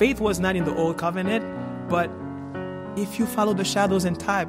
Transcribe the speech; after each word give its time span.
faith 0.00 0.18
was 0.18 0.40
not 0.40 0.56
in 0.56 0.64
the 0.64 0.74
old 0.76 0.96
covenant, 0.96 1.44
but 1.90 2.10
if 2.96 3.18
you 3.18 3.26
follow 3.26 3.52
the 3.52 3.62
shadows 3.62 4.06
and 4.06 4.18
type, 4.18 4.48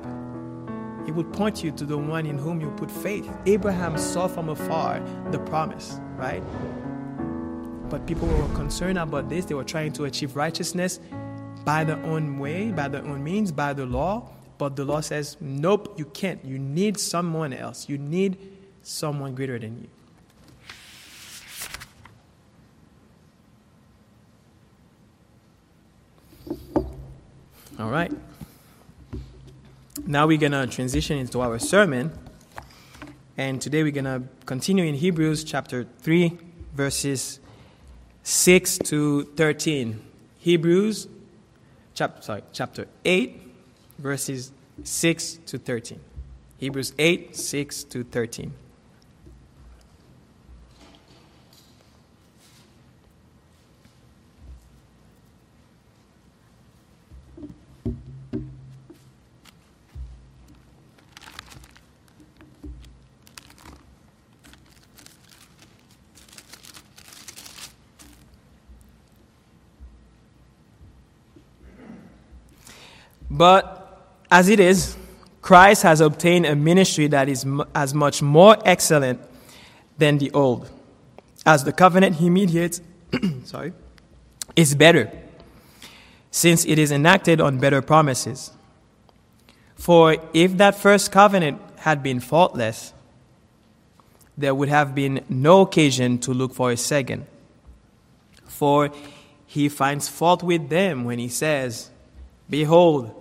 it 1.06 1.12
would 1.14 1.30
point 1.34 1.62
you 1.62 1.72
to 1.72 1.84
the 1.84 1.98
one 1.98 2.26
in 2.26 2.38
whom 2.38 2.62
you 2.62 2.72
put 2.78 2.90
faith. 2.90 3.30
Abraham 3.46 3.98
saw 3.98 4.30
from 4.30 4.48
afar 4.48 5.02
the 5.32 5.40
promise, 5.40 6.00
right? 6.16 6.42
But 7.90 8.08
people 8.08 8.30
were 8.30 8.56
concerned 8.56 8.98
about 8.98 9.28
this. 9.28 9.44
They 9.44 9.54
were 9.54 9.66
trying 9.66 9.92
to 9.94 10.06
achieve 10.06 10.38
righteousness 10.38 11.02
by 11.66 11.84
their 11.84 12.02
own 12.06 12.40
way, 12.40 12.72
by 12.72 12.88
their 12.88 13.04
own 13.04 13.22
means, 13.22 13.52
by 13.52 13.74
the 13.74 13.86
law. 13.86 14.30
But 14.58 14.78
the 14.78 14.86
law 14.86 15.02
says, 15.02 15.36
nope, 15.42 15.96
you 15.98 16.06
can't. 16.06 16.46
You 16.46 16.60
need 16.60 16.98
someone 16.98 17.52
else. 17.52 17.90
You 17.90 17.98
need 17.98 18.38
someone 18.84 19.36
greater 19.36 19.60
than 19.60 19.82
you. 19.82 19.90
All 27.80 27.90
right. 27.90 28.12
Now 30.06 30.28
we're 30.28 30.38
going 30.38 30.52
to 30.52 30.68
transition 30.68 31.18
into 31.18 31.42
our 31.42 31.58
sermon. 31.58 32.12
And 33.38 33.62
today 33.62 33.82
we're 33.82 33.94
going 33.94 34.06
to 34.06 34.24
continue 34.46 34.84
in 34.84 34.96
Hebrews 34.96 35.46
chapter 35.46 35.86
3, 36.00 36.38
verses 36.76 37.40
6 38.24 38.78
to 38.80 39.24
13. 39.24 40.02
Hebrews 40.40 41.08
chapter, 41.94 42.22
sorry, 42.22 42.44
chapter 42.52 42.88
8, 43.06 43.42
verses 44.00 44.52
6 44.84 45.40
to 45.46 45.58
13. 45.58 46.00
Hebrews 46.58 46.94
8, 47.00 47.36
6 47.36 47.84
to 47.86 48.04
13. 48.04 48.54
But 73.32 73.98
as 74.30 74.50
it 74.50 74.60
is, 74.60 74.98
Christ 75.42 75.84
has 75.84 76.02
obtained 76.02 76.46
a 76.46 76.54
ministry 76.54 77.08
that 77.08 77.30
is 77.30 77.46
as 77.74 77.94
much 77.94 78.22
more 78.22 78.58
excellent 78.66 79.22
than 79.98 80.18
the 80.18 80.30
old, 80.32 80.70
as 81.46 81.64
the 81.64 81.72
covenant 81.72 82.18
he 82.18 82.30
mediates, 82.30 82.82
sorry, 83.46 83.72
is 84.58 84.76
better, 84.76 85.10
since 86.30 86.66
it 86.66 86.78
is 86.78 86.92
enacted 86.92 87.40
on 87.40 87.58
better 87.58 87.82
promises. 87.82 88.52
For 89.76 90.18
if 90.34 90.58
that 90.58 90.76
first 90.76 91.14
covenant 91.14 91.62
had 91.78 92.04
been 92.04 92.20
faultless, 92.20 92.94
there 94.38 94.54
would 94.54 94.70
have 94.70 94.94
been 94.94 95.24
no 95.30 95.62
occasion 95.62 96.18
to 96.20 96.34
look 96.34 96.54
for 96.54 96.70
a 96.72 96.78
second. 96.78 97.26
For 98.46 98.92
he 99.48 99.70
finds 99.70 100.10
fault 100.10 100.44
with 100.44 100.68
them 100.68 101.06
when 101.06 101.18
he 101.18 101.30
says, 101.30 101.92
Behold, 102.50 103.21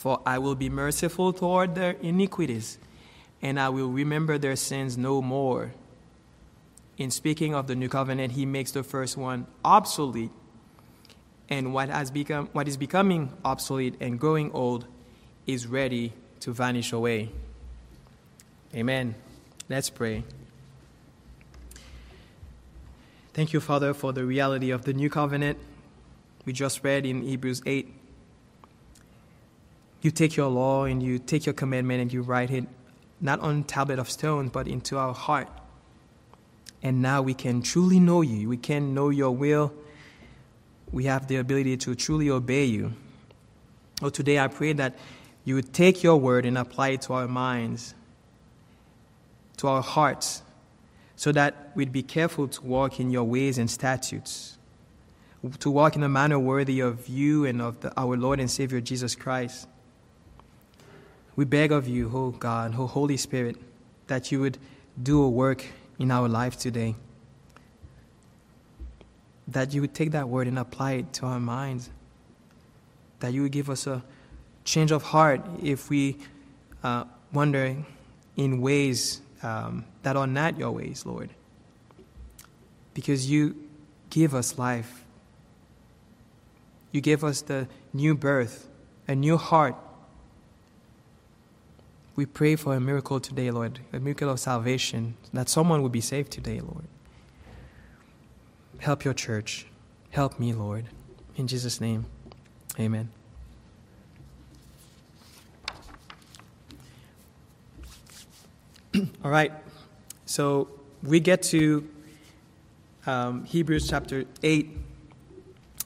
for 0.00 0.18
I 0.24 0.38
will 0.38 0.54
be 0.54 0.70
merciful 0.70 1.30
toward 1.34 1.74
their 1.74 1.90
iniquities, 1.90 2.78
and 3.42 3.60
I 3.60 3.68
will 3.68 3.90
remember 3.90 4.38
their 4.38 4.56
sins 4.56 4.96
no 4.96 5.20
more. 5.20 5.72
In 6.96 7.10
speaking 7.10 7.54
of 7.54 7.66
the 7.66 7.74
new 7.74 7.90
covenant, 7.90 8.32
he 8.32 8.46
makes 8.46 8.72
the 8.72 8.82
first 8.82 9.18
one 9.18 9.46
obsolete, 9.62 10.30
and 11.50 11.74
what, 11.74 11.90
has 11.90 12.10
become, 12.10 12.48
what 12.54 12.66
is 12.66 12.78
becoming 12.78 13.30
obsolete 13.44 13.96
and 14.00 14.18
growing 14.18 14.50
old 14.52 14.86
is 15.46 15.66
ready 15.66 16.14
to 16.40 16.54
vanish 16.54 16.92
away. 16.92 17.28
Amen. 18.74 19.14
Let's 19.68 19.90
pray. 19.90 20.24
Thank 23.34 23.52
you, 23.52 23.60
Father, 23.60 23.92
for 23.92 24.14
the 24.14 24.24
reality 24.24 24.70
of 24.70 24.86
the 24.86 24.94
new 24.94 25.10
covenant 25.10 25.58
we 26.46 26.54
just 26.54 26.82
read 26.82 27.04
in 27.04 27.20
Hebrews 27.20 27.60
8 27.66 27.99
you 30.02 30.10
take 30.10 30.36
your 30.36 30.48
law 30.48 30.84
and 30.84 31.02
you 31.02 31.18
take 31.18 31.46
your 31.46 31.52
commandment 31.52 32.00
and 32.00 32.12
you 32.12 32.22
write 32.22 32.50
it 32.50 32.66
not 33.20 33.40
on 33.40 33.64
tablet 33.64 33.98
of 33.98 34.10
stone 34.10 34.48
but 34.48 34.66
into 34.66 34.96
our 34.96 35.12
heart. 35.12 35.48
And 36.82 37.02
now 37.02 37.20
we 37.20 37.34
can 37.34 37.60
truly 37.60 38.00
know 38.00 38.22
you. 38.22 38.48
We 38.48 38.56
can 38.56 38.94
know 38.94 39.10
your 39.10 39.32
will. 39.32 39.72
We 40.90 41.04
have 41.04 41.26
the 41.28 41.36
ability 41.36 41.76
to 41.78 41.94
truly 41.94 42.30
obey 42.30 42.64
you. 42.64 42.94
Oh 44.02 44.08
today 44.08 44.38
i 44.38 44.48
pray 44.48 44.72
that 44.72 44.96
you 45.44 45.54
would 45.54 45.74
take 45.74 46.02
your 46.02 46.16
word 46.16 46.46
and 46.46 46.56
apply 46.56 46.88
it 46.90 47.02
to 47.02 47.12
our 47.12 47.28
minds 47.28 47.94
to 49.58 49.68
our 49.68 49.82
hearts 49.82 50.42
so 51.16 51.32
that 51.32 51.70
we'd 51.74 51.92
be 51.92 52.02
careful 52.02 52.48
to 52.48 52.62
walk 52.64 52.98
in 52.98 53.10
your 53.10 53.24
ways 53.24 53.58
and 53.58 53.70
statutes 53.70 54.56
to 55.58 55.70
walk 55.70 55.96
in 55.96 56.02
a 56.02 56.08
manner 56.08 56.38
worthy 56.38 56.80
of 56.80 57.08
you 57.08 57.44
and 57.44 57.60
of 57.60 57.78
the, 57.80 57.92
our 58.00 58.16
lord 58.16 58.40
and 58.40 58.50
savior 58.50 58.80
jesus 58.80 59.14
christ 59.14 59.68
we 61.40 61.46
beg 61.46 61.72
of 61.72 61.88
you, 61.88 62.10
oh 62.12 62.32
God, 62.32 62.74
oh 62.76 62.86
Holy 62.86 63.16
Spirit, 63.16 63.56
that 64.08 64.30
you 64.30 64.40
would 64.40 64.58
do 65.02 65.22
a 65.22 65.28
work 65.30 65.64
in 65.98 66.10
our 66.10 66.28
life 66.28 66.58
today. 66.58 66.94
That 69.48 69.72
you 69.72 69.80
would 69.80 69.94
take 69.94 70.10
that 70.10 70.28
word 70.28 70.48
and 70.48 70.58
apply 70.58 70.92
it 71.00 71.14
to 71.14 71.24
our 71.24 71.40
minds. 71.40 71.88
That 73.20 73.32
you 73.32 73.40
would 73.40 73.52
give 73.52 73.70
us 73.70 73.86
a 73.86 74.02
change 74.64 74.90
of 74.90 75.02
heart 75.02 75.40
if 75.62 75.88
we 75.88 76.18
uh, 76.84 77.04
wander 77.32 77.74
in 78.36 78.60
ways 78.60 79.22
um, 79.42 79.86
that 80.02 80.16
are 80.18 80.26
not 80.26 80.58
your 80.58 80.72
ways, 80.72 81.06
Lord. 81.06 81.30
Because 82.92 83.30
you 83.30 83.56
give 84.10 84.34
us 84.34 84.58
life. 84.58 85.06
You 86.92 87.00
give 87.00 87.24
us 87.24 87.40
the 87.40 87.66
new 87.94 88.14
birth, 88.14 88.68
a 89.08 89.14
new 89.14 89.38
heart 89.38 89.74
we 92.16 92.26
pray 92.26 92.56
for 92.56 92.74
a 92.74 92.80
miracle 92.80 93.20
today, 93.20 93.50
Lord, 93.50 93.80
a 93.92 94.00
miracle 94.00 94.30
of 94.30 94.40
salvation, 94.40 95.16
that 95.32 95.48
someone 95.48 95.82
will 95.82 95.88
be 95.88 96.00
saved 96.00 96.32
today, 96.32 96.60
Lord. 96.60 96.84
Help 98.78 99.04
your 99.04 99.14
church. 99.14 99.66
Help 100.10 100.40
me, 100.40 100.52
Lord. 100.52 100.86
In 101.36 101.46
Jesus' 101.46 101.80
name, 101.80 102.06
amen. 102.78 103.10
All 109.24 109.30
right, 109.30 109.52
so 110.26 110.68
we 111.02 111.20
get 111.20 111.42
to 111.44 111.88
um, 113.06 113.44
Hebrews 113.44 113.88
chapter 113.88 114.24
8, 114.42 114.76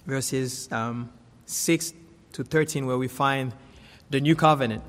verses 0.07 0.73
um, 0.73 1.11
6 1.47 1.93
to 2.33 2.45
13, 2.45 2.87
where 2.87 2.99
we 2.99 3.09
find 3.09 3.53
the 4.11 4.21
new 4.21 4.35
covenant. 4.35 4.83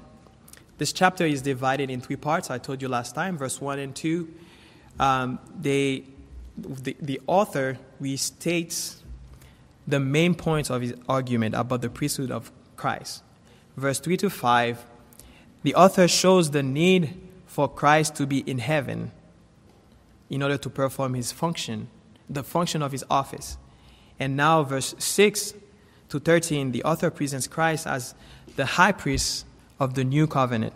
This 0.78 0.92
chapter 0.92 1.26
is 1.26 1.42
divided 1.42 1.90
in 1.90 2.02
three 2.02 2.18
parts. 2.18 2.52
I 2.52 2.58
told 2.58 2.82
you 2.82 2.90
last 2.90 3.16
time, 3.16 3.38
verse 3.38 3.62
1 3.62 3.80
and 3.80 3.96
2. 3.96 4.28
Um, 5.00 5.40
they, 5.58 6.04
the, 6.58 6.96
the 7.00 7.22
author 7.28 7.78
restates 8.02 8.98
the 9.88 10.00
main 10.00 10.36
points 10.36 10.70
of 10.70 10.82
his 10.82 10.94
argument 11.08 11.56
about 11.56 11.82
the 11.82 11.90
priesthood 11.90 12.32
of 12.32 12.52
Christ. 12.76 13.24
Verse 13.78 14.00
3 14.00 14.18
to 14.18 14.30
5, 14.30 14.86
the 15.64 15.76
author 15.76 16.08
shows 16.08 16.52
the 16.52 16.64
need 16.64 17.18
for 17.46 17.70
Christ 17.70 18.16
to 18.16 18.28
be 18.28 18.40
in 18.40 18.58
heaven 18.58 19.12
in 20.30 20.42
order 20.44 20.58
to 20.58 20.70
perform 20.70 21.14
his 21.14 21.32
function, 21.32 21.88
the 22.30 22.44
function 22.44 22.82
of 22.82 22.92
his 22.92 23.06
office. 23.10 23.58
And 24.20 24.36
now, 24.36 24.64
verse 24.64 24.96
6 24.98 25.54
to 26.10 26.20
13, 26.20 26.72
the 26.72 26.84
author 26.84 27.10
presents 27.10 27.48
Christ 27.48 27.88
as 27.88 28.14
the 28.56 28.66
high 28.66 28.92
priest 28.92 29.46
of 29.80 29.94
the 29.94 30.04
new 30.04 30.28
covenant. 30.28 30.74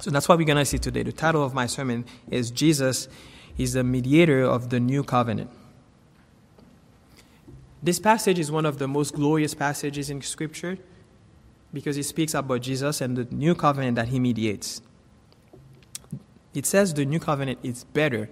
So 0.00 0.10
that's 0.10 0.28
what 0.28 0.38
we're 0.38 0.44
going 0.44 0.58
to 0.58 0.64
see 0.64 0.78
today. 0.78 1.02
The 1.02 1.12
title 1.12 1.44
of 1.44 1.54
my 1.54 1.66
sermon 1.66 2.04
is 2.30 2.50
Jesus 2.50 3.08
is 3.56 3.74
the 3.74 3.84
mediator 3.84 4.42
of 4.42 4.70
the 4.70 4.80
new 4.80 5.04
covenant. 5.04 5.50
This 7.82 7.98
passage 7.98 8.38
is 8.38 8.50
one 8.50 8.66
of 8.66 8.78
the 8.78 8.88
most 8.88 9.14
glorious 9.14 9.54
passages 9.54 10.10
in 10.10 10.22
Scripture 10.22 10.78
because 11.72 11.98
it 11.98 12.04
speaks 12.04 12.34
about 12.34 12.62
Jesus 12.62 13.00
and 13.00 13.16
the 13.16 13.24
new 13.34 13.54
covenant 13.54 13.96
that 13.96 14.08
he 14.08 14.18
mediates. 14.18 14.80
It 16.54 16.66
says 16.66 16.94
the 16.94 17.04
new 17.04 17.18
covenant 17.18 17.58
is 17.62 17.84
better, 17.84 18.30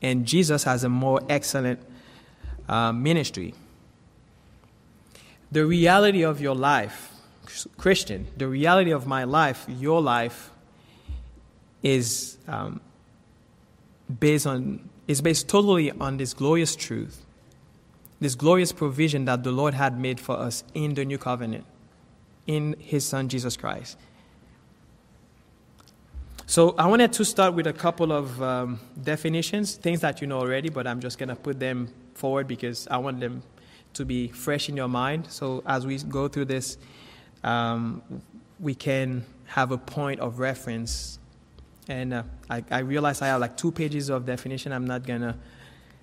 and 0.00 0.26
Jesus 0.26 0.64
has 0.64 0.84
a 0.84 0.88
more 0.88 1.20
excellent 1.28 1.80
uh, 2.68 2.92
ministry. 2.92 3.54
The 5.52 5.64
reality 5.64 6.22
of 6.22 6.40
your 6.40 6.54
life, 6.54 7.12
Christian, 7.76 8.26
the 8.36 8.48
reality 8.48 8.90
of 8.90 9.06
my 9.06 9.24
life, 9.24 9.64
your 9.68 10.00
life, 10.00 10.50
is 11.82 12.38
um, 12.46 12.80
based 14.20 14.46
on 14.46 14.88
is 15.06 15.22
based 15.22 15.48
totally 15.48 15.90
on 15.92 16.18
this 16.18 16.34
glorious 16.34 16.76
truth, 16.76 17.24
this 18.20 18.34
glorious 18.34 18.72
provision 18.72 19.24
that 19.24 19.42
the 19.42 19.52
Lord 19.52 19.74
had 19.74 19.98
made 19.98 20.20
for 20.20 20.36
us 20.36 20.64
in 20.74 20.94
the 20.94 21.04
new 21.04 21.16
covenant, 21.18 21.64
in 22.46 22.76
His 22.78 23.06
Son 23.06 23.28
Jesus 23.28 23.56
Christ. 23.56 23.96
So 26.46 26.74
I 26.78 26.86
wanted 26.86 27.12
to 27.14 27.24
start 27.24 27.54
with 27.54 27.66
a 27.66 27.72
couple 27.72 28.10
of 28.10 28.42
um, 28.42 28.80
definitions, 29.02 29.74
things 29.74 30.00
that 30.00 30.20
you 30.20 30.26
know 30.26 30.38
already, 30.38 30.70
but 30.70 30.86
I'm 30.86 31.00
just 31.00 31.18
going 31.18 31.28
to 31.28 31.36
put 31.36 31.60
them 31.60 31.92
forward 32.14 32.48
because 32.48 32.88
I 32.90 32.96
want 32.98 33.20
them 33.20 33.42
to 33.94 34.04
be 34.04 34.28
fresh 34.28 34.68
in 34.68 34.76
your 34.76 34.88
mind. 34.88 35.26
So 35.28 35.62
as 35.66 35.86
we 35.86 35.98
go 35.98 36.26
through 36.26 36.46
this, 36.46 36.78
um, 37.44 38.02
we 38.60 38.74
can 38.74 39.24
have 39.46 39.70
a 39.72 39.78
point 39.78 40.20
of 40.20 40.38
reference. 40.38 41.18
And 41.88 42.12
uh, 42.12 42.22
I, 42.50 42.64
I, 42.70 42.78
realize 42.80 43.22
I 43.22 43.28
have 43.28 43.40
like 43.40 43.56
two 43.56 43.72
pages 43.72 44.10
of 44.10 44.26
definition. 44.26 44.72
I'm 44.72 44.86
not 44.86 45.06
going 45.06 45.22
to 45.22 45.36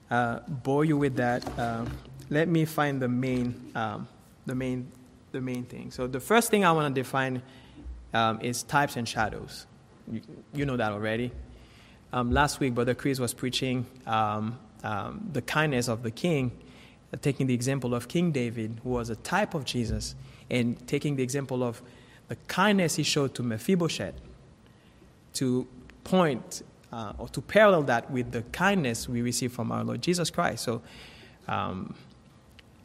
uh, 0.09 0.39
bore 0.47 0.85
you 0.85 0.97
with 0.97 1.17
that. 1.17 1.47
Uh, 1.59 1.85
let 2.29 2.47
me 2.47 2.65
find 2.65 3.01
the 3.01 3.07
main, 3.07 3.71
um, 3.75 4.07
the 4.45 4.55
main, 4.55 4.91
the 5.31 5.41
main 5.41 5.63
thing. 5.65 5.91
So 5.91 6.07
the 6.07 6.19
first 6.19 6.49
thing 6.49 6.65
I 6.65 6.71
want 6.71 6.93
to 6.95 6.99
define 6.99 7.41
um, 8.13 8.39
is 8.41 8.63
types 8.63 8.95
and 8.95 9.07
shadows. 9.07 9.67
You, 10.11 10.21
you 10.53 10.65
know 10.65 10.77
that 10.77 10.91
already. 10.91 11.31
Um, 12.13 12.31
last 12.31 12.59
week, 12.59 12.73
Brother 12.73 12.95
Chris 12.95 13.19
was 13.19 13.33
preaching 13.33 13.85
um, 14.07 14.57
um, 14.83 15.29
the 15.33 15.41
kindness 15.41 15.87
of 15.87 16.01
the 16.01 16.11
king, 16.11 16.51
taking 17.21 17.47
the 17.47 17.53
example 17.53 17.93
of 17.93 18.07
King 18.07 18.31
David, 18.31 18.79
who 18.83 18.91
was 18.91 19.09
a 19.09 19.15
type 19.17 19.53
of 19.53 19.65
Jesus, 19.65 20.15
and 20.49 20.87
taking 20.87 21.15
the 21.15 21.23
example 21.23 21.63
of 21.63 21.81
the 22.27 22.35
kindness 22.47 22.95
he 22.95 23.03
showed 23.03 23.33
to 23.35 23.43
Mephibosheth 23.43 24.15
to 25.33 25.67
point 26.03 26.63
uh, 26.91 27.13
or 27.17 27.27
to 27.29 27.41
parallel 27.41 27.83
that 27.83 28.09
with 28.09 28.31
the 28.31 28.41
kindness 28.43 29.09
we 29.09 29.21
receive 29.21 29.51
from 29.51 29.71
our 29.71 29.83
Lord 29.83 30.01
Jesus 30.01 30.29
Christ. 30.29 30.63
So, 30.63 30.81
um, 31.47 31.93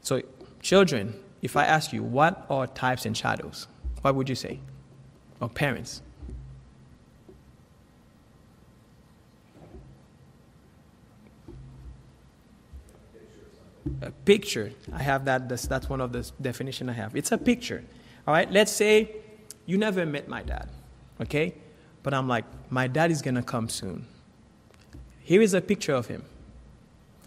so 0.03 0.21
children, 0.61 1.15
if 1.43 1.57
I 1.57 1.65
ask 1.65 1.93
you, 1.93 2.03
what 2.03 2.45
are 2.51 2.67
types 2.67 3.07
and 3.07 3.17
shadows? 3.17 3.69
What 4.03 4.15
would 4.15 4.29
you 4.29 4.35
say? 4.35 4.59
Or 5.41 5.49
parents? 5.49 6.03
A 14.03 14.11
picture. 14.11 14.73
I 14.93 15.03
have 15.03 15.25
that, 15.25 15.49
that's, 15.49 15.67
that's 15.67 15.88
one 15.88 16.00
of 16.00 16.12
the 16.12 16.31
definition 16.41 16.88
I 16.88 16.93
have. 16.93 17.17
It's 17.17 17.32
a 17.32 17.38
picture. 17.38 17.82
All 18.27 18.35
right, 18.35 18.50
let's 18.50 18.73
say 18.73 19.11
you 19.67 19.79
never 19.79 20.05
met 20.06 20.29
my 20.29 20.43
dad, 20.43 20.69
okay? 21.21 21.55
But 22.03 22.15
I'm 22.15 22.29
like, 22.29 22.44
my 22.71 22.87
dad 22.87 23.11
is 23.11 23.23
gonna 23.23 23.43
come 23.43 23.69
soon. 23.69 24.06
Here 25.23 25.43
is 25.43 25.55
a 25.55 25.61
picture 25.61 25.94
of 25.94 26.06
him. 26.06 26.25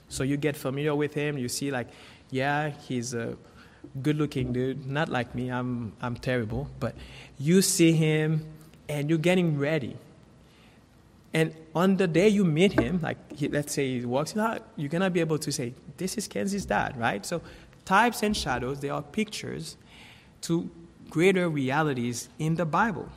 So 0.10 0.24
you 0.24 0.38
get 0.38 0.56
familiar 0.56 0.94
with 0.94 1.14
him, 1.14 1.38
you 1.38 1.50
see, 1.50 1.72
like, 1.72 1.88
yeah, 2.30 2.70
he's 2.70 3.14
a 3.14 3.36
good 4.02 4.18
looking 4.18 4.54
dude, 4.54 4.86
not 4.86 5.10
like 5.10 5.34
me, 5.36 5.52
I'm, 5.52 5.94
I'm 6.02 6.16
terrible, 6.16 6.70
but 6.80 6.96
you 7.40 7.62
see 7.62 7.94
him 7.94 8.46
and 8.90 9.10
you're 9.10 9.20
getting 9.20 9.58
ready. 9.58 9.98
And 11.34 11.56
on 11.74 11.98
the 11.98 12.08
day 12.08 12.28
you 12.28 12.46
meet 12.46 12.80
him, 12.80 13.00
like 13.02 13.18
he, 13.36 13.48
let's 13.48 13.74
say 13.74 14.00
he 14.00 14.06
walks 14.06 14.38
out, 14.38 14.62
you're 14.76 14.90
gonna 14.90 15.10
be 15.10 15.20
able 15.20 15.40
to 15.40 15.52
say, 15.52 15.74
"This 15.98 16.18
is 16.18 16.28
Kenzie's 16.28 16.66
dad," 16.66 16.98
right? 16.98 17.26
So, 17.26 17.42
types 17.86 18.22
and 18.22 18.38
shadows 18.38 18.80
they 18.80 18.90
are 18.90 19.02
pictures 19.02 19.78
to 20.42 20.70
greater 21.10 21.50
realities 21.50 22.30
in 22.38 22.56
the 22.56 22.66
Bible. 22.66 23.10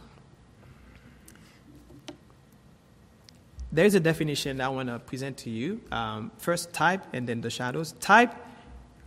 There's 3.70 3.94
a 3.94 4.00
definition 4.00 4.60
I 4.60 4.68
want 4.68 4.88
to 4.88 4.98
present 4.98 5.36
to 5.38 5.50
you. 5.50 5.82
Um, 5.92 6.30
first, 6.38 6.72
type, 6.72 7.02
and 7.12 7.28
then 7.28 7.42
the 7.42 7.50
shadows. 7.50 7.92
Type. 8.00 8.34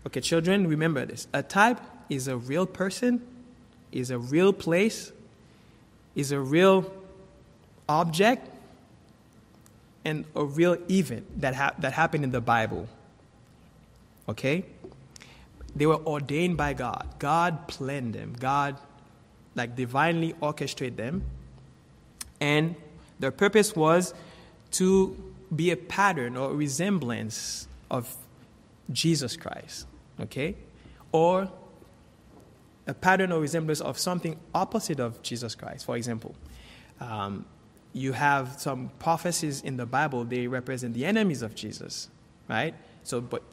Okay, 0.05 0.21
children, 0.21 0.67
remember 0.67 1.05
this. 1.05 1.27
A 1.33 1.41
type 1.41 1.79
is 2.09 2.27
a 2.27 2.37
real 2.37 2.67
person, 2.67 3.21
is 3.91 4.11
a 4.11 4.19
real 4.19 4.53
place, 4.53 5.11
is 6.13 6.31
a 6.31 6.39
real 6.39 6.91
object 7.87 8.47
and 10.05 10.25
a 10.35 10.43
real 10.43 10.77
event 10.89 11.41
that, 11.41 11.55
ha- 11.55 11.73
that 11.79 11.93
happened 11.93 12.23
in 12.23 12.31
the 12.31 12.41
Bible. 12.41 12.87
Okay? 14.27 14.65
They 15.75 15.85
were 15.85 16.03
ordained 16.05 16.57
by 16.57 16.73
God. 16.73 17.07
God 17.19 17.67
planned 17.67 18.13
them. 18.13 18.35
God, 18.39 18.77
like, 19.55 19.75
divinely 19.75 20.35
orchestrated 20.41 20.97
them. 20.97 21.23
And 22.39 22.75
their 23.19 23.31
purpose 23.31 23.75
was 23.75 24.13
to 24.71 25.15
be 25.53 25.71
a 25.71 25.77
pattern 25.77 26.37
or 26.37 26.51
a 26.51 26.53
resemblance 26.53 27.67
of 27.91 28.15
Jesus 28.91 29.35
Christ. 29.35 29.85
Okay? 30.21 30.55
Or 31.11 31.51
a 32.87 32.93
pattern 32.93 33.31
or 33.31 33.39
resemblance 33.39 33.81
of 33.81 33.99
something 33.99 34.37
opposite 34.53 34.99
of 34.99 35.21
Jesus 35.21 35.55
Christ. 35.55 35.85
For 35.85 35.95
example, 35.95 36.35
um, 36.99 37.45
you 37.99 38.13
have 38.13 38.59
some 38.59 38.91
prophecies 38.99 39.61
in 39.61 39.77
the 39.77 39.85
Bible, 39.85 40.23
they 40.23 40.47
represent 40.47 40.93
the 40.93 41.05
enemies 41.05 41.41
of 41.41 41.53
Jesus, 41.53 42.09
right? 42.47 42.73
So, 43.03 43.21
but 43.21 43.43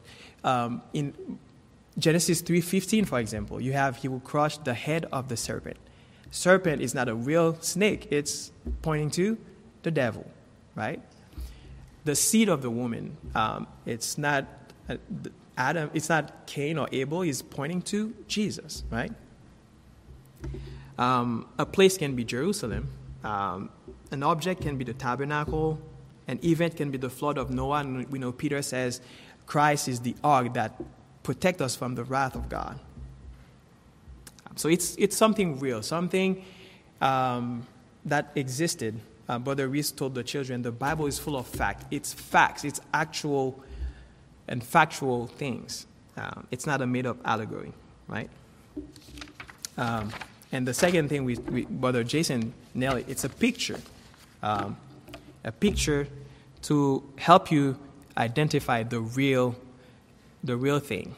um, 0.45 0.83
in 0.93 1.39
Genesis 1.99 2.43
3.15, 2.43 3.07
for 3.07 3.19
example, 3.19 3.61
you 3.61 3.73
have 3.73 3.97
he 3.97 4.09
will 4.09 4.21
crush 4.21 4.59
the 4.59 4.75
head 4.75 5.07
of 5.13 5.29
the 5.29 5.37
serpent. 5.37 5.77
Serpent 6.31 6.81
is 6.81 6.95
not 6.95 7.09
a 7.09 7.15
real 7.15 7.57
snake, 7.61 8.09
it's 8.11 8.53
pointing 8.83 9.11
to 9.13 9.39
the 9.83 9.91
devil, 9.91 10.27
right? 10.75 11.01
The 12.05 12.15
seed 12.15 12.49
of 12.49 12.63
the 12.63 12.71
woman, 12.71 13.17
um, 13.35 13.67
it's 13.85 14.17
not 14.17 14.47
uh, 14.89 14.97
Adam, 15.57 15.91
it's 15.95 16.09
not 16.09 16.47
Cain 16.47 16.79
or 16.79 16.89
Abel, 16.93 17.23
he's 17.23 17.43
pointing 17.43 17.83
to 17.83 18.15
Jesus, 18.29 18.85
right? 18.91 19.13
Um, 20.99 21.47
a 21.59 21.67
place 21.67 21.97
can 21.99 22.15
be 22.15 22.25
Jerusalem. 22.25 22.89
Um, 23.25 23.71
an 24.11 24.23
object 24.23 24.63
can 24.63 24.77
be 24.77 24.85
the 24.85 24.95
tabernacle, 24.95 25.79
an 26.29 26.41
event 26.45 26.77
can 26.77 26.91
be 26.91 26.99
the 26.99 27.11
flood 27.11 27.39
of 27.39 27.51
Noah, 27.51 27.81
and 27.81 28.09
we 28.11 28.19
know 28.19 28.33
Peter 28.33 28.63
says 28.63 29.01
Christ 29.47 29.89
is 29.89 30.01
the 30.01 30.15
ark 30.25 30.55
that 30.55 30.81
protects 31.23 31.61
us 31.61 31.77
from 31.77 31.95
the 31.95 32.05
wrath 32.05 32.35
of 32.35 32.49
God. 32.49 32.79
So 34.57 34.69
it's, 34.69 34.97
it's 34.97 35.17
something 35.17 35.59
real, 35.59 35.83
something 35.83 36.45
um, 37.01 37.67
that 38.07 38.33
existed. 38.35 38.99
Uh, 39.29 39.39
Brother 39.39 39.69
Reese 39.69 39.91
told 39.91 40.15
the 40.15 40.25
children 40.25 40.63
the 40.63 40.73
Bible 40.73 41.07
is 41.07 41.19
full 41.19 41.37
of 41.37 41.47
fact. 41.47 41.85
It's 41.91 42.13
facts, 42.13 42.65
it's 42.65 42.81
actual 42.95 43.63
and 44.49 44.63
factual 44.63 45.27
things. 45.27 45.87
Um, 46.17 46.47
it's 46.51 46.67
not 46.67 46.81
a 46.81 46.87
made 46.87 47.07
up 47.07 47.19
allegory, 47.25 47.73
right? 48.09 48.31
Um, 49.77 50.11
and 50.53 50.67
the 50.67 50.73
second 50.73 51.09
thing 51.09 51.25
we, 51.25 51.37
we, 51.37 51.65
Brother 51.65 52.03
Jason 52.03 52.55
nailed 52.73 52.99
it, 52.99 53.07
it's 53.09 53.25
a 53.25 53.29
picture 53.29 53.79
um, 54.47 54.77
a 55.45 55.51
picture 55.51 56.07
to 56.63 57.03
help 57.17 57.51
you 57.51 57.77
identify 58.17 58.83
the 58.85 59.01
real, 59.01 59.57
the 60.45 60.57
real 60.57 60.79
thing. 60.79 61.15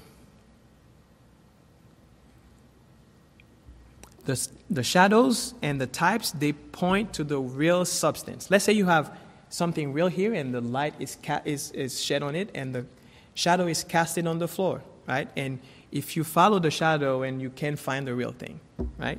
The, 4.25 4.49
the 4.69 4.83
shadows 4.83 5.55
and 5.63 5.81
the 5.81 5.87
types, 5.87 6.33
they 6.33 6.53
point 6.53 7.13
to 7.15 7.25
the 7.25 7.39
real 7.39 7.85
substance. 7.85 8.51
Let's 8.51 8.65
say 8.65 8.73
you 8.73 8.87
have 8.87 9.17
something 9.51 9.93
real 9.93 10.09
here 10.09 10.35
and 10.35 10.55
the 10.55 10.61
light 10.61 10.95
is, 10.99 11.19
ca- 11.23 11.43
is, 11.45 11.71
is 11.73 12.01
shed 12.01 12.23
on 12.23 12.35
it 12.35 12.51
and 12.55 12.75
the 12.75 12.87
shadow 13.35 13.67
is 13.67 13.85
casted 13.85 14.27
on 14.27 14.39
the 14.39 14.49
floor, 14.49 14.83
right? 15.07 15.29
And 15.37 15.61
if 15.93 16.17
you 16.17 16.25
follow 16.25 16.59
the 16.59 16.71
shadow 16.71 17.23
and 17.23 17.41
you 17.41 17.51
can't 17.51 17.79
find 17.79 18.07
the 18.07 18.15
real 18.15 18.33
thing, 18.33 18.61
right? 18.99 19.19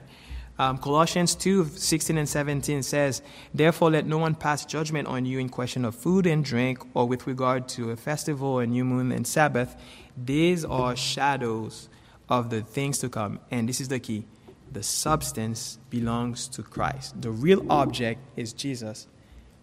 Um, 0.60 0.78
Colossians 0.78 1.36
2 1.36 1.70
16 1.70 2.18
and 2.18 2.28
17 2.28 2.84
says, 2.84 3.22
Therefore, 3.54 3.92
let 3.92 4.06
no 4.06 4.18
one 4.18 4.36
pass 4.36 4.66
judgment 4.66 5.08
on 5.08 5.26
you 5.26 5.40
in 5.40 5.48
question 5.48 5.86
of 5.86 5.96
food 5.96 6.28
and 6.28 6.44
drink, 6.44 6.80
or 6.94 7.08
with 7.08 7.26
regard 7.26 7.70
to 7.70 7.92
a 7.92 7.96
festival, 7.96 8.60
a 8.60 8.68
new 8.68 8.84
moon, 8.84 9.14
and 9.14 9.26
Sabbath. 9.26 9.78
These 10.18 10.66
are 10.66 10.98
shadows 10.98 11.88
of 12.28 12.50
the 12.50 12.62
things 12.62 13.00
to 13.00 13.10
come. 13.10 13.40
And 13.50 13.70
this 13.70 13.80
is 13.80 13.88
the 13.88 14.00
key 14.00 14.26
the 14.72 14.84
substance 14.84 15.80
belongs 15.90 16.48
to 16.50 16.62
Christ. 16.62 17.20
The 17.20 17.32
real 17.32 17.66
object 17.72 18.20
is 18.36 18.54
Jesus. 18.54 19.08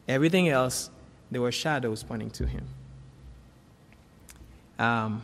Everything 0.08 0.48
else, 0.48 0.90
there 1.30 1.40
were 1.40 1.52
shadows 1.52 2.02
pointing 2.02 2.30
to 2.30 2.46
him. 2.46 2.66
Um, 4.78 5.22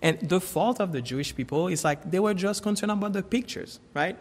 and 0.00 0.18
the 0.20 0.40
fault 0.40 0.80
of 0.80 0.92
the 0.92 1.00
Jewish 1.00 1.36
people 1.36 1.68
is 1.68 1.84
like 1.84 2.10
they 2.10 2.18
were 2.18 2.34
just 2.34 2.62
concerned 2.62 2.90
about 2.90 3.12
the 3.12 3.22
pictures, 3.22 3.78
right? 3.94 4.16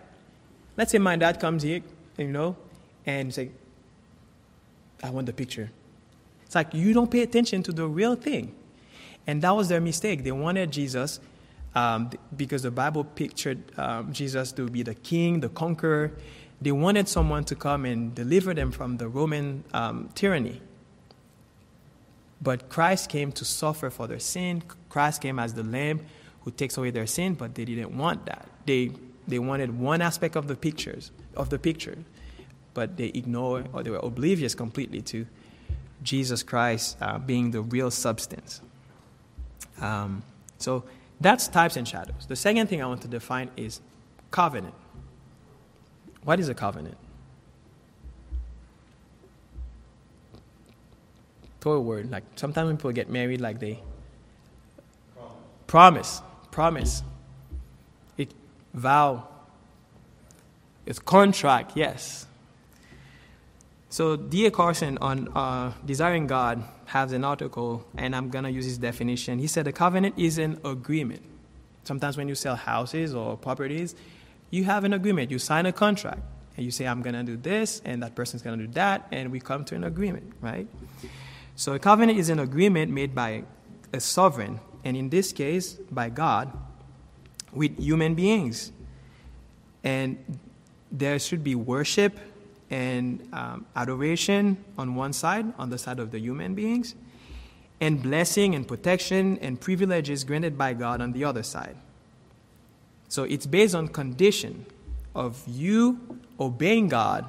Let's 0.77 0.91
say 0.91 0.97
my 0.97 1.15
dad 1.15 1.39
comes 1.39 1.63
here, 1.63 1.81
you 2.17 2.27
know, 2.27 2.55
and 3.05 3.33
say, 3.33 3.51
I 5.03 5.09
want 5.09 5.25
the 5.25 5.33
picture. 5.33 5.71
It's 6.45 6.55
like 6.55 6.73
you 6.73 6.93
don't 6.93 7.09
pay 7.09 7.21
attention 7.21 7.63
to 7.63 7.71
the 7.71 7.87
real 7.87 8.15
thing. 8.15 8.55
And 9.27 9.41
that 9.41 9.55
was 9.55 9.69
their 9.69 9.81
mistake. 9.81 10.23
They 10.23 10.31
wanted 10.31 10.71
Jesus 10.71 11.19
um, 11.75 12.09
because 12.35 12.63
the 12.63 12.71
Bible 12.71 13.03
pictured 13.03 13.59
um, 13.77 14.11
Jesus 14.11 14.51
to 14.53 14.67
be 14.67 14.83
the 14.83 14.95
king, 14.95 15.39
the 15.39 15.49
conqueror. 15.49 16.11
They 16.61 16.71
wanted 16.71 17.07
someone 17.07 17.43
to 17.45 17.55
come 17.55 17.85
and 17.85 18.13
deliver 18.13 18.53
them 18.53 18.71
from 18.71 18.97
the 18.97 19.07
Roman 19.07 19.63
um, 19.73 20.09
tyranny. 20.13 20.61
But 22.41 22.69
Christ 22.69 23.09
came 23.09 23.31
to 23.33 23.45
suffer 23.45 23.89
for 23.89 24.07
their 24.07 24.19
sin. 24.19 24.63
Christ 24.89 25.21
came 25.21 25.39
as 25.39 25.53
the 25.53 25.63
lamb 25.63 26.01
who 26.41 26.51
takes 26.51 26.77
away 26.77 26.89
their 26.89 27.07
sin, 27.07 27.35
but 27.35 27.53
they 27.53 27.65
didn't 27.65 27.95
want 27.95 28.25
that. 28.25 28.47
They, 28.65 28.91
they 29.31 29.39
wanted 29.39 29.79
one 29.79 30.01
aspect 30.01 30.35
of 30.35 30.47
the 30.47 30.55
pictures 30.55 31.11
of 31.35 31.49
the 31.49 31.57
picture, 31.57 31.97
but 32.73 32.97
they 32.97 33.07
ignored 33.07 33.67
or 33.73 33.81
they 33.81 33.89
were 33.89 33.99
oblivious 34.03 34.53
completely 34.53 35.01
to 35.01 35.25
Jesus 36.03 36.43
Christ 36.43 36.97
uh, 37.01 37.17
being 37.17 37.51
the 37.51 37.61
real 37.61 37.89
substance. 37.91 38.61
Um, 39.79 40.23
so 40.57 40.83
that's 41.19 41.47
types 41.47 41.77
and 41.77 41.87
shadows. 41.87 42.25
The 42.27 42.35
second 42.35 42.67
thing 42.67 42.81
I 42.83 42.87
want 42.87 43.01
to 43.03 43.07
define 43.07 43.49
is 43.55 43.81
covenant. 44.31 44.73
What 46.23 46.39
is 46.39 46.49
a 46.49 46.53
covenant? 46.53 46.97
Throw 51.61 51.73
a 51.73 51.81
word. 51.81 52.11
Like 52.11 52.23
sometimes 52.35 52.67
when 52.67 52.77
people 52.77 52.91
get 52.91 53.09
married, 53.09 53.39
like 53.39 53.59
they 53.59 53.81
promise, 55.67 56.21
promise. 56.51 56.99
It 56.99 57.10
vow. 58.73 59.27
It's 60.85 60.99
contract. 60.99 61.73
Yes. 61.75 62.25
So 63.89 64.15
D.A. 64.15 64.51
Carson 64.51 64.97
on 64.99 65.27
uh, 65.35 65.73
Desiring 65.85 66.27
God 66.27 66.63
has 66.85 67.11
an 67.11 67.23
article, 67.23 67.85
and 67.97 68.15
I'm 68.15 68.29
going 68.29 68.45
to 68.45 68.51
use 68.51 68.65
his 68.65 68.77
definition. 68.77 69.39
He 69.39 69.47
said 69.47 69.67
a 69.67 69.71
covenant 69.71 70.15
is 70.17 70.37
an 70.37 70.59
agreement. 70.63 71.21
Sometimes 71.83 72.17
when 72.17 72.27
you 72.27 72.35
sell 72.35 72.55
houses 72.55 73.13
or 73.13 73.37
properties, 73.37 73.95
you 74.49 74.63
have 74.65 74.83
an 74.83 74.93
agreement. 74.93 75.31
You 75.31 75.39
sign 75.39 75.65
a 75.65 75.73
contract, 75.73 76.21
and 76.55 76.65
you 76.65 76.71
say, 76.71 76.87
I'm 76.87 77.01
going 77.01 77.15
to 77.15 77.23
do 77.23 77.37
this, 77.37 77.81
and 77.83 78.03
that 78.03 78.15
person's 78.15 78.41
going 78.41 78.59
to 78.59 78.67
do 78.67 78.73
that, 78.73 79.07
and 79.11 79.31
we 79.31 79.39
come 79.39 79.65
to 79.65 79.75
an 79.75 79.83
agreement, 79.83 80.33
right? 80.41 80.67
So 81.55 81.73
a 81.73 81.79
covenant 81.79 82.17
is 82.17 82.29
an 82.29 82.39
agreement 82.39 82.91
made 82.91 83.13
by 83.13 83.43
a 83.93 83.99
sovereign, 83.99 84.59
and 84.83 84.95
in 84.95 85.09
this 85.09 85.33
case, 85.33 85.73
by 85.91 86.09
God, 86.09 86.51
with 87.53 87.77
human 87.77 88.15
beings. 88.15 88.71
And 89.83 90.17
there 90.91 91.19
should 91.19 91.43
be 91.43 91.55
worship 91.55 92.19
and 92.69 93.27
um, 93.33 93.65
adoration 93.75 94.57
on 94.77 94.95
one 94.95 95.13
side, 95.13 95.53
on 95.57 95.69
the 95.69 95.77
side 95.77 95.99
of 95.99 96.11
the 96.11 96.19
human 96.19 96.55
beings, 96.55 96.95
and 97.81 98.01
blessing 98.01 98.55
and 98.55 98.67
protection 98.67 99.37
and 99.39 99.59
privileges 99.59 100.23
granted 100.23 100.57
by 100.57 100.73
God 100.73 101.01
on 101.01 101.11
the 101.11 101.25
other 101.25 101.43
side. 101.43 101.75
So 103.09 103.23
it's 103.23 103.45
based 103.45 103.75
on 103.75 103.89
condition 103.89 104.65
of 105.13 105.43
you 105.47 106.19
obeying 106.39 106.87
God, 106.87 107.27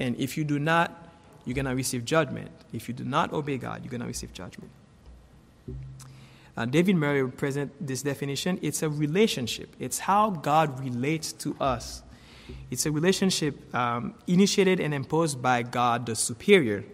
and 0.00 0.16
if 0.16 0.36
you 0.36 0.44
do 0.44 0.58
not, 0.58 1.10
you're 1.44 1.54
going 1.54 1.66
to 1.66 1.74
receive 1.74 2.04
judgment. 2.04 2.50
If 2.72 2.88
you 2.88 2.94
do 2.94 3.04
not 3.04 3.32
obey 3.32 3.58
God, 3.58 3.84
you're 3.84 3.90
going 3.90 4.00
to 4.00 4.06
receive 4.06 4.32
judgment. 4.32 4.70
Uh, 6.56 6.64
David 6.64 6.96
Murray 6.96 7.22
would 7.22 7.36
present 7.36 7.70
this 7.86 8.02
definition. 8.02 8.58
It's 8.62 8.82
a 8.82 8.88
relationship. 8.88 9.68
It's 9.78 9.98
how 9.98 10.30
God 10.30 10.80
relates 10.80 11.32
to 11.34 11.54
us. 11.60 12.02
It's 12.70 12.86
a 12.86 12.90
relationship 12.90 13.74
um, 13.74 14.14
initiated 14.26 14.80
and 14.80 14.94
imposed 14.94 15.42
by 15.42 15.62
God, 15.62 16.06
the 16.06 16.16
superior, 16.16 16.84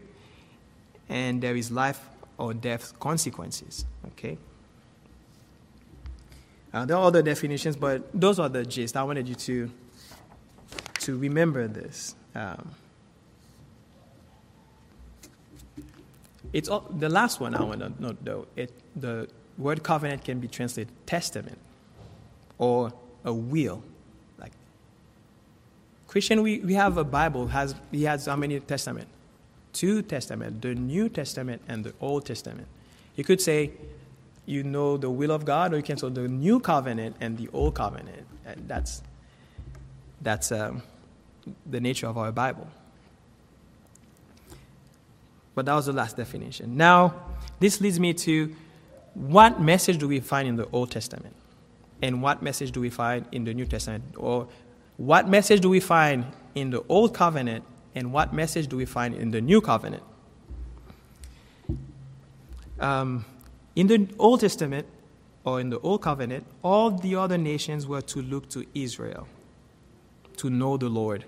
and 1.09 1.41
there 1.41 1.55
is 1.55 1.71
life 1.71 2.01
or 2.39 2.55
death 2.55 2.99
consequences. 2.99 3.85
Okay. 4.09 4.39
Uh, 6.75 6.87
there 6.87 6.97
are 6.97 7.05
other 7.05 7.23
definitions, 7.23 7.77
but 7.77 8.09
those 8.19 8.39
are 8.39 8.49
the 8.49 8.65
gist. 8.65 8.97
I 8.97 9.03
wanted 9.03 9.29
you 9.29 9.35
to 9.35 9.71
to 11.01 11.19
remember 11.19 11.67
this. 11.67 12.15
Um, 12.35 12.71
it's 16.53 16.69
all, 16.69 16.81
the 16.91 17.09
last 17.09 17.41
one 17.41 17.55
I 17.55 17.63
want 17.63 17.81
to 17.81 17.93
note, 18.01 18.19
though. 18.25 18.47
It, 18.57 18.73
the 18.95 19.29
word 19.63 19.83
covenant 19.83 20.25
can 20.25 20.41
be 20.41 20.49
translated 20.49 20.93
testament 21.07 21.59
or 22.59 22.93
a 23.25 23.33
will. 23.33 23.83
Like 24.39 24.53
Christian, 26.07 26.43
we, 26.43 26.61
we 26.61 26.75
have 26.75 26.97
a 26.99 27.05
Bible, 27.05 27.47
has, 27.49 27.75
he 27.91 28.05
has 28.05 28.27
how 28.27 28.37
many 28.37 28.61
testament? 28.61 29.09
Two 29.73 30.03
testament, 30.03 30.61
the 30.61 30.75
New 30.75 31.09
Testament 31.09 31.63
and 31.67 31.83
the 31.83 31.95
Old 32.01 32.27
Testament. 32.27 32.69
You 33.17 33.25
could 33.25 33.41
say 33.41 33.73
you 34.45 34.63
know 34.63 34.97
the 34.97 35.11
will 35.11 35.31
of 35.31 35.45
God, 35.45 35.73
or 35.73 35.77
you 35.77 35.83
can 35.83 35.97
say 35.97 36.09
the 36.09 36.29
New 36.29 36.61
Covenant 36.61 37.17
and 37.21 37.39
the 37.39 37.49
Old 37.53 37.75
Covenant. 37.75 38.27
And 38.45 38.69
that's, 38.69 39.03
that's 40.21 40.53
um, 40.53 40.83
the 41.65 41.81
nature 41.81 42.07
of 42.07 42.19
our 42.19 42.33
Bible. 42.33 42.69
But 45.55 45.67
that 45.67 45.75
was 45.75 45.87
the 45.87 45.93
last 45.93 46.17
definition. 46.17 46.77
Now, 46.77 47.15
this 47.61 47.81
leads 47.81 48.01
me 48.01 48.15
to 48.15 48.55
what 49.15 49.61
message 49.61 49.99
do 49.99 50.09
we 50.09 50.21
find 50.21 50.49
in 50.49 50.57
the 50.57 50.69
Old 50.73 50.91
Testament? 50.91 51.35
And 52.01 52.23
what 52.23 52.43
message 52.43 52.73
do 52.73 52.81
we 52.81 52.91
find 52.91 53.27
in 53.33 53.45
the 53.45 53.55
New 53.55 53.67
Testament? 53.67 54.05
Or 54.17 54.49
what 54.97 55.29
message 55.29 55.61
do 55.61 55.69
we 55.69 55.81
find 55.81 56.27
in 56.55 56.71
the 56.71 56.83
Old 56.89 57.15
Covenant 57.15 57.65
and 57.95 58.13
what 58.13 58.33
message 58.33 58.69
do 58.69 58.77
we 58.77 58.85
find 58.85 59.15
in 59.15 59.31
the 59.31 59.41
New 59.41 59.61
Covenant? 59.61 60.03
Um, 62.81 63.25
in 63.77 63.87
the 63.87 64.09
Old 64.19 64.41
Testament, 64.41 64.87
or 65.45 65.61
in 65.61 65.71
the 65.71 65.79
Old 65.81 66.03
Covenant, 66.03 66.47
all 66.63 66.91
the 66.91 67.17
other 67.17 67.39
nations 67.39 67.87
were 67.87 68.03
to 68.03 68.23
look 68.23 68.49
to 68.51 68.65
Israel 68.75 69.27
to 70.37 70.51
know 70.51 70.77
the 70.77 70.89
Lord. 70.89 71.25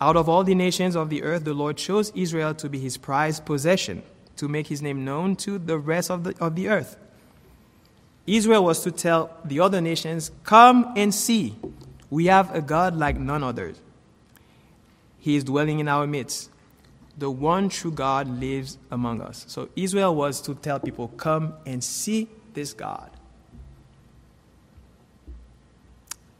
Out 0.00 0.16
of 0.16 0.28
all 0.28 0.44
the 0.44 0.54
nations 0.54 0.96
of 0.96 1.10
the 1.10 1.22
earth, 1.22 1.44
the 1.44 1.54
Lord 1.54 1.76
chose 1.76 2.10
Israel 2.14 2.54
to 2.54 2.68
be 2.68 2.78
his 2.78 2.96
prized 2.96 3.44
possession, 3.44 4.02
to 4.40 4.48
make 4.48 4.68
his 4.68 4.80
name 4.80 5.04
known 5.04 5.36
to 5.36 5.58
the 5.58 5.78
rest 5.78 6.10
of 6.10 6.24
the, 6.24 6.34
of 6.40 6.56
the 6.56 6.66
earth. 6.68 6.96
Israel 8.26 8.64
was 8.64 8.82
to 8.84 8.90
tell 8.90 9.36
the 9.44 9.60
other 9.60 9.82
nations, 9.82 10.30
Come 10.44 10.94
and 10.96 11.14
see. 11.14 11.54
We 12.08 12.26
have 12.26 12.54
a 12.54 12.62
God 12.62 12.96
like 12.96 13.18
none 13.18 13.44
others. 13.44 13.78
He 15.18 15.36
is 15.36 15.44
dwelling 15.44 15.78
in 15.78 15.88
our 15.88 16.06
midst. 16.06 16.50
The 17.18 17.30
one 17.30 17.68
true 17.68 17.92
God 17.92 18.28
lives 18.40 18.78
among 18.90 19.20
us. 19.20 19.44
So 19.46 19.68
Israel 19.76 20.14
was 20.14 20.40
to 20.42 20.54
tell 20.54 20.80
people, 20.80 21.08
Come 21.08 21.52
and 21.66 21.84
see 21.84 22.26
this 22.54 22.72
God. 22.72 23.10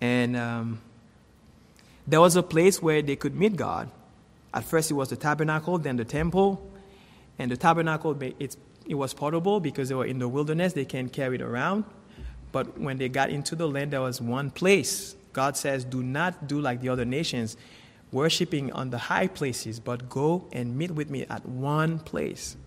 And 0.00 0.38
um, 0.38 0.80
there 2.06 2.22
was 2.22 2.34
a 2.34 2.42
place 2.42 2.80
where 2.80 3.02
they 3.02 3.16
could 3.16 3.36
meet 3.36 3.56
God. 3.56 3.90
At 4.54 4.64
first, 4.64 4.90
it 4.90 4.94
was 4.94 5.10
the 5.10 5.16
tabernacle, 5.16 5.76
then 5.76 5.96
the 5.96 6.06
temple. 6.06 6.66
And 7.40 7.50
the 7.50 7.56
tabernacle, 7.56 8.14
it 8.20 8.94
was 8.94 9.14
portable 9.14 9.60
because 9.60 9.88
they 9.88 9.94
were 9.94 10.04
in 10.04 10.18
the 10.18 10.28
wilderness, 10.28 10.74
they 10.74 10.84
can 10.84 11.08
carry 11.08 11.36
it 11.36 11.40
around. 11.40 11.84
But 12.52 12.78
when 12.78 12.98
they 12.98 13.08
got 13.08 13.30
into 13.30 13.56
the 13.56 13.66
land, 13.66 13.92
there 13.94 14.02
was 14.02 14.20
one 14.20 14.50
place. 14.50 15.16
God 15.32 15.56
says, 15.56 15.86
Do 15.86 16.02
not 16.02 16.48
do 16.48 16.60
like 16.60 16.82
the 16.82 16.90
other 16.90 17.06
nations, 17.06 17.56
worshiping 18.12 18.70
on 18.72 18.90
the 18.90 18.98
high 18.98 19.26
places, 19.26 19.80
but 19.80 20.10
go 20.10 20.48
and 20.52 20.76
meet 20.76 20.90
with 20.90 21.08
me 21.08 21.24
at 21.30 21.46
one 21.46 22.00
place. 22.00 22.58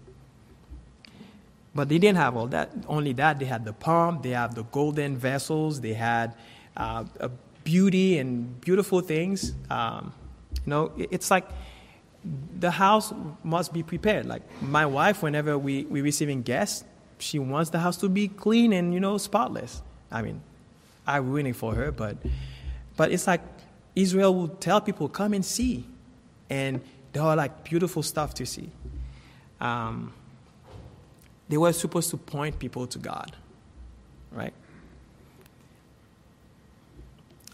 But 1.76 1.88
they 1.88 2.00
didn't 2.00 2.18
have 2.18 2.36
all 2.36 2.48
that. 2.48 2.72
Only 2.88 3.14
that, 3.14 3.38
they 3.38 3.46
had 3.46 3.66
the 3.66 3.74
palm, 3.74 4.22
they 4.24 4.32
have 4.32 4.56
the 4.56 4.64
golden 4.64 5.18
vessels, 5.18 5.82
they 5.82 5.94
had 5.94 6.34
uh, 6.76 7.04
beauty 7.64 8.18
and 8.18 8.60
beautiful 8.60 9.02
things. 9.02 9.54
Um, 9.70 10.14
you 10.66 10.70
know, 10.72 10.92
it's 10.98 11.30
like 11.30 11.48
the 12.60 12.72
house 12.72 13.14
must 13.44 13.74
be 13.74 13.84
prepared. 13.84 14.26
Like 14.26 14.42
my 14.62 14.86
wife, 14.86 15.22
whenever 15.22 15.58
we 15.58 15.84
we 15.86 16.02
receiving 16.02 16.42
guests, 16.42 16.84
she 17.24 17.40
wants 17.40 17.70
the 17.70 17.80
house 17.80 17.98
to 17.98 18.10
be 18.10 18.28
clean 18.28 18.74
and, 18.74 18.94
you 18.94 19.00
know, 19.00 19.18
spotless. 19.18 19.82
I 20.12 20.22
mean, 20.22 20.42
I 21.08 21.18
ruin 21.18 21.48
it 21.48 21.56
for 21.56 21.74
her, 21.74 21.92
but, 21.92 22.18
but 22.96 23.12
it's 23.12 23.28
like 23.28 23.42
Israel 23.96 24.34
would 24.36 24.62
tell 24.62 24.82
people, 24.82 25.10
come 25.10 25.34
and 25.34 25.46
see. 25.46 25.86
And 26.50 26.82
there 27.14 27.24
are 27.24 27.36
like 27.36 27.64
beautiful 27.64 28.04
stuff 28.04 28.34
to 28.36 28.46
see. 28.46 28.70
Um, 29.60 30.14
they 31.50 31.58
were 31.58 31.74
supposed 31.74 32.10
to 32.12 32.18
point 32.18 32.60
people 32.60 32.88
to 32.88 33.00
God, 33.00 33.36
right? 34.32 34.54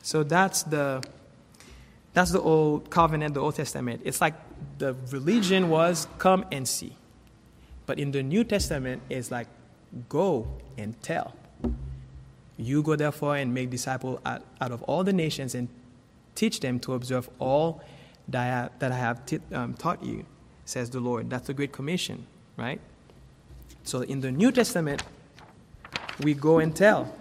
So 0.02 0.24
that's 0.24 0.64
the 0.64 1.04
that's 2.14 2.32
the 2.32 2.42
old 2.42 2.90
covenant, 2.90 3.36
the 3.36 3.42
Old 3.42 3.56
Testament. 3.56 4.02
It's 4.04 4.20
like 4.20 4.34
the 4.78 4.96
religion 5.12 5.70
was 5.70 6.08
come 6.18 6.46
and 6.52 6.68
see. 6.68 6.96
But 7.86 8.00
in 8.00 8.12
the 8.12 8.24
New 8.24 8.44
Testament, 8.44 9.02
it's 9.10 9.32
like 9.32 9.48
go 10.08 10.48
and 10.78 11.02
tell. 11.02 11.34
You 12.58 12.84
go 12.84 12.96
therefore 12.96 13.38
and 13.38 13.54
make 13.54 13.70
disciples 13.70 14.20
out, 14.26 14.44
out 14.62 14.72
of 14.72 14.84
all 14.84 15.04
the 15.04 15.14
nations 15.14 15.56
and 15.56 15.70
teach 16.36 16.60
them 16.60 16.80
to 16.82 16.94
observe 16.94 17.30
all 17.40 17.82
that 18.28 18.72
I 18.82 18.96
have, 18.96 19.26
t- 19.26 19.40
um, 19.52 19.74
taught 19.74 20.04
you, 20.04 20.26
says 20.66 20.90
the 20.90 21.00
Lord. 21.00 21.30
That's 21.30 21.48
the 21.48 21.54
Great 21.54 21.72
Commission, 21.72 22.28
right? 22.58 22.80
So 23.84 24.02
in 24.02 24.22
the 24.22 24.32
New 24.32 24.52
Testament, 24.52 25.04
we 26.22 26.34
go 26.34 26.60
and 26.60 26.76
tell. 26.76 27.14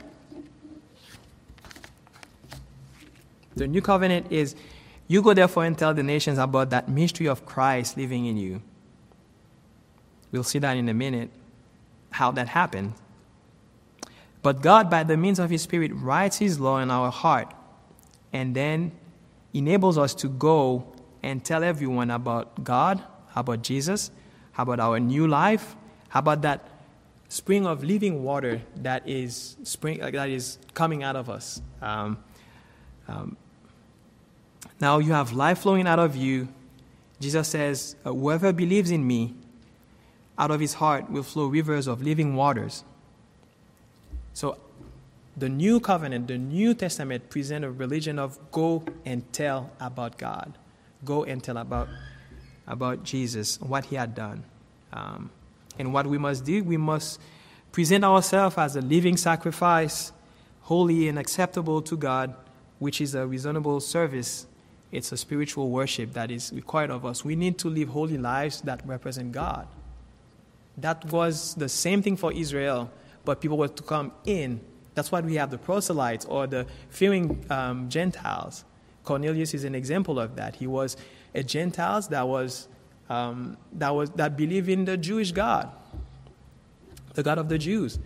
The 3.56 3.66
new 3.66 3.80
covenant 3.80 4.26
is 4.30 4.54
you 5.08 5.22
go 5.22 5.32
therefore 5.32 5.64
and 5.64 5.76
tell 5.76 5.94
the 5.94 6.02
nations 6.02 6.38
about 6.38 6.70
that 6.70 6.88
mystery 6.88 7.26
of 7.26 7.46
Christ 7.46 7.96
living 7.96 8.26
in 8.26 8.36
you. 8.36 8.62
We'll 10.30 10.44
see 10.44 10.58
that 10.58 10.76
in 10.76 10.88
a 10.88 10.94
minute, 10.94 11.30
how 12.10 12.30
that 12.32 12.48
happened. 12.48 12.92
But 14.42 14.60
God, 14.60 14.90
by 14.90 15.02
the 15.02 15.16
means 15.16 15.38
of 15.38 15.48
His 15.50 15.62
Spirit, 15.62 15.92
writes 15.94 16.36
His 16.36 16.60
law 16.60 16.78
in 16.78 16.90
our 16.90 17.10
heart 17.10 17.52
and 18.32 18.54
then 18.54 18.92
enables 19.54 19.96
us 19.96 20.14
to 20.16 20.28
go 20.28 20.92
and 21.22 21.42
tell 21.42 21.64
everyone 21.64 22.10
about 22.10 22.62
God, 22.62 23.02
about 23.34 23.62
Jesus, 23.62 24.10
about 24.56 24.78
our 24.78 25.00
new 25.00 25.26
life, 25.26 25.74
about 26.14 26.42
that 26.42 26.68
spring 27.28 27.66
of 27.66 27.82
living 27.84 28.22
water 28.22 28.62
that 28.76 29.06
is 29.08 29.56
spring 29.62 29.98
that 30.00 30.28
is 30.28 30.58
coming 30.74 31.02
out 31.02 31.16
of 31.16 31.28
us. 31.28 31.60
Um, 31.80 32.18
um, 33.06 33.36
now 34.80 34.98
you 34.98 35.12
have 35.12 35.32
life 35.32 35.60
flowing 35.60 35.86
out 35.86 35.98
of 35.98 36.16
you. 36.16 36.48
Jesus 37.20 37.48
says, 37.48 37.96
uh, 38.04 38.12
Whoever 38.12 38.52
believes 38.52 38.90
in 38.90 39.06
me, 39.06 39.34
out 40.38 40.50
of 40.50 40.60
his 40.60 40.74
heart 40.74 41.10
will 41.10 41.24
flow 41.24 41.46
rivers 41.46 41.88
of 41.88 42.00
living 42.00 42.36
waters. 42.36 42.84
So, 44.34 44.56
the 45.36 45.48
new 45.48 45.80
covenant, 45.80 46.28
the 46.28 46.38
New 46.38 46.74
Testament 46.74 47.28
present 47.30 47.64
a 47.64 47.70
religion 47.70 48.18
of 48.18 48.38
go 48.50 48.84
and 49.04 49.30
tell 49.32 49.70
about 49.80 50.18
God. 50.18 50.52
Go 51.04 51.24
and 51.24 51.42
tell 51.42 51.56
about, 51.56 51.88
about 52.66 53.04
Jesus, 53.04 53.60
what 53.60 53.86
he 53.86 53.96
had 53.96 54.14
done. 54.14 54.44
Um, 54.92 55.30
and 55.78 55.92
what 55.92 56.06
we 56.06 56.18
must 56.18 56.44
do, 56.44 56.62
we 56.64 56.76
must 56.76 57.20
present 57.70 58.04
ourselves 58.04 58.58
as 58.58 58.74
a 58.74 58.80
living 58.80 59.16
sacrifice, 59.16 60.12
holy 60.62 61.08
and 61.08 61.18
acceptable 61.18 61.82
to 61.82 61.96
God, 61.96 62.34
which 62.78 63.00
is 63.00 63.14
a 63.14 63.26
reasonable 63.26 63.80
service 63.80 64.46
it's 64.90 65.12
a 65.12 65.16
spiritual 65.16 65.70
worship 65.70 66.14
that 66.14 66.30
is 66.30 66.52
required 66.52 66.90
of 66.90 67.04
us. 67.04 67.24
We 67.24 67.36
need 67.36 67.58
to 67.58 67.68
live 67.68 67.90
holy 67.90 68.16
lives 68.18 68.62
that 68.62 68.80
represent 68.86 69.32
God. 69.32 69.66
That 70.78 71.04
was 71.06 71.54
the 71.54 71.68
same 71.68 72.02
thing 72.02 72.16
for 72.16 72.32
Israel, 72.32 72.90
but 73.24 73.40
people 73.40 73.58
were 73.58 73.68
to 73.68 73.82
come 73.82 74.12
in. 74.24 74.60
That's 74.94 75.12
why 75.12 75.20
we 75.20 75.34
have 75.34 75.50
the 75.50 75.58
proselytes 75.58 76.24
or 76.24 76.46
the 76.46 76.66
fearing 76.88 77.44
um, 77.50 77.88
Gentiles. 77.88 78.64
Cornelius 79.04 79.54
is 79.54 79.64
an 79.64 79.74
example 79.74 80.18
of 80.18 80.36
that. 80.36 80.56
He 80.56 80.66
was 80.66 80.96
a 81.34 81.42
Gentile 81.42 82.00
that 82.02 82.26
was 82.26 82.68
um, 83.08 83.56
that 83.72 83.94
was 83.94 84.10
that 84.10 84.36
believed 84.36 84.68
in 84.68 84.84
the 84.84 84.96
Jewish 84.96 85.32
God, 85.32 85.70
the 87.14 87.22
God 87.22 87.38
of 87.38 87.48
the 87.48 87.58
Jews. 87.58 87.98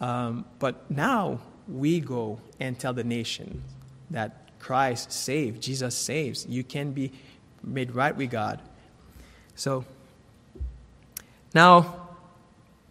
Um, 0.00 0.44
but 0.58 0.90
now 0.90 1.40
we 1.68 2.00
go 2.00 2.40
and 2.60 2.78
tell 2.78 2.92
the 2.92 3.04
nation 3.04 3.62
that 4.10 4.41
Christ 4.62 5.10
saves, 5.12 5.58
Jesus 5.58 5.94
saves. 5.94 6.46
You 6.46 6.62
can 6.62 6.92
be 6.92 7.12
made 7.62 7.94
right 7.94 8.16
with 8.16 8.30
God. 8.30 8.60
So, 9.56 9.84
now, 11.52 12.08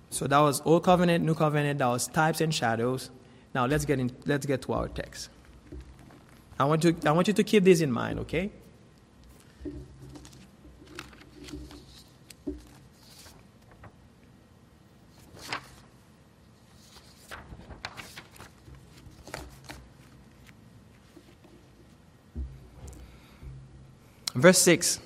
so 0.10 0.28
that 0.28 0.40
was 0.40 0.62
Old 0.66 0.84
Covenant, 0.84 1.24
New 1.24 1.34
Covenant, 1.34 1.80
that 1.80 1.88
was 1.88 2.08
types 2.08 2.42
and 2.42 2.54
shadows. 2.54 3.10
Now 3.56 3.66
let's 3.66 3.86
get 3.86 4.00
in, 4.00 4.12
let's 4.26 4.46
get 4.46 4.62
to 4.64 4.74
our 4.74 4.90
text. 4.90 5.30
I 6.60 6.66
want, 6.66 6.82
to, 6.84 6.96
I 7.06 7.12
want 7.12 7.28
you 7.28 7.34
to 7.34 7.44
keep 7.44 7.64
this 7.64 7.82
in 7.82 7.92
mind, 7.92 8.20
okay? 8.20 8.52
Verse 24.34 24.60
6 24.60 25.00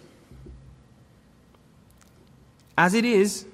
As 2.77 2.93
it 2.93 3.05
is, 3.05 3.45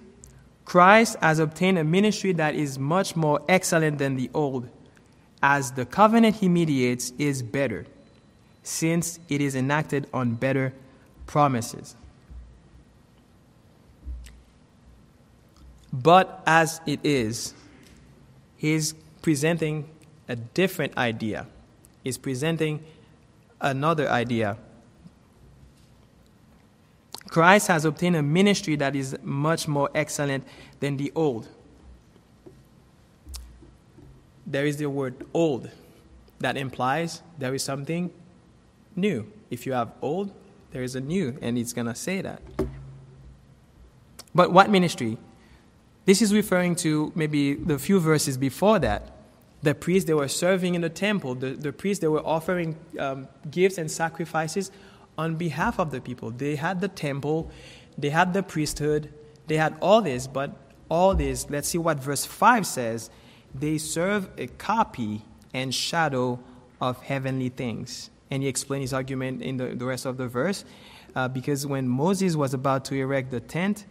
Christ 0.66 1.18
has 1.22 1.40
obtained 1.40 1.78
a 1.78 1.84
ministry 1.84 2.34
that 2.34 2.56
is 2.56 2.78
much 2.78 3.16
more 3.16 3.42
excellent 3.50 3.98
than 3.98 4.16
the 4.16 4.30
old, 4.34 4.70
as 5.42 5.72
the 5.72 5.86
covenant 5.86 6.38
he 6.38 6.50
mediates 6.50 7.12
is 7.18 7.42
better, 7.42 7.86
since 8.64 9.20
it 9.28 9.42
is 9.42 9.56
enacted 9.56 10.08
on 10.14 10.36
better 10.36 10.74
promises. 11.26 11.96
But 15.94 16.42
as 16.48 16.80
it 16.86 17.02
is, 17.04 17.54
he's 18.56 18.94
presenting 19.22 19.90
a 20.30 20.38
different 20.38 20.98
idea. 20.98 21.48
He's 22.04 22.18
presenting 22.18 22.84
another 23.60 24.10
idea 24.10 24.58
Christ 27.32 27.68
has 27.70 27.86
obtained 27.86 28.18
a 28.18 28.22
ministry 28.22 28.76
that 28.76 28.94
is 28.94 29.18
much 29.24 29.66
more 29.66 29.90
excellent 29.96 30.44
than 30.82 30.98
the 30.98 31.14
old. 31.16 31.48
There 34.46 34.66
is 34.66 34.76
the 34.76 34.90
word 34.90 35.26
old 35.34 35.72
that 36.40 36.58
implies 36.58 37.22
there 37.40 37.56
is 37.56 37.64
something 37.64 38.12
new. 38.98 39.32
If 39.50 39.66
you 39.66 39.72
have 39.72 39.94
old, 40.02 40.34
there 40.72 40.84
is 40.84 40.96
a 40.96 41.00
new, 41.00 41.38
and 41.42 41.58
it's 41.58 41.72
going 41.72 41.88
to 41.88 41.96
say 41.96 42.22
that. 42.22 42.42
But 44.36 44.52
what 44.52 44.70
ministry? 44.70 45.18
This 46.04 46.22
is 46.22 46.34
referring 46.34 46.76
to 46.78 47.14
maybe 47.16 47.54
the 47.54 47.80
few 47.80 48.02
verses 48.02 48.38
before 48.38 48.78
that. 48.80 49.10
The 49.64 49.74
priests, 49.74 50.06
they 50.06 50.14
were 50.14 50.28
serving 50.28 50.76
in 50.76 50.82
the 50.82 50.90
temple. 50.90 51.36
The, 51.36 51.52
the 51.52 51.72
priests, 51.72 52.02
they 52.02 52.10
were 52.10 52.26
offering 52.26 52.76
um, 53.00 53.30
gifts 53.50 53.78
and 53.78 53.90
sacrifices 53.90 54.70
on 55.22 55.36
behalf 55.36 55.80
of 55.80 55.92
the 55.92 56.02
people. 56.02 56.32
They 56.32 56.56
had 56.56 56.82
the 56.82 56.88
temple, 56.88 57.52
they 57.98 58.10
had 58.10 58.34
the 58.34 58.44
priesthood, 58.44 59.14
they 59.48 59.58
had 59.58 59.76
all 59.82 60.02
this, 60.02 60.28
but 60.28 60.56
all 60.90 61.14
this, 61.14 61.50
let's 61.50 61.70
see 61.70 61.78
what 61.78 62.00
verse 62.00 62.26
5 62.26 62.66
says. 62.66 63.10
They 63.54 63.78
serve 63.78 64.30
a 64.38 64.48
copy 64.48 65.24
and 65.54 65.74
shadow 65.74 66.40
of 66.80 67.02
heavenly 67.04 67.50
things. 67.50 68.10
And 68.30 68.42
he 68.42 68.50
explained 68.50 68.84
his 68.84 68.94
argument 68.94 69.42
in 69.42 69.58
the, 69.58 69.68
the 69.68 69.86
rest 69.86 70.06
of 70.06 70.18
the 70.18 70.28
verse. 70.28 70.66
Uh, 71.16 71.28
because 71.28 71.68
when 71.68 71.88
Moses 71.88 72.36
was 72.36 72.54
about 72.54 72.86
to 72.86 72.96
erect 72.96 73.30
the 73.32 73.42
tent, 73.42 73.86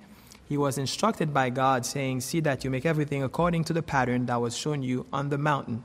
he 0.48 0.56
was 0.56 0.78
instructed 0.78 1.32
by 1.32 1.50
God, 1.50 1.86
saying, 1.86 2.22
See 2.22 2.40
that 2.40 2.64
you 2.64 2.70
make 2.70 2.84
everything 2.84 3.22
according 3.22 3.64
to 3.64 3.72
the 3.72 3.82
pattern 3.82 4.26
that 4.26 4.40
was 4.40 4.56
shown 4.56 4.82
you 4.82 5.06
on 5.12 5.28
the 5.28 5.38
mountain. 5.38 5.84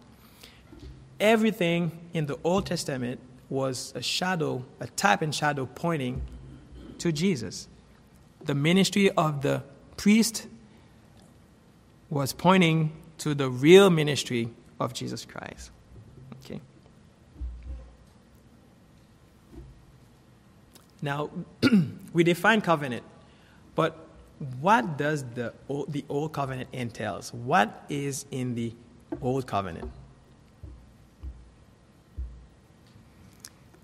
Everything 1.19 1.91
in 2.13 2.25
the 2.25 2.39
Old 2.43 2.65
Testament 2.65 3.19
was 3.49 3.93
a 3.95 4.01
shadow, 4.01 4.63
a 4.79 4.87
type 4.87 5.21
and 5.21 5.33
shadow 5.33 5.65
pointing 5.65 6.21
to 6.99 7.11
Jesus. 7.11 7.67
The 8.43 8.55
ministry 8.55 9.11
of 9.11 9.41
the 9.41 9.63
priest 9.97 10.47
was 12.09 12.33
pointing 12.33 12.91
to 13.19 13.33
the 13.33 13.49
real 13.49 13.89
ministry 13.89 14.49
of 14.79 14.93
Jesus 14.93 15.25
Christ. 15.25 15.71
Okay. 16.43 16.61
Now, 21.01 21.29
we 22.13 22.23
define 22.23 22.61
covenant, 22.61 23.03
but 23.75 24.07
what 24.59 24.97
does 24.97 25.23
the 25.35 25.53
old, 25.69 25.91
the 25.91 26.03
old 26.09 26.33
covenant 26.33 26.69
entails? 26.73 27.33
What 27.33 27.85
is 27.89 28.25
in 28.31 28.55
the 28.55 28.73
old 29.21 29.47
covenant? 29.47 29.91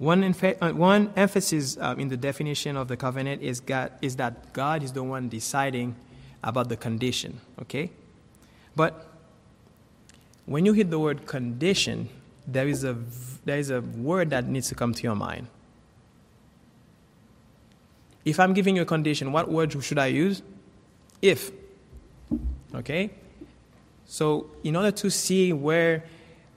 One, 0.02 0.24
uh, 0.24 0.72
one 0.72 1.14
emphasis 1.16 1.78
um, 1.80 2.00
in 2.00 2.08
the 2.08 2.18
definition 2.18 2.76
of 2.76 2.88
the 2.88 2.98
covenant 2.98 3.44
is, 3.44 3.60
God, 3.60 3.92
is 4.02 4.16
that 4.16 4.52
God 4.52 4.82
is 4.82 4.94
the 4.94 5.04
one 5.04 5.30
deciding 5.30 5.96
about 6.44 6.70
the 6.70 6.76
condition, 6.76 7.40
okay? 7.62 7.92
But 8.76 9.06
when 10.48 10.66
you 10.66 10.74
hit 10.74 10.90
the 10.90 10.98
word 10.98 11.28
condition, 11.28 12.10
there 12.48 12.68
is 12.68 12.84
a, 12.84 12.98
there 13.46 13.60
is 13.60 13.70
a 13.70 13.82
word 13.82 14.32
that 14.32 14.48
needs 14.48 14.70
to 14.70 14.76
come 14.76 14.92
to 14.92 15.04
your 15.04 15.14
mind. 15.14 15.46
If 18.26 18.40
I'm 18.40 18.56
giving 18.56 18.78
you 18.78 18.82
a 18.82 18.86
condition, 18.86 19.32
what 19.32 19.52
word 19.52 19.84
should 19.84 20.00
I 20.00 20.08
use? 20.08 20.42
If. 21.22 21.52
Okay? 22.74 23.12
So, 24.08 24.50
in 24.64 24.76
order 24.76 24.90
to 24.94 25.12
see 25.12 25.54
where 25.54 26.06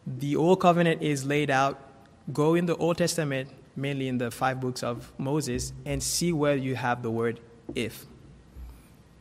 the 0.07 0.35
Old 0.35 0.61
Covenant 0.61 1.03
is 1.03 1.27
laid 1.27 1.51
out, 1.51 1.84
go 2.33 2.55
in 2.55 2.67
the 2.67 2.77
Old 2.77 2.99
Testament, 2.99 3.51
mainly 3.77 4.09
in 4.09 4.19
the 4.19 4.31
five 4.31 4.61
books 4.61 4.83
of 4.83 5.13
Moses, 5.19 5.73
and 5.85 6.03
see 6.03 6.33
where 6.33 6.57
you 6.57 6.75
have 6.75 7.03
the 7.03 7.11
word 7.11 7.41
if. 7.75 8.07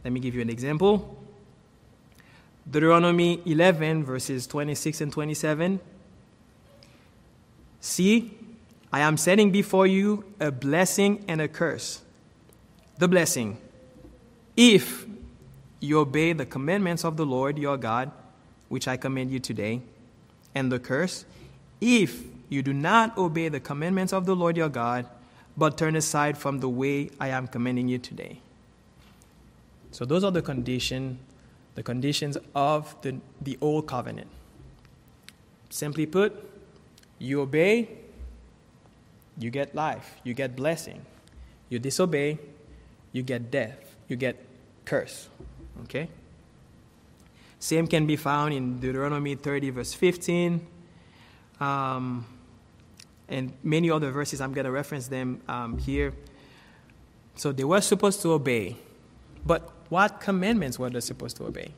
Let 0.03 0.13
me 0.13 0.19
give 0.19 0.35
you 0.35 0.41
an 0.41 0.49
example. 0.49 1.17
Deuteronomy 2.69 3.41
11, 3.45 4.03
verses 4.05 4.47
26 4.47 5.01
and 5.01 5.11
27. 5.11 5.79
See, 7.81 8.37
I 8.91 9.01
am 9.01 9.17
setting 9.17 9.51
before 9.51 9.87
you 9.87 10.23
a 10.39 10.51
blessing 10.51 11.25
and 11.27 11.41
a 11.41 11.47
curse. 11.47 12.01
The 12.99 13.07
blessing, 13.07 13.57
if 14.55 15.05
you 15.79 15.99
obey 15.99 16.31
the 16.31 16.45
commandments 16.45 17.03
of 17.03 17.17
the 17.17 17.25
Lord 17.25 17.57
your 17.57 17.75
God, 17.75 18.11
which 18.69 18.87
I 18.87 18.95
command 18.95 19.31
you 19.31 19.39
today, 19.39 19.81
and 20.55 20.71
the 20.71 20.79
curse, 20.79 21.25
if 21.81 22.23
you 22.53 22.61
do 22.61 22.71
not 22.71 23.17
obey 23.17 23.49
the 23.49 23.59
commandments 23.59 24.13
of 24.13 24.27
the 24.27 24.35
Lord 24.35 24.55
your 24.55 24.69
God, 24.69 25.07
but 25.57 25.75
turn 25.75 25.95
aside 25.95 26.37
from 26.37 26.59
the 26.59 26.69
way 26.69 27.09
I 27.19 27.29
am 27.29 27.47
commanding 27.47 27.87
you 27.87 27.97
today. 27.97 28.39
So 29.91 30.05
those 30.05 30.23
are 30.23 30.29
the 30.29 30.41
condition, 30.43 31.17
the 31.73 31.81
conditions 31.81 32.37
of 32.53 32.95
the, 33.01 33.17
the 33.41 33.57
old 33.59 33.87
covenant. 33.87 34.27
Simply 35.71 36.05
put, 36.05 36.31
you 37.17 37.41
obey, 37.41 37.89
you 39.37 39.49
get 39.49 39.73
life, 39.73 40.17
you 40.23 40.35
get 40.35 40.55
blessing. 40.55 41.03
You 41.69 41.79
disobey, 41.79 42.37
you 43.11 43.23
get 43.23 43.49
death, 43.49 43.95
you 44.07 44.15
get 44.15 44.35
curse. 44.85 45.27
Okay? 45.85 46.07
Same 47.57 47.87
can 47.87 48.05
be 48.05 48.15
found 48.15 48.53
in 48.53 48.79
Deuteronomy 48.79 49.33
30, 49.33 49.71
verse 49.71 49.93
15. 49.93 50.67
Um, 51.59 52.25
and 53.29 53.53
many 53.63 53.89
other 53.89 54.11
verses, 54.11 54.41
I'm 54.41 54.53
going 54.53 54.65
to 54.65 54.71
reference 54.71 55.07
them 55.07 55.41
um, 55.47 55.77
here. 55.77 56.13
So 57.35 57.51
they 57.51 57.63
were 57.63 57.81
supposed 57.81 58.21
to 58.21 58.33
obey. 58.33 58.77
But 59.45 59.69
what 59.89 60.19
commandments 60.19 60.77
were 60.79 60.89
they 60.89 60.99
supposed 60.99 61.37
to 61.37 61.45
obey? 61.45 61.71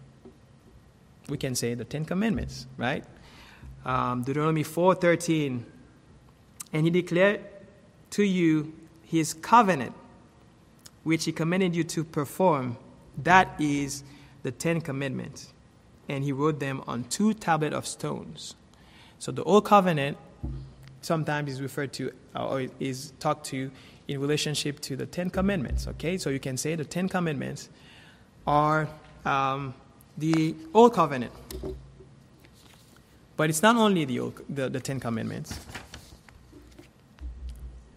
We 1.27 1.37
can 1.37 1.55
say 1.55 1.73
the 1.73 1.85
Ten 1.85 2.05
Commandments, 2.05 2.67
right? 2.77 3.03
Um, 3.83 4.23
Deuteronomy 4.23 4.63
4:13, 4.63 5.63
and 6.73 6.85
he 6.85 6.89
declared 6.89 7.41
to 8.11 8.23
you 8.23 8.73
his 9.03 9.33
covenant, 9.33 9.93
which 11.03 11.25
he 11.25 11.31
commanded 11.31 11.75
you 11.75 11.83
to 11.83 12.03
perform. 12.03 12.77
That 13.17 13.55
is 13.59 14.03
the 14.43 14.51
Ten 14.51 14.81
Commandments, 14.81 15.53
and 16.09 16.23
he 16.23 16.31
wrote 16.31 16.59
them 16.59 16.83
on 16.87 17.05
two 17.05 17.33
tablets 17.33 17.75
of 17.75 17.87
stones. 17.87 18.55
So 19.17 19.31
the 19.31 19.43
old 19.43 19.65
covenant 19.65 20.17
sometimes 21.05 21.51
is 21.51 21.61
referred 21.61 21.93
to 21.93 22.11
or 22.35 22.67
is 22.79 23.13
talked 23.19 23.45
to 23.47 23.71
in 24.07 24.19
relationship 24.19 24.79
to 24.81 24.95
the 24.95 25.05
Ten 25.05 25.29
Commandments. 25.29 25.87
Okay, 25.87 26.17
so 26.17 26.29
you 26.29 26.39
can 26.39 26.57
say 26.57 26.75
the 26.75 26.85
Ten 26.85 27.07
Commandments 27.07 27.69
are 28.45 28.87
um, 29.25 29.73
the 30.17 30.55
Old 30.73 30.93
Covenant. 30.93 31.31
But 33.37 33.49
it's 33.49 33.61
not 33.61 33.75
only 33.75 34.05
the, 34.05 34.19
old, 34.19 34.41
the, 34.49 34.69
the 34.69 34.79
Ten 34.79 34.99
Commandments. 34.99 35.59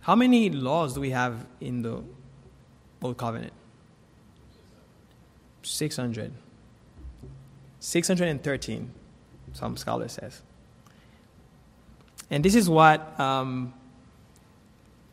How 0.00 0.16
many 0.16 0.50
laws 0.50 0.94
do 0.94 1.00
we 1.00 1.10
have 1.10 1.46
in 1.60 1.82
the 1.82 2.02
Old 3.02 3.16
Covenant? 3.16 3.52
600. 5.62 6.32
613, 7.80 8.90
some 9.52 9.76
scholar 9.76 10.08
says. 10.08 10.42
And 12.30 12.44
this 12.44 12.54
is 12.54 12.68
what 12.68 13.18
um, 13.18 13.72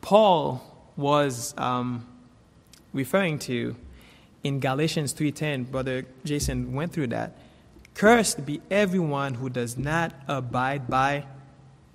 Paul 0.02 0.62
was 0.98 1.54
um, 1.58 2.06
referring 2.94 3.40
to 3.40 3.76
in 4.44 4.60
Galatians 4.60 5.14
3:10. 5.14 5.72
Brother 5.72 6.06
Jason 6.24 6.74
went 6.74 6.94
through 6.94 7.08
that. 7.08 7.38
Cursed 7.94 8.46
be 8.46 8.62
everyone 8.70 9.36
who 9.36 9.50
does 9.50 9.78
not 9.78 10.14
abide 10.28 10.90
by, 10.90 11.26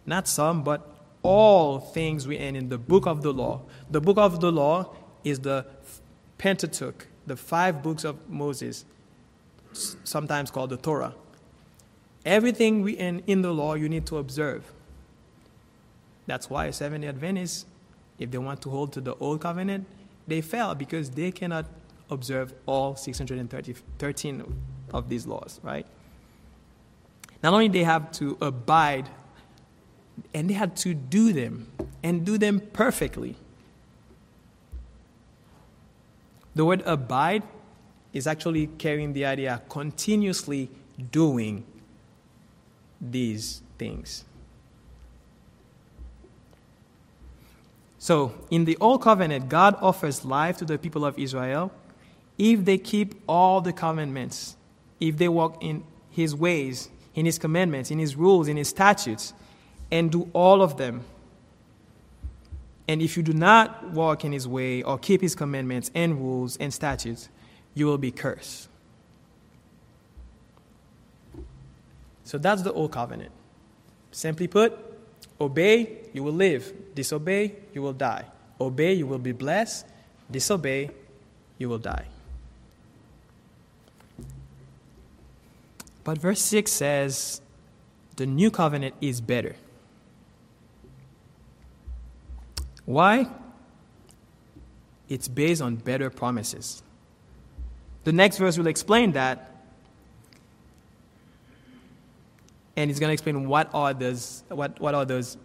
not 0.07 0.27
some, 0.27 0.63
but 0.63 0.87
all 1.23 1.79
things 1.79 2.27
written 2.27 2.57
in 2.57 2.71
the 2.71 2.79
book 2.79 3.07
of 3.07 3.23
the 3.23 3.33
law. 3.33 3.61
The 3.91 4.01
book 4.01 4.17
of 4.17 4.41
the 4.41 4.51
law 4.51 4.95
is 5.23 5.41
the 5.41 5.67
Pentateuch, 6.39 7.07
the 7.27 7.37
five 7.37 7.83
books 7.83 8.05
of 8.05 8.17
Moses, 8.29 8.87
sometimes 9.73 10.51
called 10.51 10.71
the 10.71 10.79
Torah. 10.79 11.15
Everything 12.25 12.83
written 12.83 13.23
in 13.27 13.43
the 13.43 13.53
law 13.53 13.75
you 13.75 13.89
need 13.89 14.07
to 14.07 14.17
observe. 14.17 14.73
That's 16.31 16.49
why 16.49 16.71
Seventh 16.71 17.03
day 17.03 17.09
Adventists, 17.09 17.67
if 18.17 18.31
they 18.31 18.39
want 18.39 18.63
to 18.63 18.71
hold 18.71 18.93
to 18.93 19.01
the 19.01 19.17
old 19.17 19.41
covenant, 19.41 19.85
they 20.29 20.41
fail 20.41 20.77
because 20.77 21.11
they 21.11 21.33
cannot 21.33 21.67
observe 22.09 22.55
all 22.67 22.95
613 22.95 24.45
of 24.95 25.09
these 25.09 25.27
laws, 25.27 25.59
right? 25.65 25.85
Not 27.43 27.53
only 27.53 27.67
they 27.67 27.83
have 27.83 28.13
to 28.13 28.39
abide, 28.41 29.09
and 30.33 30.49
they 30.49 30.55
had 30.55 30.77
to 30.77 30.95
do 30.95 31.33
them, 31.33 31.67
and 32.01 32.25
do 32.25 32.39
them 32.39 32.61
perfectly. 32.61 33.35
The 36.55 36.65
word 36.65 36.85
abide 36.87 37.43
is 38.13 38.29
actually 38.29 38.69
carrying 38.79 39.15
the 39.15 39.25
idea 39.25 39.63
continuously 39.69 40.71
doing 41.11 41.65
these 43.01 43.63
things. 43.79 44.25
So, 48.03 48.33
in 48.51 48.65
the 48.65 48.79
Old 48.81 49.03
Covenant, 49.03 49.51
God 49.51 49.77
offers 49.83 50.25
life 50.25 50.57
to 50.57 50.65
the 50.65 50.79
people 50.79 51.05
of 51.05 51.19
Israel 51.19 51.71
if 52.39 52.65
they 52.65 52.79
keep 52.79 53.15
all 53.29 53.61
the 53.61 53.75
commandments, 53.75 54.57
if 55.01 55.19
they 55.19 55.29
walk 55.29 55.63
in 55.63 55.85
His 56.09 56.35
ways, 56.35 56.89
in 57.15 57.27
His 57.27 57.39
commandments, 57.39 57.91
in 57.91 57.99
His 57.99 58.17
rules, 58.17 58.49
in 58.49 58.57
His 58.57 58.71
statutes, 58.71 59.35
and 59.91 60.11
do 60.11 60.31
all 60.33 60.63
of 60.63 60.79
them. 60.79 61.05
And 62.89 63.03
if 63.03 63.19
you 63.19 63.23
do 63.23 63.35
not 63.35 63.91
walk 63.91 64.25
in 64.25 64.33
His 64.33 64.49
way 64.49 64.83
or 64.83 64.99
keep 64.99 65.21
His 65.21 65.35
commandments 65.35 65.91
and 65.95 66.19
rules 66.19 66.57
and 66.57 66.73
statutes, 66.73 67.29
you 67.75 67.85
will 67.85 67.99
be 67.99 68.11
cursed. 68.11 68.71
So 72.25 72.39
that's 72.39 72.63
the 72.63 72.73
Old 72.73 72.93
Covenant. 72.93 73.33
Simply 74.11 74.49
put, 74.49 74.90
obey, 75.41 75.99
you 76.13 76.23
will 76.23 76.35
live. 76.35 76.73
Disobey, 76.95 77.55
you 77.73 77.83
will 77.83 77.93
die. 77.93 78.25
Obey, 78.61 78.93
you 78.93 79.07
will 79.07 79.19
be 79.19 79.33
blessed. 79.33 79.87
Disobey, 80.31 80.91
you 81.59 81.69
will 81.69 81.79
die. 81.79 82.05
But 86.05 86.19
verse 86.19 86.41
6 86.41 86.71
says, 86.71 87.41
the 88.17 88.27
new 88.27 88.51
covenant 88.51 88.95
is 89.01 89.21
better. 89.21 89.57
Why? 92.85 93.29
It's 95.09 95.29
based 95.29 95.63
on 95.63 95.77
better 95.77 96.11
promises. 96.11 96.83
The 98.05 98.13
next 98.13 98.39
verse 98.39 98.59
will 98.59 98.67
explain 98.67 99.13
that. 99.13 99.50
And 102.81 102.91
he's 102.91 102.99
going 102.99 103.11
to 103.11 103.13
explain 103.13 103.47
what 103.47 103.69
are 103.75 103.93
those, 103.93 104.43
what, 104.49 104.81
what 104.81 104.95
are 104.95 105.05
those 105.05 105.37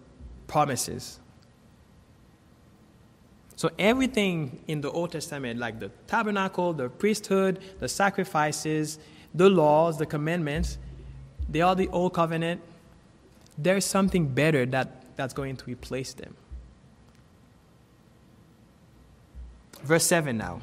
promises. 0.48 1.19
So 3.58 3.69
everything 3.78 4.63
in 4.69 4.80
the 4.80 4.89
Old 4.89 5.12
Testament, 5.12 5.60
like 5.60 5.82
the 5.82 5.89
tabernacle, 6.08 6.71
the 6.71 6.88
priesthood, 6.88 7.60
the 7.80 7.89
sacrifices, 7.89 9.00
the 9.34 9.50
laws, 9.50 9.98
the 9.98 10.06
commandments, 10.06 10.78
they 11.50 11.60
are 11.60 11.76
the 11.76 11.89
old 11.89 12.13
covenant. 12.13 12.62
There's 13.58 13.84
something 13.84 14.30
better 14.30 14.65
that, 14.67 15.17
that's 15.17 15.34
going 15.34 15.58
to 15.58 15.65
replace 15.65 16.13
them. 16.13 16.38
Verse 19.84 20.06
7 20.06 20.38
now. 20.38 20.62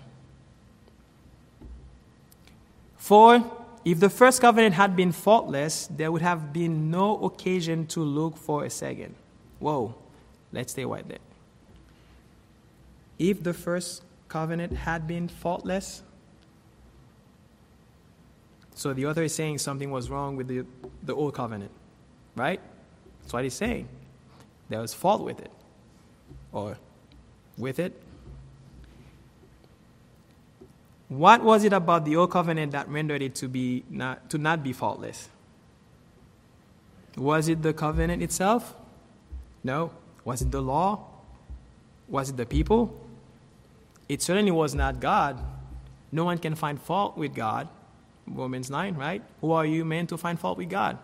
For 2.97 3.45
if 3.85 4.01
the 4.01 4.11
first 4.11 4.41
covenant 4.41 4.75
had 4.75 4.97
been 4.97 5.13
faultless, 5.13 5.89
there 5.89 6.13
would 6.13 6.23
have 6.23 6.53
been 6.53 6.91
no 6.91 7.19
occasion 7.25 7.87
to 7.89 8.01
look 8.01 8.37
for 8.37 8.65
a 8.65 8.71
second. 8.71 9.15
Whoa, 9.59 9.95
let's 10.53 10.73
stay 10.73 10.85
right 10.85 11.07
there. 11.09 11.19
If 13.19 13.43
the 13.43 13.55
first 13.55 14.03
covenant 14.29 14.73
had 14.73 15.07
been 15.07 15.29
faultless, 15.29 16.03
So 18.75 18.93
the 18.93 19.07
author 19.07 19.23
is 19.23 19.35
saying 19.35 19.59
something 19.59 19.91
was 19.91 20.11
wrong 20.11 20.37
with 20.37 20.49
the, 20.49 20.65
the 21.03 21.15
old 21.15 21.35
covenant, 21.35 21.71
right? 22.35 22.61
That's 23.21 23.33
what 23.33 23.45
he's 23.45 23.55
saying. 23.55 23.89
There 24.69 24.81
was 24.81 24.95
fault 24.95 25.23
with 25.23 25.41
it, 25.41 25.53
or 26.53 26.79
with 27.59 27.79
it. 27.79 28.01
What 31.13 31.45
was 31.45 31.63
it 31.63 31.75
about 31.75 32.07
the 32.07 32.17
old 32.17 32.31
covenant 32.31 32.73
that 32.73 32.89
rendered 32.89 33.21
it 33.21 33.35
to 33.35 33.49
be 33.49 33.85
not, 33.91 34.31
to 34.31 34.39
not 34.39 34.63
be 34.63 34.73
faultless? 34.73 35.29
Was 37.19 37.49
it 37.49 37.61
the 37.61 37.75
covenant 37.75 38.23
itself? 38.23 38.75
No. 39.63 39.91
Was 40.25 40.41
it 40.41 40.51
the 40.51 40.63
law? 40.63 41.05
Was 42.09 42.31
it 42.31 42.39
the 42.39 42.47
people? 42.47 42.99
It 44.09 44.23
certainly 44.23 44.53
was 44.53 44.75
not 44.75 45.01
God. 45.01 45.39
No 46.11 46.25
one 46.25 46.39
can 46.39 46.55
find 46.55 46.81
fault 46.81 47.19
with 47.19 47.35
God. 47.35 47.69
Romans 48.27 48.71
9, 48.71 48.95
right? 48.95 49.23
Who 49.43 49.53
are 49.53 49.67
you 49.67 49.85
man 49.85 50.07
to 50.07 50.17
find 50.17 50.41
fault 50.41 50.57
with 50.57 50.71
God? 50.71 50.97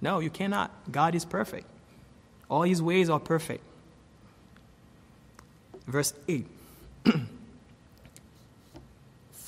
No, 0.00 0.18
you 0.18 0.30
cannot. 0.30 0.72
God 0.90 1.14
is 1.14 1.24
perfect. 1.24 1.68
All 2.50 2.62
his 2.62 2.82
ways 2.82 3.08
are 3.08 3.20
perfect. 3.20 3.62
Verse 5.86 6.14
8 6.26 6.46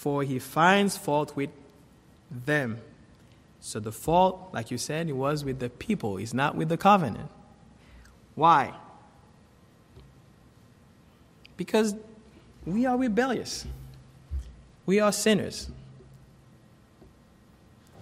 For 0.04 0.22
he 0.22 0.38
finds 0.38 0.98
fault 0.98 1.34
with 1.34 1.48
them. 2.30 2.78
So 3.58 3.80
the 3.80 3.90
fault, 3.90 4.50
like 4.52 4.70
you 4.70 4.76
said, 4.76 5.08
it 5.08 5.14
was 5.14 5.46
with 5.46 5.60
the 5.60 5.70
people, 5.70 6.18
it's 6.18 6.34
not 6.34 6.56
with 6.56 6.68
the 6.68 6.76
covenant. 6.76 7.30
Why? 8.34 8.74
Because 11.56 11.94
we 12.66 12.84
are 12.84 12.98
rebellious. 12.98 13.64
We 14.84 15.00
are 15.00 15.10
sinners. 15.10 15.70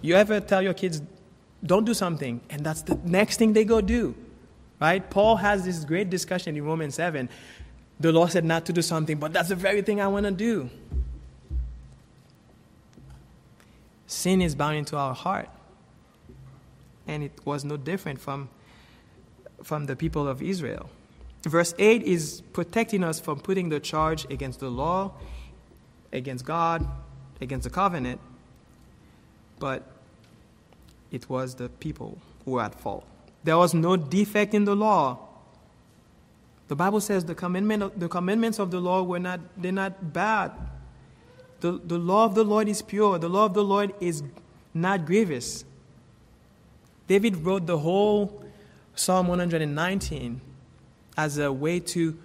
You 0.00 0.16
ever 0.16 0.40
tell 0.40 0.60
your 0.60 0.74
kids, 0.74 1.00
don't 1.64 1.84
do 1.84 1.94
something, 1.94 2.40
and 2.50 2.66
that's 2.66 2.82
the 2.82 2.98
next 3.04 3.36
thing 3.36 3.52
they 3.52 3.64
go 3.64 3.80
do? 3.80 4.16
Right? 4.80 5.08
Paul 5.08 5.36
has 5.36 5.64
this 5.64 5.84
great 5.84 6.10
discussion 6.10 6.56
in 6.56 6.64
Romans 6.64 6.96
7. 6.96 7.28
The 8.00 8.10
law 8.10 8.26
said 8.26 8.44
not 8.44 8.66
to 8.66 8.72
do 8.72 8.82
something, 8.82 9.18
but 9.18 9.32
that's 9.32 9.50
the 9.50 9.54
very 9.54 9.82
thing 9.82 10.00
I 10.00 10.08
want 10.08 10.26
to 10.26 10.32
do. 10.32 10.68
Sin 14.22 14.40
is 14.40 14.54
bound 14.54 14.76
into 14.76 14.96
our 14.96 15.14
heart. 15.14 15.48
And 17.08 17.24
it 17.24 17.32
was 17.44 17.64
no 17.64 17.76
different 17.76 18.20
from, 18.20 18.48
from 19.64 19.87
the 19.87 19.96
people 19.96 20.28
of 20.28 20.40
Israel. 20.40 20.88
Verse 21.42 21.74
8 21.76 22.04
is 22.04 22.40
protecting 22.52 23.02
us 23.02 23.18
from 23.18 23.40
putting 23.40 23.68
the 23.68 23.80
charge 23.80 24.24
against 24.30 24.61
the 24.61 24.70
law, 24.70 25.11
against 26.12 26.44
God, 26.44 26.87
against 27.40 27.64
the 27.64 27.70
covenant, 27.70 28.20
but 29.58 29.82
it 31.11 31.28
was 31.28 31.56
the 31.56 31.68
people 31.68 32.16
who 32.44 32.52
were 32.52 32.62
at 32.62 32.78
fault. 32.78 33.04
There 33.42 33.58
was 33.58 33.74
no 33.74 33.96
defect 33.96 34.54
in 34.54 34.64
the 34.64 34.76
law. 34.76 35.18
The 36.68 36.76
Bible 36.76 37.00
says 37.00 37.24
the, 37.24 37.35
commandment, 37.35 37.98
the 37.98 38.08
commandments 38.08 38.61
of 38.61 38.70
the 38.70 38.78
law 38.78 39.02
were 39.02 39.18
not, 39.18 39.40
they're 39.56 39.72
not 39.72 40.12
bad. 40.12 40.52
The, 41.62 41.81
the 41.85 41.96
law 41.96 42.25
of 42.25 42.35
the 42.35 42.42
Lord 42.42 42.68
is 42.68 42.83
pure. 42.83 43.20
The 43.20 43.29
law 43.29 43.44
of 43.44 43.55
the 43.55 43.62
Lord 43.62 43.94
is 44.01 44.25
not 44.75 45.07
grievous. 45.07 45.64
David 47.07 47.37
wrote 47.37 47.66
the 47.66 47.79
whole 47.79 48.44
Psalm 48.96 49.29
119 49.29 50.40
as 51.16 51.38
a 51.38 51.53
way 51.53 51.79
to 51.79 52.18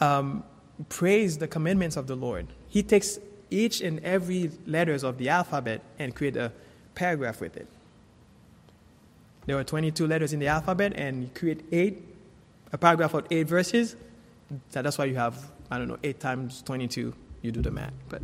um, 0.00 0.42
praise 0.88 1.38
the 1.38 1.46
commandments 1.46 1.96
of 1.96 2.08
the 2.08 2.16
Lord. 2.16 2.48
He 2.68 2.82
takes 2.82 3.20
each 3.50 3.80
and 3.80 4.00
every 4.00 4.50
letters 4.66 5.04
of 5.04 5.16
the 5.16 5.28
alphabet 5.28 5.80
and 6.00 6.12
create 6.12 6.36
a 6.36 6.50
paragraph 6.96 7.40
with 7.40 7.56
it. 7.56 7.68
There 9.46 9.54
were 9.54 9.64
22 9.64 10.08
letters 10.08 10.32
in 10.32 10.40
the 10.40 10.48
alphabet, 10.48 10.92
and 10.96 11.22
you 11.22 11.30
create 11.34 11.64
eight, 11.70 12.02
a 12.72 12.78
paragraph 12.78 13.14
of 13.14 13.26
eight 13.30 13.46
verses. 13.46 13.94
So 14.70 14.82
that's 14.82 14.98
why 14.98 15.04
you 15.04 15.14
have, 15.14 15.52
I 15.70 15.78
don't 15.78 15.86
know, 15.86 15.98
eight 16.02 16.18
times 16.18 16.62
22. 16.62 17.14
You 17.42 17.52
do 17.52 17.62
the 17.62 17.70
math. 17.70 17.92
But 18.08 18.22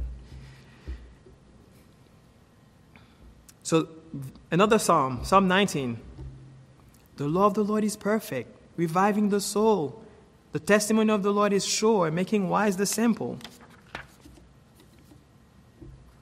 so 3.69 3.87
another 4.51 4.79
psalm, 4.79 5.21
Psalm 5.25 5.47
19. 5.47 5.99
The 7.17 7.29
law 7.29 7.45
of 7.45 7.53
the 7.53 7.63
Lord 7.63 7.85
is 7.85 7.97
perfect, 7.99 8.57
reviving 8.79 9.29
the 9.29 9.43
soul. 9.43 10.03
The 10.53 10.59
testimony 10.59 11.13
of 11.13 11.23
the 11.23 11.35
Lord 11.35 11.53
is 11.53 11.67
sure, 11.67 12.11
making 12.11 12.49
wise 12.49 12.79
the 12.79 12.87
simple. 12.87 13.39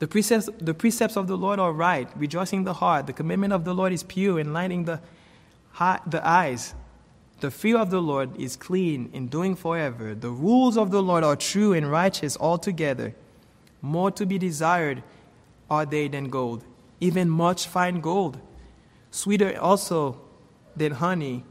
The 0.01 0.09
precepts, 0.09 0.51
the 0.59 0.75
precepts 0.75 1.17
of 1.17 1.29
the 1.29 1.37
Lord 1.37 1.61
are 1.61 1.73
right, 1.73 2.09
rejoicing 2.17 2.65
the 2.65 2.73
heart. 2.73 3.07
The 3.07 3.13
commandment 3.13 3.53
of 3.53 3.65
the 3.65 3.75
Lord 3.75 3.93
is 3.93 4.03
pure, 4.03 4.41
enlightening 4.41 4.87
the, 4.87 5.01
the 5.79 6.21
eyes. 6.25 6.75
The 7.39 7.53
fear 7.53 7.79
of 7.79 7.91
the 7.91 8.03
Lord 8.03 8.41
is 8.41 8.57
clean, 8.57 9.09
enduring 9.13 9.55
forever. 9.55 10.17
The 10.17 10.31
rules 10.31 10.77
of 10.77 10.91
the 10.91 11.01
Lord 11.01 11.23
are 11.23 11.37
true 11.37 11.75
and 11.75 11.89
righteous 11.89 12.37
altogether. 12.41 13.15
More 13.81 14.11
to 14.11 14.27
be 14.27 14.37
desired 14.37 15.05
are 15.71 15.87
they 15.87 16.09
than 16.09 16.29
gold, 16.29 16.65
even 17.01 17.29
much 17.29 17.67
fine 17.67 18.01
gold. 18.01 18.39
Sweeter 19.11 19.59
also 19.61 20.21
than 20.75 20.93
honey, 20.93 21.45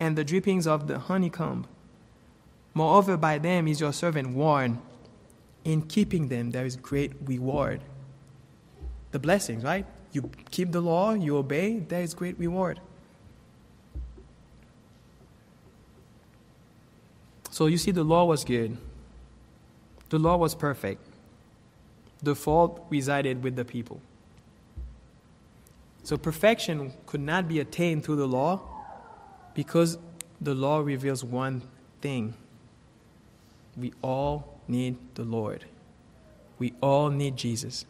and 0.00 0.16
the 0.16 0.24
drippings 0.24 0.66
of 0.66 0.86
the 0.86 0.98
honeycomb. 0.98 1.66
Moreover, 2.72 3.16
by 3.16 3.38
them 3.38 3.68
is 3.68 3.80
your 3.80 3.92
servant 3.92 4.30
warned 4.30 4.78
in 5.64 5.82
keeping 5.82 6.28
them, 6.28 6.50
there 6.50 6.66
is 6.66 6.76
great 6.76 7.12
reward. 7.24 7.80
The 9.12 9.18
blessings, 9.18 9.64
right? 9.64 9.86
You 10.12 10.30
keep 10.50 10.72
the 10.72 10.80
law, 10.80 11.14
you 11.14 11.36
obey, 11.36 11.78
there 11.78 12.02
is 12.02 12.14
great 12.14 12.38
reward. 12.38 12.80
So 17.50 17.66
you 17.66 17.78
see, 17.78 17.92
the 17.92 18.04
law 18.04 18.24
was 18.24 18.44
good, 18.44 18.76
the 20.10 20.18
law 20.18 20.36
was 20.36 20.54
perfect. 20.54 21.00
The 22.22 22.34
fault 22.34 22.86
resided 22.90 23.42
with 23.42 23.54
the 23.54 23.64
people. 23.64 24.00
So 26.04 26.18
perfection 26.18 26.92
could 27.06 27.22
not 27.22 27.48
be 27.48 27.60
attained 27.60 28.04
through 28.04 28.16
the 28.16 28.28
law 28.28 28.60
because 29.54 29.96
the 30.40 30.54
law 30.54 30.80
reveals 30.80 31.24
one 31.24 31.62
thing 32.02 32.34
we 33.76 33.92
all 34.02 34.60
need 34.68 34.96
the 35.14 35.24
Lord. 35.24 35.64
We 36.58 36.74
all 36.82 37.08
need 37.08 37.36
Jesus. 37.36 37.86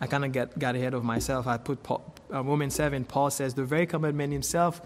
I 0.00 0.06
kind 0.06 0.24
of 0.24 0.32
got, 0.32 0.58
got 0.58 0.74
ahead 0.74 0.94
of 0.94 1.04
myself. 1.04 1.46
I 1.46 1.58
put 1.58 1.82
Paul, 1.82 2.02
uh, 2.32 2.42
Romans 2.42 2.74
7, 2.74 3.04
Paul 3.04 3.30
says, 3.30 3.54
The 3.54 3.64
very 3.64 3.86
commandment 3.86 4.32
himself 4.32 4.80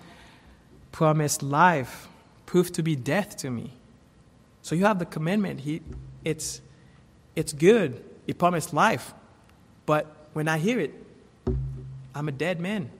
promised 0.90 1.42
life, 1.42 2.08
proved 2.44 2.74
to 2.74 2.82
be 2.82 2.96
death 2.96 3.36
to 3.38 3.50
me. 3.50 3.72
So 4.62 4.74
you 4.74 4.84
have 4.84 4.98
the 4.98 5.06
commandment. 5.06 5.60
He, 5.60 5.80
it's, 6.24 6.60
it's 7.36 7.52
good. 7.52 8.02
It 8.26 8.38
promised 8.38 8.72
life. 8.72 9.14
But 9.84 10.06
when 10.32 10.48
I 10.48 10.58
hear 10.58 10.80
it, 10.80 10.92
I'm 12.14 12.28
a 12.28 12.32
dead 12.32 12.60
man 12.60 12.90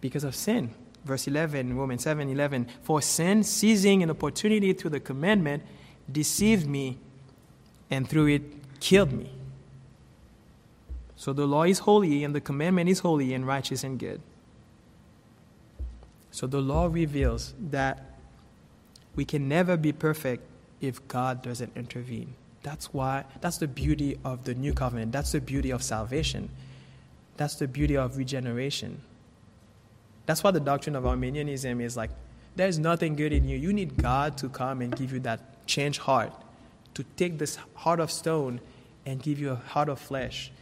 because 0.00 0.24
of 0.24 0.34
sin 0.34 0.74
verse 1.04 1.26
11, 1.26 1.76
Romans 1.76 2.02
7 2.02 2.28
11. 2.28 2.68
For 2.82 3.02
sin, 3.02 3.42
seizing 3.42 4.02
an 4.02 4.10
opportunity 4.10 4.72
through 4.72 4.90
the 4.90 5.00
commandment, 5.00 5.62
deceived 6.10 6.66
me 6.66 6.98
and 7.90 8.08
through 8.08 8.28
it 8.28 8.42
killed 8.80 9.12
me. 9.12 9.30
So 11.16 11.32
the 11.32 11.46
law 11.46 11.64
is 11.64 11.80
holy 11.80 12.24
and 12.24 12.34
the 12.34 12.40
commandment 12.40 12.88
is 12.88 13.00
holy 13.00 13.32
and 13.34 13.46
righteous 13.46 13.84
and 13.84 13.98
good. 13.98 14.20
So 16.30 16.46
the 16.46 16.60
law 16.60 16.88
reveals 16.90 17.54
that 17.70 18.16
we 19.14 19.24
can 19.24 19.48
never 19.48 19.76
be 19.76 19.92
perfect 19.92 20.42
if 20.80 21.06
God 21.06 21.42
doesn't 21.42 21.72
intervene. 21.76 22.34
That's 22.62 22.92
why, 22.92 23.24
that's 23.40 23.58
the 23.58 23.66
beauty 23.66 24.18
of 24.24 24.44
the 24.44 24.54
new 24.54 24.72
covenant. 24.72 25.12
That's 25.12 25.32
the 25.32 25.40
beauty 25.40 25.70
of 25.70 25.82
salvation. 25.82 26.48
That's 27.36 27.56
the 27.56 27.66
beauty 27.66 27.96
of 27.96 28.16
regeneration. 28.16 29.00
That's 30.26 30.44
why 30.44 30.52
the 30.52 30.60
doctrine 30.60 30.94
of 30.94 31.06
Arminianism 31.06 31.80
is 31.80 31.96
like, 31.96 32.10
there's 32.54 32.78
nothing 32.78 33.16
good 33.16 33.32
in 33.32 33.48
you. 33.48 33.56
You 33.56 33.72
need 33.72 33.96
God 33.96 34.36
to 34.38 34.48
come 34.48 34.80
and 34.80 34.94
give 34.94 35.12
you 35.12 35.20
that 35.20 35.66
changed 35.66 36.00
heart, 36.00 36.32
to 36.94 37.04
take 37.16 37.38
this 37.38 37.58
heart 37.74 37.98
of 37.98 38.10
stone 38.10 38.60
and 39.06 39.20
give 39.20 39.40
you 39.40 39.50
a 39.50 39.56
heart 39.56 39.88
of 39.88 39.98
flesh, 39.98 40.52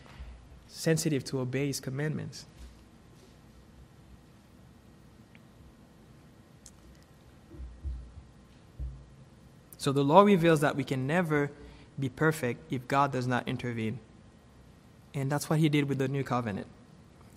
sensitive 0.69 1.25
to 1.25 1.41
obey 1.41 1.67
His 1.67 1.81
commandments. 1.81 2.47
So 9.77 9.93
the 9.93 10.05
law 10.05 10.23
reveals 10.23 10.61
that 10.61 10.77
we 10.77 10.85
can 10.85 11.07
never 11.07 11.51
be 12.01 12.09
perfect 12.09 12.73
if 12.73 12.87
God 12.89 13.13
does 13.13 13.27
not 13.27 13.47
intervene. 13.49 13.99
And 15.15 15.31
that's 15.31 15.51
what 15.51 15.59
He 15.59 15.69
did 15.69 15.89
with 15.89 15.99
the 15.99 16.09
new 16.09 16.25
covenant. 16.25 16.67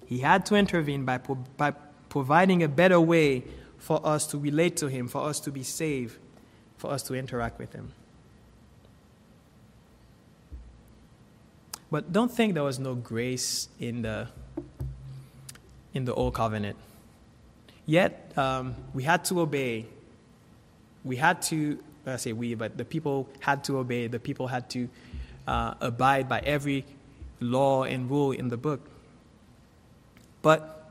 He 0.05 0.19
had 0.19 0.45
to 0.47 0.55
intervene 0.55 1.05
by, 1.05 1.17
by 1.17 1.71
providing 2.09 2.63
a 2.63 2.67
better 2.67 2.99
way 2.99 3.43
for 3.77 4.05
us 4.05 4.27
to 4.27 4.37
relate 4.37 4.77
to 4.77 4.87
Him, 4.87 5.07
for 5.07 5.23
us 5.23 5.39
to 5.41 5.51
be 5.51 5.63
saved, 5.63 6.17
for 6.77 6.91
us 6.91 7.03
to 7.03 7.15
interact 7.15 7.59
with 7.59 7.73
Him. 7.73 7.93
But 11.91 12.11
don't 12.11 12.31
think 12.31 12.53
there 12.55 12.63
was 12.63 12.79
no 12.79 12.95
grace 12.95 13.69
in 13.79 14.01
the 14.01 14.27
in 15.93 16.05
the 16.05 16.13
old 16.13 16.33
covenant. 16.33 16.75
Yet 17.85 18.31
um, 18.37 18.75
we 18.93 19.03
had 19.03 19.25
to 19.25 19.41
obey. 19.41 19.85
We 21.03 21.17
had 21.17 21.41
to, 21.43 21.83
I 22.05 22.17
say 22.17 22.33
we, 22.33 22.55
but 22.55 22.77
the 22.77 22.85
people 22.85 23.29
had 23.39 23.63
to 23.65 23.77
obey. 23.77 24.07
The 24.07 24.19
people 24.19 24.47
had 24.47 24.69
to 24.71 24.89
uh, 25.47 25.75
abide 25.79 26.27
by 26.27 26.39
every 26.39 26.85
law 27.39 27.83
and 27.83 28.09
rule 28.09 28.31
in 28.31 28.49
the 28.49 28.57
book. 28.57 28.81
But 30.41 30.89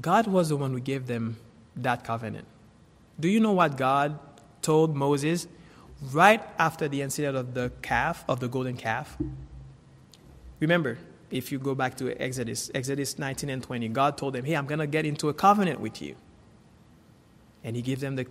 God 0.00 0.26
was 0.26 0.48
the 0.48 0.56
one 0.56 0.72
who 0.72 0.80
gave 0.80 1.06
them 1.06 1.36
that 1.76 2.04
covenant. 2.04 2.46
Do 3.18 3.28
you 3.28 3.40
know 3.40 3.52
what 3.52 3.76
God 3.76 4.18
told 4.62 4.96
Moses 4.96 5.46
right 6.12 6.42
after 6.58 6.88
the 6.88 7.02
incident 7.02 7.36
of 7.36 7.54
the 7.54 7.70
calf, 7.82 8.24
of 8.28 8.40
the 8.40 8.48
golden 8.48 8.76
calf? 8.76 9.16
Remember, 10.58 10.98
if 11.30 11.52
you 11.52 11.58
go 11.58 11.74
back 11.74 11.96
to 11.98 12.10
Exodus, 12.20 12.70
Exodus 12.74 13.18
19 13.18 13.50
and 13.50 13.62
20, 13.62 13.88
God 13.88 14.18
told 14.18 14.34
them, 14.34 14.44
Hey, 14.44 14.54
I'm 14.54 14.66
going 14.66 14.80
to 14.80 14.86
get 14.86 15.06
into 15.06 15.28
a 15.28 15.34
covenant 15.34 15.80
with 15.80 16.02
you. 16.02 16.16
And 17.62 17.76
He 17.76 17.82
gives 17.82 18.00
them 18.00 18.16
the 18.16 18.26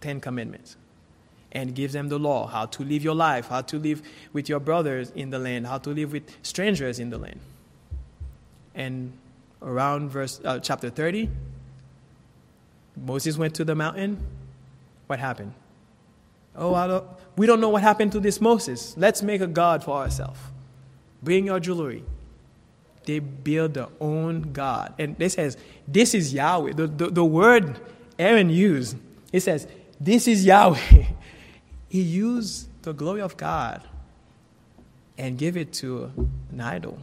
Ten 0.00 0.20
Commandments 0.20 0.76
and 1.52 1.74
gives 1.74 1.92
them 1.92 2.08
the 2.08 2.18
law 2.18 2.46
how 2.46 2.66
to 2.66 2.84
live 2.84 3.02
your 3.02 3.14
life, 3.14 3.48
how 3.48 3.60
to 3.62 3.78
live 3.78 4.02
with 4.32 4.48
your 4.48 4.60
brothers 4.60 5.10
in 5.14 5.30
the 5.30 5.38
land, 5.38 5.66
how 5.66 5.78
to 5.78 5.90
live 5.90 6.12
with 6.12 6.22
strangers 6.42 6.98
in 6.98 7.10
the 7.10 7.18
land. 7.18 7.40
And 8.74 9.12
around 9.62 10.10
verse 10.10 10.40
uh, 10.44 10.60
chapter 10.60 10.90
30, 10.90 11.28
Moses 12.96 13.36
went 13.36 13.54
to 13.56 13.64
the 13.64 13.74
mountain. 13.74 14.18
What 15.06 15.18
happened? 15.18 15.54
Oh, 16.54 16.72
don't, 16.86 17.04
we 17.36 17.46
don't 17.46 17.60
know 17.60 17.68
what 17.68 17.82
happened 17.82 18.12
to 18.12 18.20
this 18.20 18.40
Moses. 18.40 18.94
Let's 18.96 19.22
make 19.22 19.40
a 19.40 19.46
god 19.46 19.82
for 19.82 19.96
ourselves. 19.96 20.38
Bring 21.22 21.46
your 21.46 21.60
jewelry. 21.60 22.04
They 23.04 23.18
build 23.18 23.74
their 23.74 23.88
own 24.00 24.52
god. 24.52 24.94
And 24.98 25.20
it 25.20 25.30
says, 25.30 25.56
This 25.88 26.14
is 26.14 26.34
Yahweh. 26.34 26.74
The, 26.74 26.86
the, 26.86 27.06
the 27.08 27.24
word 27.24 27.80
Aaron 28.18 28.50
used, 28.50 28.96
it 29.32 29.40
says, 29.40 29.66
This 30.00 30.26
is 30.26 30.46
Yahweh. 30.46 30.78
he 31.90 32.00
used 32.00 32.68
the 32.82 32.94
glory 32.94 33.20
of 33.20 33.36
God 33.36 33.82
and 35.18 35.36
give 35.36 35.58
it 35.58 35.74
to 35.74 36.10
an 36.50 36.60
idol. 36.60 36.98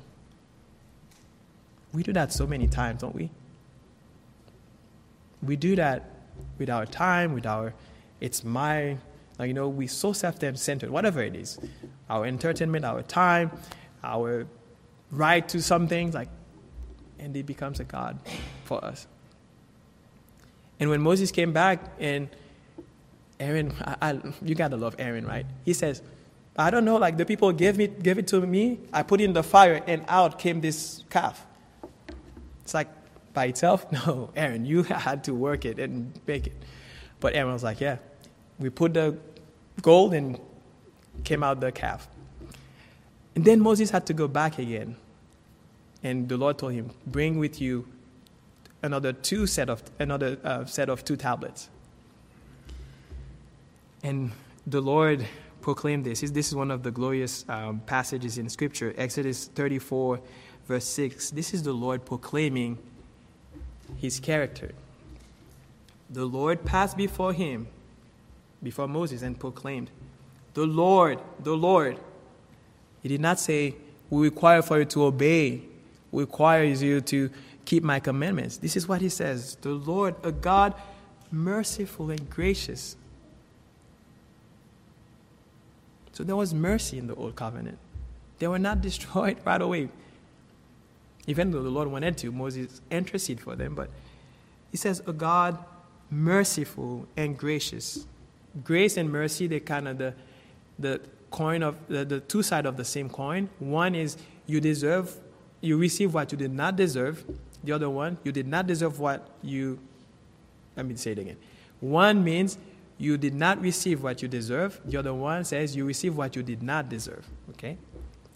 We 1.93 2.01
do 2.01 2.11
that 2.13 2.33
so 2.33 2.47
many 2.47 2.67
times, 2.67 3.01
don't 3.01 3.13
we? 3.13 3.29
We 5.43 5.55
do 5.55 5.75
that 5.75 6.09
with 6.57 6.71
our 6.71 6.87
time, 6.87 7.33
with 7.33 7.45
our, 7.45 7.75
it's 8.19 8.43
my, 8.43 8.97
you 9.39 9.53
know, 9.53 9.69
we 9.69 9.85
so 9.85 10.11
self-centered, 10.11 10.89
whatever 10.89 11.21
it 11.21 11.35
is. 11.35 11.59
Our 12.09 12.25
entertainment, 12.25 12.83
our 12.83 13.03
time, 13.03 13.51
our 14.03 14.47
right 15.11 15.47
to 15.49 15.61
some 15.61 15.87
things, 15.87 16.15
like, 16.15 16.29
and 17.19 17.37
it 17.37 17.45
becomes 17.45 17.79
a 17.79 17.83
God 17.83 18.19
for 18.65 18.83
us. 18.83 19.05
And 20.79 20.89
when 20.89 21.01
Moses 21.01 21.31
came 21.31 21.53
back 21.53 21.79
and 21.99 22.29
Aaron, 23.39 23.73
I, 23.81 23.95
I, 24.01 24.19
you 24.41 24.55
gotta 24.55 24.77
love 24.77 24.95
Aaron, 24.99 25.25
right? 25.25 25.45
He 25.63 25.73
says, 25.73 26.01
I 26.57 26.71
don't 26.71 26.85
know, 26.85 26.97
like 26.97 27.17
the 27.17 27.25
people 27.25 27.51
gave, 27.51 27.77
me, 27.77 27.87
gave 27.87 28.17
it 28.17 28.27
to 28.29 28.41
me, 28.41 28.79
I 28.91 29.03
put 29.03 29.21
it 29.21 29.25
in 29.25 29.33
the 29.33 29.43
fire, 29.43 29.83
and 29.85 30.03
out 30.07 30.39
came 30.39 30.59
this 30.61 31.03
calf. 31.09 31.45
It's 32.63 32.73
like, 32.73 32.87
by 33.37 33.45
itself? 33.45 33.85
No, 33.91 34.31
Aaron, 34.35 34.65
you 34.65 34.83
had 35.07 35.23
to 35.25 35.33
work 35.35 35.65
it 35.65 35.77
and 35.77 36.11
make 36.25 36.47
it. 36.47 36.57
But 37.19 37.35
Aaron 37.35 37.53
was 37.53 37.63
like, 37.63 37.79
yeah, 37.79 37.97
we 38.57 38.69
put 38.69 38.95
the 38.95 39.17
gold 39.83 40.15
and 40.15 40.39
came 41.23 41.43
out 41.43 41.59
the 41.59 41.71
calf. 41.71 42.07
And 43.35 43.45
then 43.45 43.61
Moses 43.61 43.91
had 43.91 44.07
to 44.07 44.13
go 44.13 44.27
back 44.27 44.57
again. 44.57 44.95
And 46.01 46.27
the 46.27 46.37
Lord 46.37 46.57
told 46.57 46.73
him, 46.73 46.89
bring 47.05 47.37
with 47.37 47.61
you 47.61 47.87
another 48.81 49.13
two 49.13 49.45
set 49.45 49.69
of, 49.69 49.83
another 49.99 50.37
uh, 50.43 50.65
set 50.65 50.89
of 50.89 51.05
two 51.05 51.15
tablets. 51.15 51.69
And 54.03 54.31
the 54.65 54.81
Lord 54.81 55.25
proclaimed 55.61 56.05
this. 56.05 56.21
This 56.21 56.47
is 56.47 56.55
one 56.55 56.71
of 56.71 56.83
the 56.83 56.91
glorious 56.91 57.45
um, 57.49 57.81
passages 57.85 58.37
in 58.37 58.49
Scripture, 58.49 58.93
Exodus 58.97 59.45
34, 59.47 60.19
verse 60.67 60.85
6. 60.85 61.31
This 61.31 61.53
is 61.53 61.63
the 61.63 61.73
Lord 61.73 62.05
proclaiming 62.05 62.77
his 63.97 64.19
character. 64.19 64.71
The 66.09 66.25
Lord 66.25 66.63
passed 66.63 66.95
before 66.95 67.33
him, 67.33 67.67
before 68.63 68.87
Moses, 68.87 69.21
and 69.21 69.37
proclaimed, 69.37 69.89
The 70.53 70.65
Lord, 70.65 71.19
the 71.43 71.55
Lord. 71.55 71.99
He 73.01 73.09
did 73.09 73.21
not 73.21 73.39
say, 73.39 73.75
We 74.09 74.23
require 74.23 74.61
for 74.61 74.79
you 74.79 74.85
to 74.85 75.03
obey, 75.05 75.63
we 76.11 76.23
require 76.23 76.63
you 76.63 77.01
to 77.01 77.29
keep 77.65 77.83
my 77.83 77.99
commandments. 77.99 78.57
This 78.57 78.77
is 78.77 78.87
what 78.87 79.01
he 79.01 79.09
says 79.09 79.55
The 79.55 79.71
Lord, 79.71 80.15
a 80.23 80.31
God 80.31 80.73
merciful 81.29 82.09
and 82.09 82.29
gracious 82.29 82.95
so 86.17 86.23
there 86.23 86.35
was 86.35 86.51
mercy 86.51 86.97
in 86.97 87.05
the 87.05 87.13
old 87.13 87.35
covenant. 87.35 87.77
They 88.39 88.47
were 88.47 88.57
not 88.57 88.81
destroyed 88.89 89.37
right 89.45 89.61
away. 89.61 89.89
Even 91.27 91.51
though 91.51 91.61
the 91.61 91.69
Lord 91.69 91.89
wanted 91.89 92.17
to, 92.17 92.31
Moses 92.31 92.81
interceded 92.89 93.43
for 93.43 93.55
them, 93.55 93.75
but 93.75 93.91
he 94.71 94.77
says, 94.77 94.99
a 95.05 95.13
God 95.13 95.63
merciful 96.09 97.07
and 97.15 97.37
gracious. 97.37 98.07
Grace 98.63 98.97
and 98.97 99.11
mercy, 99.11 99.45
they're 99.45 99.59
kind 99.59 99.87
of 99.87 99.99
the, 99.99 100.15
the 100.79 101.01
coin 101.29 101.61
of 101.61 101.75
the, 101.87 102.03
the 102.03 102.19
two 102.21 102.41
sides 102.41 102.65
of 102.65 102.77
the 102.77 102.85
same 102.85 103.11
coin. 103.11 103.47
One 103.59 103.93
is 103.93 104.17
you 104.47 104.59
deserve, 104.59 105.15
you 105.61 105.77
receive 105.77 106.15
what 106.15 106.31
you 106.31 106.37
did 106.39 106.51
not 106.51 106.77
deserve. 106.77 107.23
The 107.63 107.73
other 107.73 107.91
one, 107.91 108.17
you 108.23 108.31
did 108.31 108.47
not 108.47 108.65
deserve 108.65 108.99
what 108.99 109.29
you, 109.43 109.77
let 110.75 110.87
me 110.87 110.95
say 110.95 111.11
it 111.11 111.19
again. 111.19 111.37
One 111.79 112.23
means 112.23 112.57
you 112.97 113.17
did 113.17 113.35
not 113.35 113.61
receive 113.61 114.01
what 114.01 114.21
you 114.21 114.27
deserve. 114.27 114.79
The 114.85 114.97
other 114.97 115.13
one 115.13 115.43
says 115.43 115.75
you 115.75 115.85
receive 115.85 116.17
what 116.17 116.35
you 116.35 116.43
did 116.43 116.63
not 116.63 116.89
deserve. 116.89 117.25
Okay? 117.51 117.77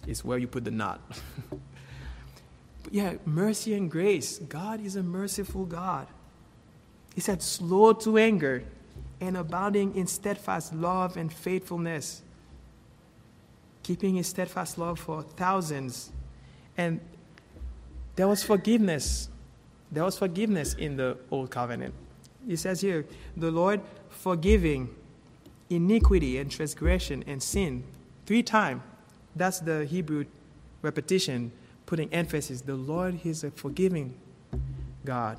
It's 0.08 0.24
where 0.24 0.38
you 0.38 0.48
put 0.48 0.64
the 0.64 0.72
not. 0.72 1.02
yeah, 2.92 3.14
mercy 3.26 3.74
and 3.74 3.90
grace. 3.90 4.38
God 4.40 4.84
is 4.86 4.96
a 4.96 5.04
merciful 5.04 5.66
God. 5.66 6.08
He 7.16 7.22
said, 7.22 7.42
slow 7.42 7.94
to 7.94 8.18
anger 8.18 8.64
and 9.20 9.38
abounding 9.38 9.96
in 9.96 10.08
steadfast 10.08 10.74
love 10.74 11.18
and 11.18 11.32
faithfulness, 11.32 12.22
keeping 13.84 14.16
his 14.16 14.28
steadfast 14.28 14.78
love 14.78 15.00
for 15.00 15.24
thousands. 15.24 16.12
And 16.78 17.00
there 18.16 18.28
was 18.28 18.44
forgiveness. 18.44 19.30
There 19.92 20.04
was 20.04 20.18
forgiveness 20.18 20.74
in 20.76 20.98
the 20.98 21.18
old 21.30 21.52
covenant. 21.52 21.94
He 22.48 22.56
says 22.56 22.82
here, 22.82 23.06
the 23.38 23.52
Lord 23.52 23.82
forgiving 24.10 24.90
iniquity 25.70 26.38
and 26.38 26.52
transgression 26.52 27.24
and 27.28 27.42
sin 27.42 27.84
three 28.26 28.44
times. 28.44 28.82
That's 29.36 29.60
the 29.60 29.86
Hebrew 29.86 30.26
repetition, 30.82 31.52
putting 31.86 32.12
emphasis. 32.14 32.62
The 32.62 32.76
Lord 32.76 33.26
is 33.26 33.44
a 33.44 33.52
forgiving 33.52 34.14
God. 35.06 35.38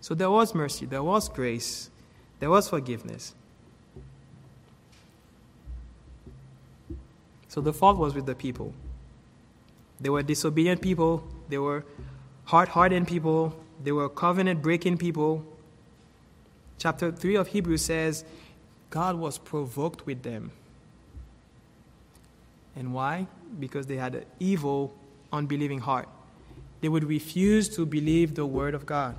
So 0.00 0.14
there 0.14 0.30
was 0.30 0.54
mercy, 0.54 0.86
there 0.86 1.02
was 1.02 1.28
grace, 1.28 1.90
there 2.38 2.50
was 2.50 2.68
forgiveness. 2.68 3.34
So 7.48 7.60
the 7.60 7.72
fault 7.72 7.96
was 7.96 8.14
with 8.14 8.26
the 8.26 8.34
people. 8.34 8.74
They 10.00 10.10
were 10.10 10.22
disobedient 10.22 10.82
people, 10.82 11.26
they 11.48 11.58
were 11.58 11.84
hard 12.44 12.68
hardened 12.68 13.08
people, 13.08 13.56
they 13.86 13.92
were 13.92 14.08
covenant 14.08 14.62
breaking 14.62 14.98
people, 14.98 15.46
Chapter 16.76 17.12
3 17.12 17.36
of 17.36 17.46
Hebrews 17.46 17.82
says, 17.82 18.24
God 18.90 19.14
was 19.14 19.38
provoked 19.38 20.06
with 20.06 20.24
them. 20.24 20.50
And 22.74 22.92
why? 22.92 23.28
Because 23.60 23.86
they 23.86 23.94
had 23.94 24.16
an 24.16 24.24
evil, 24.40 24.92
unbelieving 25.32 25.78
heart. 25.78 26.08
They 26.80 26.88
would 26.88 27.04
refuse 27.04 27.68
to 27.76 27.86
believe 27.86 28.34
the 28.34 28.44
word 28.44 28.74
of 28.74 28.86
God. 28.86 29.14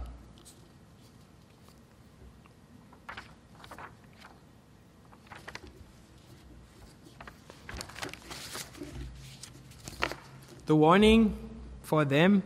The 10.65 10.75
warning 10.75 11.37
for 11.83 12.03
them 12.03 12.43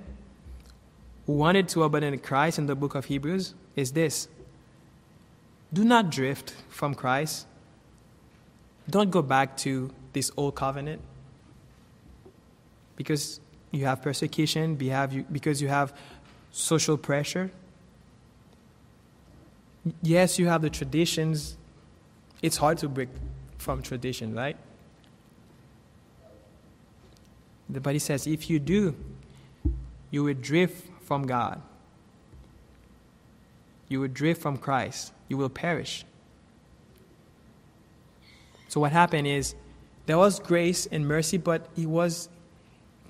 wanted 1.28 1.68
to 1.70 1.84
abandon 1.84 2.18
Christ 2.20 2.58
in 2.60 2.66
the 2.66 2.76
book 2.76 2.96
of 2.96 3.06
Hebrews 3.06 3.54
is 3.76 3.92
this 3.92 4.28
do 5.74 5.86
not 5.86 6.10
drift 6.10 6.54
from 6.70 6.94
Christ. 6.94 7.48
Don't 8.90 9.10
go 9.10 9.22
back 9.22 9.56
to 9.58 9.92
this 10.12 10.32
old 10.36 10.56
covenant 10.56 11.02
because 12.98 13.40
you 13.72 13.86
have 13.86 14.02
persecution, 14.02 14.76
because 14.76 15.62
you 15.62 15.70
have 15.70 15.94
social 16.52 16.98
pressure. 16.98 17.52
Yes, 20.02 20.38
you 20.38 20.48
have 20.48 20.62
the 20.62 20.70
traditions. 20.70 21.58
It's 22.42 22.58
hard 22.58 22.78
to 22.80 22.90
break 22.90 23.10
from 23.58 23.82
tradition, 23.82 24.36
right? 24.36 24.58
But 27.70 27.94
he 27.94 28.00
says, 28.00 28.28
if 28.28 28.50
you 28.50 28.60
do, 28.60 28.94
you 30.10 30.26
will 30.26 30.34
drift 30.34 30.91
from 31.12 31.28
God. 31.28 31.62
You 33.90 34.00
will 34.00 34.08
drift 34.08 34.42
from 34.42 34.56
Christ. 34.56 35.12
You 35.28 35.36
will 35.36 35.50
perish. 35.50 36.06
So, 38.70 38.80
what 38.80 38.94
happened 38.94 39.28
is 39.28 39.54
there 40.06 40.18
was 40.18 40.40
grace 40.40 40.86
and 40.86 41.06
mercy, 41.06 41.36
but 41.36 41.68
it 41.76 41.88
was 41.88 42.30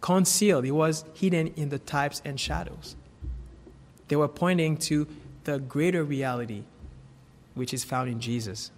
concealed, 0.02 0.66
it 0.66 0.72
was 0.72 1.06
hidden 1.14 1.54
in 1.56 1.70
the 1.70 1.78
types 1.78 2.24
and 2.26 2.40
shadows. 2.40 2.96
They 4.08 4.16
were 4.16 4.28
pointing 4.28 4.78
to 4.90 5.08
the 5.44 5.60
greater 5.60 6.04
reality, 6.04 6.64
which 7.54 7.72
is 7.72 7.84
found 7.84 8.10
in 8.10 8.20
Jesus. 8.20 8.72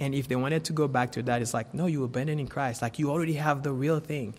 And 0.00 0.12
if 0.12 0.26
they 0.26 0.34
wanted 0.34 0.64
to 0.64 0.72
go 0.72 0.88
back 0.88 1.12
to 1.12 1.22
that, 1.22 1.40
it's 1.40 1.54
like, 1.54 1.72
no, 1.72 1.86
you 1.86 2.02
abandoned 2.02 2.40
in 2.40 2.48
Christ. 2.48 2.82
Like 2.82 2.98
you 2.98 3.12
already 3.12 3.34
have 3.34 3.62
the 3.62 3.70
real 3.70 4.00
thing. 4.00 4.34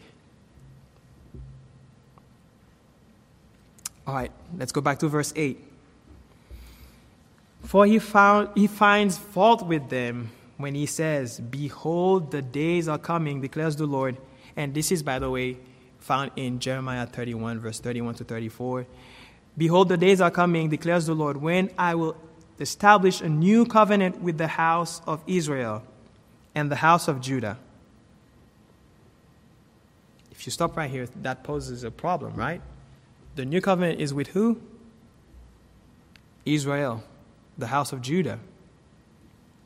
All 4.06 4.14
right, 4.14 4.32
let's 4.58 4.72
go 4.72 4.82
back 4.82 5.00
to 5.00 5.08
verse 5.08 5.32
8. 5.36 5.58
For 7.64 7.86
he, 7.86 8.00
found, 8.00 8.50
he 8.56 8.68
finds 8.68 9.18
fault 9.18 9.66
with 9.66 9.90
them 9.90 10.32
when 10.58 10.76
he 10.76 10.86
says, 10.86 11.40
Behold, 11.40 12.32
the 12.32 12.42
days 12.42 12.88
are 12.88 12.98
coming, 12.98 13.40
declares 13.40 13.78
the 13.78 13.86
Lord. 13.86 14.18
And 14.56 14.74
this 14.74 14.92
is, 14.92 15.02
by 15.02 15.20
the 15.20 15.30
way, 15.30 15.58
found 16.00 16.32
in 16.36 16.60
Jeremiah 16.60 17.06
31, 17.06 17.60
verse 17.60 17.80
31 17.80 18.16
to 18.16 18.24
34. 18.26 18.86
Behold, 19.58 19.88
the 19.88 19.98
days 19.98 20.20
are 20.20 20.32
coming, 20.32 20.70
declares 20.70 21.06
the 21.06 21.14
Lord, 21.14 21.38
when 21.38 21.70
I 21.78 21.96
will 21.96 22.18
establish 22.60 23.22
a 23.22 23.30
new 23.30 23.66
covenant 23.66 24.22
with 24.22 24.38
the 24.38 24.48
house 24.48 25.02
of 25.08 25.22
Israel 25.26 25.84
and 26.54 26.70
the 26.70 26.76
house 26.76 27.08
of 27.08 27.22
Judah. 27.22 27.58
If 30.32 30.46
you 30.46 30.52
stop 30.52 30.76
right 30.76 30.90
here, 30.90 31.08
that 31.22 31.44
poses 31.44 31.84
a 31.84 31.92
problem, 31.92 32.36
right? 32.36 32.62
The 33.36 33.46
new 33.46 33.62
covenant 33.62 34.00
is 34.00 34.14
with 34.14 34.28
who? 34.28 34.62
Israel, 36.46 37.04
the 37.58 37.68
house 37.68 37.92
of 37.92 38.02
Judah. 38.02 38.40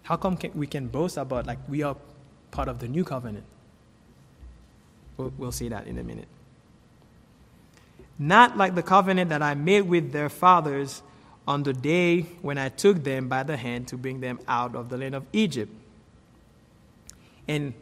How 0.03 0.15
come 0.15 0.37
can, 0.37 0.51
we 0.53 0.67
can 0.67 0.87
boast 0.87 1.17
about 1.17 1.45
like 1.47 1.59
we 1.67 1.83
are 1.83 1.97
part 2.51 2.67
of 2.69 2.79
the 2.79 2.87
new 2.87 3.03
covenant? 3.03 3.43
We'll, 5.17 5.33
we'll 5.37 5.51
see 5.51 5.69
that 5.69 5.87
in 5.87 5.97
a 5.97 6.03
minute. 6.03 6.27
Not 8.19 8.57
like 8.57 8.75
the 8.75 8.83
covenant 8.83 9.29
that 9.29 9.41
I 9.41 9.53
made 9.53 9.81
with 9.81 10.11
their 10.11 10.29
fathers 10.29 11.01
on 11.47 11.63
the 11.63 11.73
day 11.73 12.21
when 12.41 12.57
I 12.57 12.69
took 12.69 13.03
them 13.03 13.27
by 13.27 13.43
the 13.43 13.57
hand 13.57 13.87
to 13.89 13.97
bring 13.97 14.21
them 14.21 14.39
out 14.47 14.75
of 14.75 14.89
the 14.89 14.97
land 14.97 15.15
of 15.15 15.25
Egypt. 15.33 15.73
And 17.47 17.73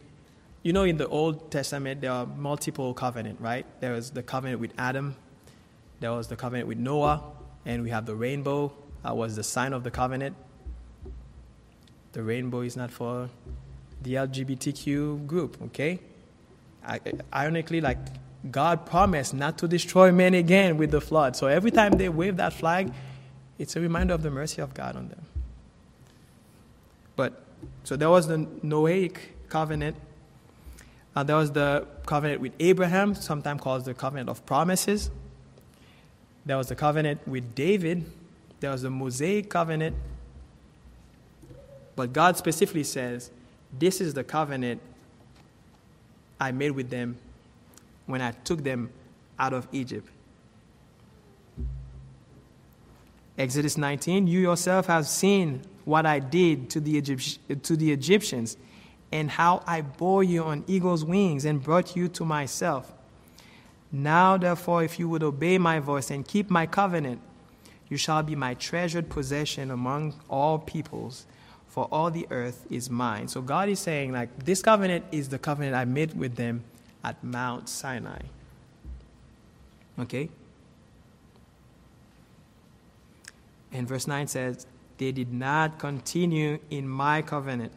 you 0.63 0.73
know, 0.73 0.83
in 0.83 0.97
the 0.97 1.07
Old 1.07 1.51
Testament, 1.51 2.01
there 2.01 2.11
are 2.11 2.25
multiple 2.25 2.93
covenants, 2.95 3.39
right? 3.39 3.67
There 3.81 3.93
was 3.93 4.09
the 4.09 4.23
covenant 4.23 4.59
with 4.59 4.73
Adam, 4.79 5.15
there 5.99 6.11
was 6.11 6.27
the 6.27 6.35
covenant 6.35 6.67
with 6.67 6.77
Noah, 6.77 7.23
and 7.65 7.83
we 7.83 7.89
have 7.89 8.05
the 8.05 8.15
rainbow. 8.15 8.71
That 9.03 9.15
was 9.15 9.35
the 9.35 9.43
sign 9.43 9.73
of 9.73 9.83
the 9.83 9.91
covenant. 9.91 10.35
The 12.11 12.23
rainbow 12.23 12.61
is 12.61 12.75
not 12.77 12.91
for 12.91 13.29
the 14.01 14.13
LGBTQ 14.15 15.27
group, 15.27 15.57
okay? 15.65 15.99
Ironically, 17.33 17.81
like 17.81 17.97
God 18.51 18.85
promised 18.85 19.33
not 19.33 19.57
to 19.59 19.67
destroy 19.67 20.11
men 20.11 20.33
again 20.33 20.77
with 20.77 20.91
the 20.91 21.01
flood. 21.01 21.35
So 21.35 21.47
every 21.47 21.71
time 21.71 21.93
they 21.93 22.09
wave 22.09 22.37
that 22.37 22.53
flag, 22.53 22.93
it's 23.57 23.75
a 23.75 23.79
reminder 23.79 24.13
of 24.13 24.21
the 24.21 24.29
mercy 24.29 24.61
of 24.61 24.73
God 24.73 24.95
on 24.95 25.09
them. 25.09 25.25
But, 27.15 27.43
so 27.83 27.95
there 27.95 28.09
was 28.09 28.27
the 28.27 28.37
Noahic 28.37 29.17
covenant. 29.49 29.95
Uh, 31.15 31.23
there 31.23 31.37
was 31.37 31.51
the 31.51 31.87
covenant 32.05 32.41
with 32.41 32.53
Abraham, 32.59 33.15
sometimes 33.15 33.61
called 33.61 33.85
the 33.85 33.93
covenant 33.93 34.29
of 34.29 34.45
promises. 34.45 35.09
There 36.45 36.57
was 36.57 36.67
the 36.67 36.75
covenant 36.75 37.27
with 37.27 37.55
David. 37.55 38.05
There 38.59 38.71
was 38.71 38.83
the 38.83 38.89
Mosaic 38.89 39.49
covenant. 39.49 39.95
But 41.95 42.13
God 42.13 42.37
specifically 42.37 42.83
says, 42.83 43.31
This 43.77 43.99
is 43.99 44.13
the 44.13 44.23
covenant 44.23 44.81
I 46.39 46.51
made 46.51 46.71
with 46.71 46.89
them 46.89 47.17
when 48.05 48.21
I 48.21 48.31
took 48.31 48.63
them 48.63 48.89
out 49.39 49.53
of 49.53 49.67
Egypt. 49.71 50.09
Exodus 53.37 53.77
19, 53.77 54.27
you 54.27 54.39
yourself 54.39 54.85
have 54.87 55.07
seen 55.07 55.61
what 55.83 56.05
I 56.05 56.19
did 56.19 56.69
to 56.69 56.79
the, 56.79 56.97
Egypt- 56.97 57.63
to 57.63 57.75
the 57.75 57.91
Egyptians 57.91 58.55
and 59.11 59.29
how 59.29 59.63
I 59.67 59.81
bore 59.81 60.23
you 60.23 60.43
on 60.43 60.63
eagle's 60.67 61.03
wings 61.03 61.45
and 61.45 61.61
brought 61.61 61.95
you 61.95 62.07
to 62.09 62.25
myself. 62.25 62.93
Now, 63.95 64.35
therefore, 64.35 64.83
if 64.83 64.99
you 64.99 65.07
would 65.07 65.23
obey 65.23 65.57
my 65.57 65.79
voice 65.79 66.11
and 66.11 66.27
keep 66.27 66.49
my 66.49 66.65
covenant, 66.65 67.21
you 67.87 67.95
shall 67.95 68.23
be 68.23 68.35
my 68.35 68.53
treasured 68.55 69.09
possession 69.09 69.71
among 69.71 70.15
all 70.29 70.59
peoples, 70.59 71.25
for 71.65 71.87
all 71.89 72.11
the 72.11 72.27
earth 72.29 72.65
is 72.69 72.89
mine. 72.89 73.29
So 73.29 73.41
God 73.41 73.69
is 73.69 73.79
saying, 73.79 74.11
like, 74.11 74.43
this 74.43 74.61
covenant 74.61 75.05
is 75.13 75.29
the 75.29 75.39
covenant 75.39 75.77
I 75.77 75.85
made 75.85 76.13
with 76.13 76.35
them 76.35 76.65
at 77.05 77.23
Mount 77.23 77.69
Sinai. 77.69 78.19
Okay? 79.97 80.27
And 83.71 83.87
verse 83.87 84.07
9 84.07 84.27
says, 84.27 84.67
They 84.97 85.13
did 85.13 85.31
not 85.31 85.79
continue 85.79 86.59
in 86.69 86.85
my 86.85 87.21
covenant. 87.21 87.71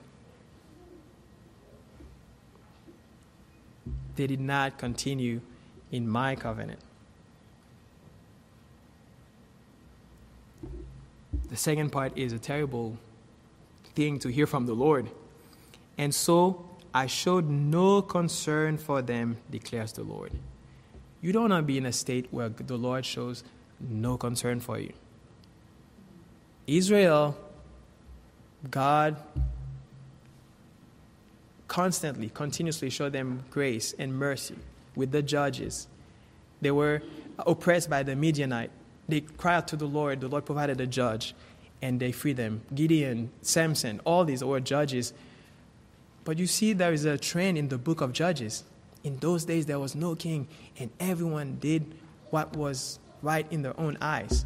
They 4.16 4.26
did 4.26 4.40
not 4.40 4.78
continue 4.78 5.42
in 5.93 6.09
my 6.09 6.34
covenant. 6.34 6.80
The 11.51 11.57
second 11.57 11.91
part 11.91 12.16
is 12.16 12.32
a 12.32 12.39
terrible 12.39 12.97
thing 13.95 14.18
to 14.20 14.28
hear 14.28 14.47
from 14.47 14.66
the 14.66 14.74
Lord. 14.74 15.11
And 15.97 16.14
so 16.14 16.66
I 16.93 17.07
showed 17.07 17.49
no 17.49 18.03
concern 18.03 18.76
for 18.76 19.03
them, 19.03 19.39
declares 19.51 19.93
the 19.93 20.03
Lord. 20.03 20.32
You 21.20 21.32
don't 21.32 21.51
want 21.51 21.62
to 21.62 21.62
be 21.62 21.78
in 21.78 21.86
a 21.86 21.93
state 21.93 22.28
where 22.30 22.49
the 22.49 22.76
Lord 22.76 23.05
shows 23.05 23.45
no 23.80 24.16
concern 24.16 24.61
for 24.61 24.78
you. 24.78 24.93
Israel, 26.66 27.36
God 28.70 29.16
constantly, 31.66 32.28
continuously 32.28 32.91
showed 32.91 33.12
them 33.12 33.45
grace 33.51 33.95
and 33.99 34.14
mercy 34.14 34.57
with 34.99 35.12
the 35.12 35.22
judges. 35.22 35.86
They 36.61 36.72
were 36.72 37.01
oppressed 37.46 37.88
by 37.88 38.03
the 38.03 38.16
Midianite. 38.16 38.70
They 39.09 39.20
cried 39.20 39.57
out 39.59 39.68
to 39.68 39.76
the 39.76 39.86
Lord. 39.86 40.20
The 40.20 40.28
Lord 40.28 40.44
provided 40.44 40.80
a 40.80 40.86
judge, 40.86 41.34
and 41.80 42.01
they 42.01 42.12
freed 42.12 42.36
them. 42.36 42.62
Gideon, 42.74 43.30
Samson, 43.40 44.01
all 44.05 44.24
these 44.24 44.42
were 44.42 44.61
judges. 44.61 45.14
But 46.24 46.38
you 46.38 46.46
see, 46.46 46.72
there 46.72 46.92
is 46.92 47.05
a 47.05 47.16
trend 47.16 47.57
in 47.57 47.68
the 47.68 47.78
book 47.78 48.01
of 48.01 48.12
Judges. 48.12 48.64
In 49.05 49.16
those 49.18 49.44
days, 49.44 49.66
there 49.66 49.78
was 49.78 49.94
no 49.94 50.16
king, 50.16 50.49
and 50.78 50.90
everyone 50.99 51.59
did 51.61 51.94
what 52.30 52.55
was 52.57 52.99
right 53.22 53.46
in 53.51 53.62
their 53.62 53.78
own 53.80 53.96
eyes. 54.01 54.44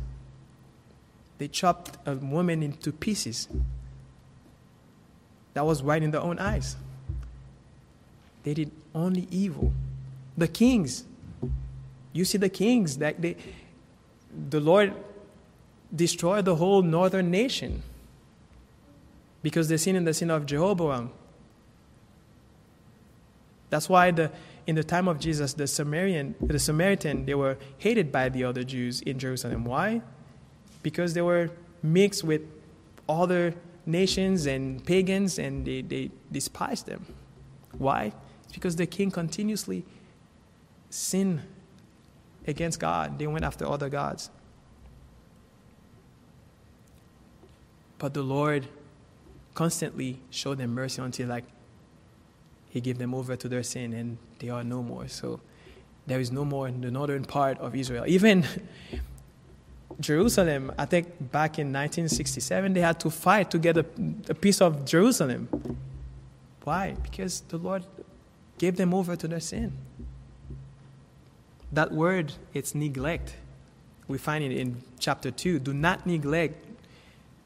They 1.38 1.48
chopped 1.48 1.96
a 2.06 2.14
woman 2.14 2.62
into 2.62 2.92
pieces. 2.92 3.48
That 5.54 5.64
was 5.66 5.82
right 5.82 6.02
in 6.02 6.12
their 6.12 6.20
own 6.20 6.38
eyes. 6.38 6.76
They 8.44 8.54
did 8.54 8.70
only 8.94 9.26
evil. 9.30 9.72
The 10.36 10.48
kings, 10.48 11.04
you 12.12 12.24
see 12.24 12.38
the 12.38 12.48
kings 12.48 12.98
that 12.98 13.20
they, 13.20 13.36
the 14.50 14.60
Lord 14.60 14.94
destroyed 15.94 16.44
the 16.44 16.56
whole 16.56 16.82
northern 16.82 17.30
nation 17.30 17.82
because 19.42 19.68
they 19.68 19.76
sinned 19.76 19.96
in 19.96 20.04
the 20.04 20.14
sin 20.14 20.30
of 20.30 20.46
Jeroboam. 20.46 21.10
That's 23.68 23.88
why 23.88 24.10
the, 24.10 24.30
in 24.66 24.74
the 24.74 24.84
time 24.84 25.08
of 25.08 25.18
Jesus, 25.18 25.54
the 25.54 25.66
Samaritan, 25.66 26.34
the 26.40 26.58
Samaritan, 26.58 27.26
they 27.26 27.34
were 27.34 27.58
hated 27.78 28.12
by 28.12 28.28
the 28.28 28.44
other 28.44 28.62
Jews 28.62 29.00
in 29.02 29.18
Jerusalem. 29.18 29.64
Why? 29.64 30.02
because 30.82 31.14
they 31.14 31.22
were 31.22 31.50
mixed 31.82 32.24
with 32.24 32.42
other 33.08 33.54
nations 33.86 34.46
and 34.46 34.84
pagans 34.84 35.38
and 35.38 35.64
they, 35.64 35.82
they 35.82 36.10
despised 36.30 36.86
them. 36.86 37.06
Why? 37.78 38.12
It's 38.44 38.52
because 38.52 38.76
the 38.76 38.86
king 38.86 39.10
continuously 39.10 39.84
sinned 40.92 41.40
against 42.46 42.78
God. 42.78 43.18
They 43.18 43.26
went 43.26 43.44
after 43.44 43.66
other 43.66 43.88
gods. 43.88 44.30
But 47.98 48.14
the 48.14 48.22
Lord 48.22 48.66
constantly 49.54 50.18
showed 50.30 50.58
them 50.58 50.74
mercy 50.74 51.00
until 51.00 51.28
like 51.28 51.44
he 52.68 52.80
gave 52.80 52.98
them 52.98 53.14
over 53.14 53.36
to 53.36 53.48
their 53.48 53.62
sin 53.62 53.92
and 53.92 54.18
they 54.38 54.48
are 54.48 54.64
no 54.64 54.82
more. 54.82 55.08
So 55.08 55.40
there 56.06 56.18
is 56.20 56.32
no 56.32 56.44
more 56.44 56.68
in 56.68 56.80
the 56.80 56.90
northern 56.90 57.24
part 57.24 57.58
of 57.58 57.74
Israel. 57.76 58.04
Even 58.06 58.44
Jerusalem, 60.00 60.72
I 60.78 60.86
think 60.86 61.06
back 61.30 61.58
in 61.58 61.68
1967, 61.68 62.72
they 62.72 62.80
had 62.80 62.98
to 63.00 63.10
fight 63.10 63.50
to 63.50 63.58
get 63.58 63.76
a, 63.76 63.86
a 64.28 64.34
piece 64.34 64.60
of 64.60 64.84
Jerusalem. 64.84 65.48
Why? 66.64 66.96
Because 67.02 67.42
the 67.48 67.58
Lord 67.58 67.84
gave 68.58 68.76
them 68.76 68.94
over 68.94 69.16
to 69.16 69.28
their 69.28 69.40
sin. 69.40 69.72
That 71.72 71.90
word, 71.90 72.34
it's 72.52 72.74
neglect. 72.74 73.36
We 74.06 74.18
find 74.18 74.44
it 74.44 74.52
in 74.52 74.82
chapter 74.98 75.30
2. 75.30 75.58
Do 75.58 75.72
not 75.72 76.06
neglect 76.06 76.66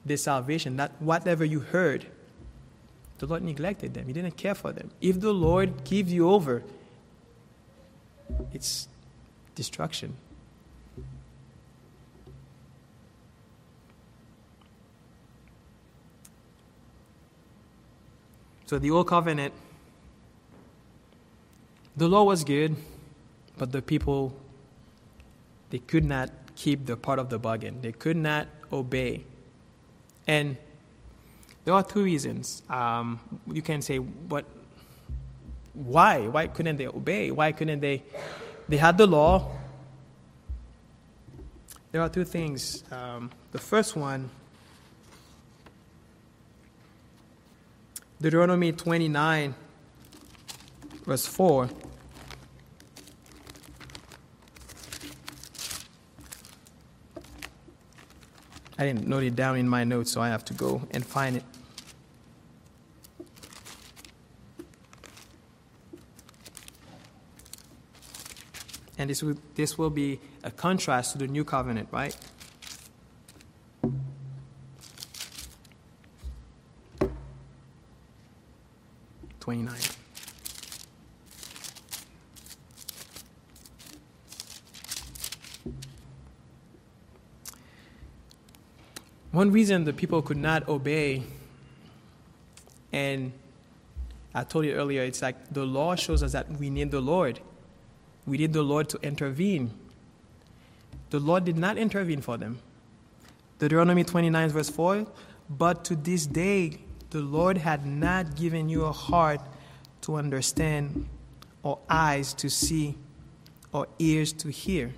the 0.04 0.16
salvation, 0.16 0.76
that 0.76 0.92
whatever 1.00 1.44
you 1.44 1.60
heard, 1.60 2.06
the 3.18 3.26
Lord 3.26 3.42
neglected 3.42 3.94
them. 3.94 4.06
He 4.06 4.12
didn't 4.12 4.36
care 4.36 4.54
for 4.54 4.72
them. 4.72 4.90
If 5.00 5.20
the 5.20 5.32
Lord 5.32 5.84
gives 5.84 6.12
you 6.12 6.30
over, 6.30 6.62
it's 8.52 8.88
destruction. 9.54 10.16
So 18.66 18.78
the 18.78 18.90
old 18.90 19.06
covenant, 19.06 19.54
the 21.96 22.08
law 22.08 22.24
was 22.24 22.42
good, 22.42 22.76
but 23.58 23.72
the 23.72 23.82
people, 23.82 24.36
they 25.70 25.78
could 25.78 26.04
not 26.04 26.30
keep 26.54 26.86
the 26.86 26.96
part 26.96 27.18
of 27.18 27.28
the 27.28 27.38
bargain. 27.38 27.80
They 27.80 27.92
could 27.92 28.16
not 28.16 28.48
obey. 28.72 29.24
And 30.26 30.56
there 31.64 31.74
are 31.74 31.82
two 31.82 32.02
reasons. 32.02 32.62
Um, 32.68 33.20
you 33.50 33.62
can 33.62 33.82
say, 33.82 33.98
but 33.98 34.44
why? 35.74 36.26
Why 36.26 36.46
couldn't 36.46 36.76
they 36.76 36.86
obey? 36.86 37.30
Why 37.30 37.52
couldn't 37.52 37.80
they? 37.80 38.02
They 38.68 38.76
had 38.76 38.98
the 38.98 39.06
law. 39.06 39.50
There 41.92 42.02
are 42.02 42.08
two 42.08 42.24
things. 42.24 42.82
Um, 42.90 43.30
the 43.52 43.58
first 43.58 43.96
one 43.96 44.30
Deuteronomy 48.18 48.72
29, 48.72 49.54
verse 51.04 51.26
4. 51.26 51.68
I 58.78 58.84
didn't 58.84 59.06
note 59.06 59.22
it 59.22 59.34
down 59.34 59.56
in 59.56 59.68
my 59.68 59.84
notes, 59.84 60.12
so 60.12 60.20
I 60.20 60.28
have 60.28 60.44
to 60.46 60.54
go 60.54 60.82
and 60.90 61.04
find 61.04 61.36
it. 61.36 61.44
And 68.98 69.10
this 69.10 69.22
will, 69.22 69.36
this 69.54 69.76
will 69.76 69.90
be 69.90 70.20
a 70.42 70.50
contrast 70.50 71.12
to 71.12 71.18
the 71.18 71.26
new 71.26 71.44
covenant, 71.44 71.88
right? 71.92 72.16
29. 79.40 79.85
One 89.46 89.52
reason 89.52 89.84
the 89.84 89.92
people 89.92 90.22
could 90.22 90.38
not 90.38 90.68
obey, 90.68 91.22
and 92.90 93.30
I 94.34 94.42
told 94.42 94.64
you 94.64 94.72
earlier, 94.72 95.02
it's 95.02 95.22
like 95.22 95.36
the 95.54 95.64
law 95.64 95.94
shows 95.94 96.24
us 96.24 96.32
that 96.32 96.50
we 96.50 96.68
need 96.68 96.90
the 96.90 97.00
Lord. 97.00 97.38
We 98.26 98.38
need 98.38 98.52
the 98.52 98.64
Lord 98.64 98.88
to 98.88 98.98
intervene. 99.02 99.70
The 101.10 101.20
Lord 101.20 101.44
did 101.44 101.56
not 101.56 101.78
intervene 101.78 102.22
for 102.22 102.36
them. 102.36 102.58
Deuteronomy 103.60 104.02
29, 104.02 104.48
verse 104.48 104.68
4 104.68 105.06
But 105.48 105.84
to 105.84 105.94
this 105.94 106.26
day, 106.26 106.80
the 107.10 107.20
Lord 107.20 107.58
had 107.58 107.86
not 107.86 108.34
given 108.34 108.68
you 108.68 108.82
a 108.82 108.92
heart 108.92 109.42
to 110.00 110.16
understand, 110.16 111.06
or 111.62 111.78
eyes 111.88 112.34
to 112.34 112.50
see, 112.50 112.96
or 113.72 113.86
ears 114.00 114.32
to 114.32 114.48
hear. 114.48 114.92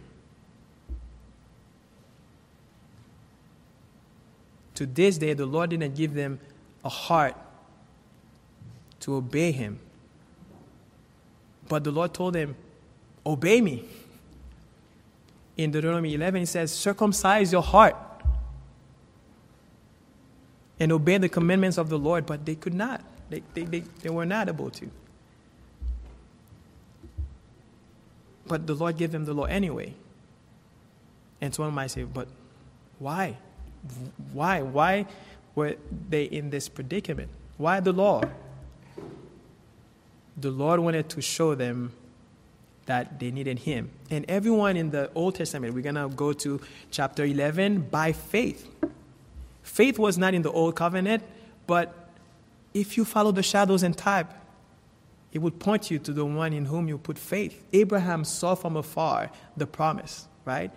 To 4.78 4.86
this 4.86 5.18
day, 5.18 5.32
the 5.32 5.44
Lord 5.44 5.70
didn't 5.70 5.96
give 5.96 6.14
them 6.14 6.38
a 6.84 6.88
heart 6.88 7.34
to 9.00 9.16
obey 9.16 9.50
Him. 9.50 9.80
But 11.68 11.82
the 11.82 11.90
Lord 11.90 12.14
told 12.14 12.34
them, 12.34 12.54
Obey 13.26 13.60
me. 13.60 13.84
In 15.56 15.72
Deuteronomy 15.72 16.14
11, 16.14 16.42
He 16.42 16.46
says, 16.46 16.70
Circumcise 16.70 17.50
your 17.50 17.62
heart 17.62 17.96
and 20.78 20.92
obey 20.92 21.18
the 21.18 21.28
commandments 21.28 21.76
of 21.76 21.88
the 21.88 21.98
Lord, 21.98 22.24
but 22.24 22.46
they 22.46 22.54
could 22.54 22.72
not. 22.72 23.02
They, 23.30 23.42
they, 23.54 23.64
they, 23.64 23.80
they 23.80 24.10
were 24.10 24.26
not 24.26 24.48
able 24.48 24.70
to. 24.70 24.88
But 28.46 28.64
the 28.64 28.74
Lord 28.74 28.96
gave 28.96 29.10
them 29.10 29.24
the 29.24 29.34
law 29.34 29.46
anyway. 29.46 29.94
And 31.40 31.52
someone 31.52 31.74
might 31.74 31.90
say, 31.90 32.04
but 32.04 32.28
why? 33.00 33.38
Why? 34.32 34.62
Why 34.62 35.06
were 35.54 35.76
they 36.08 36.24
in 36.24 36.50
this 36.50 36.68
predicament? 36.68 37.30
Why 37.56 37.80
the 37.80 37.92
law? 37.92 38.22
The 40.36 40.50
Lord 40.50 40.80
wanted 40.80 41.08
to 41.10 41.20
show 41.20 41.54
them 41.54 41.92
that 42.86 43.18
they 43.18 43.30
needed 43.30 43.60
Him. 43.60 43.90
And 44.10 44.24
everyone 44.28 44.76
in 44.76 44.90
the 44.90 45.10
Old 45.14 45.34
Testament, 45.34 45.74
we're 45.74 45.82
going 45.82 45.96
to 45.96 46.08
go 46.08 46.32
to 46.32 46.60
chapter 46.90 47.24
11, 47.24 47.88
by 47.90 48.12
faith 48.12 48.68
Faith 49.68 49.98
was 49.98 50.16
not 50.16 50.32
in 50.34 50.42
the 50.42 50.50
old 50.50 50.74
covenant, 50.74 51.22
but 51.66 52.08
if 52.72 52.96
you 52.96 53.04
follow 53.04 53.30
the 53.30 53.42
shadows 53.42 53.82
and 53.82 53.96
type, 53.96 54.32
it 55.30 55.40
would 55.40 55.60
point 55.60 55.90
you 55.90 55.98
to 55.98 56.12
the 56.12 56.24
one 56.24 56.54
in 56.54 56.64
whom 56.64 56.88
you 56.88 56.96
put 56.96 57.18
faith. 57.18 57.62
Abraham 57.74 58.24
saw 58.24 58.54
from 58.54 58.76
afar 58.76 59.30
the 59.58 59.66
promise, 59.66 60.26
right? 60.46 60.70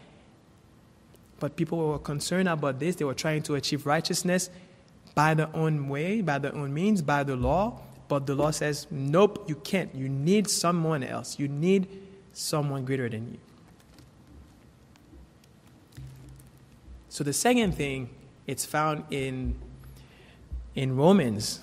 But 1.42 1.56
people 1.56 1.80
were 1.80 1.98
concerned 1.98 2.48
about 2.48 2.80
this. 2.80 2.98
They 2.98 3.04
were 3.04 3.16
trying 3.16 3.42
to 3.44 3.56
achieve 3.56 3.88
righteousness 3.88 4.52
by 5.16 5.34
their 5.34 5.50
own 5.56 5.90
way, 5.90 6.22
by 6.22 6.38
their 6.38 6.54
own 6.54 6.72
means, 6.72 7.02
by 7.02 7.24
the 7.24 7.36
law. 7.36 7.82
But 8.08 8.28
the 8.28 8.36
law 8.36 8.52
says, 8.52 8.86
nope, 8.92 9.46
you 9.48 9.56
can't. 9.56 9.94
You 9.96 10.08
need 10.08 10.48
someone 10.48 11.04
else. 11.04 11.40
You 11.40 11.48
need 11.48 11.88
someone 12.32 12.86
greater 12.86 13.10
than 13.10 13.32
you. 13.32 13.40
So 17.10 17.24
the 17.24 17.34
second 17.34 17.74
thing 17.74 18.12
it's 18.46 18.64
found 18.64 19.06
in, 19.10 19.56
in 20.76 20.96
Romans, 20.96 21.62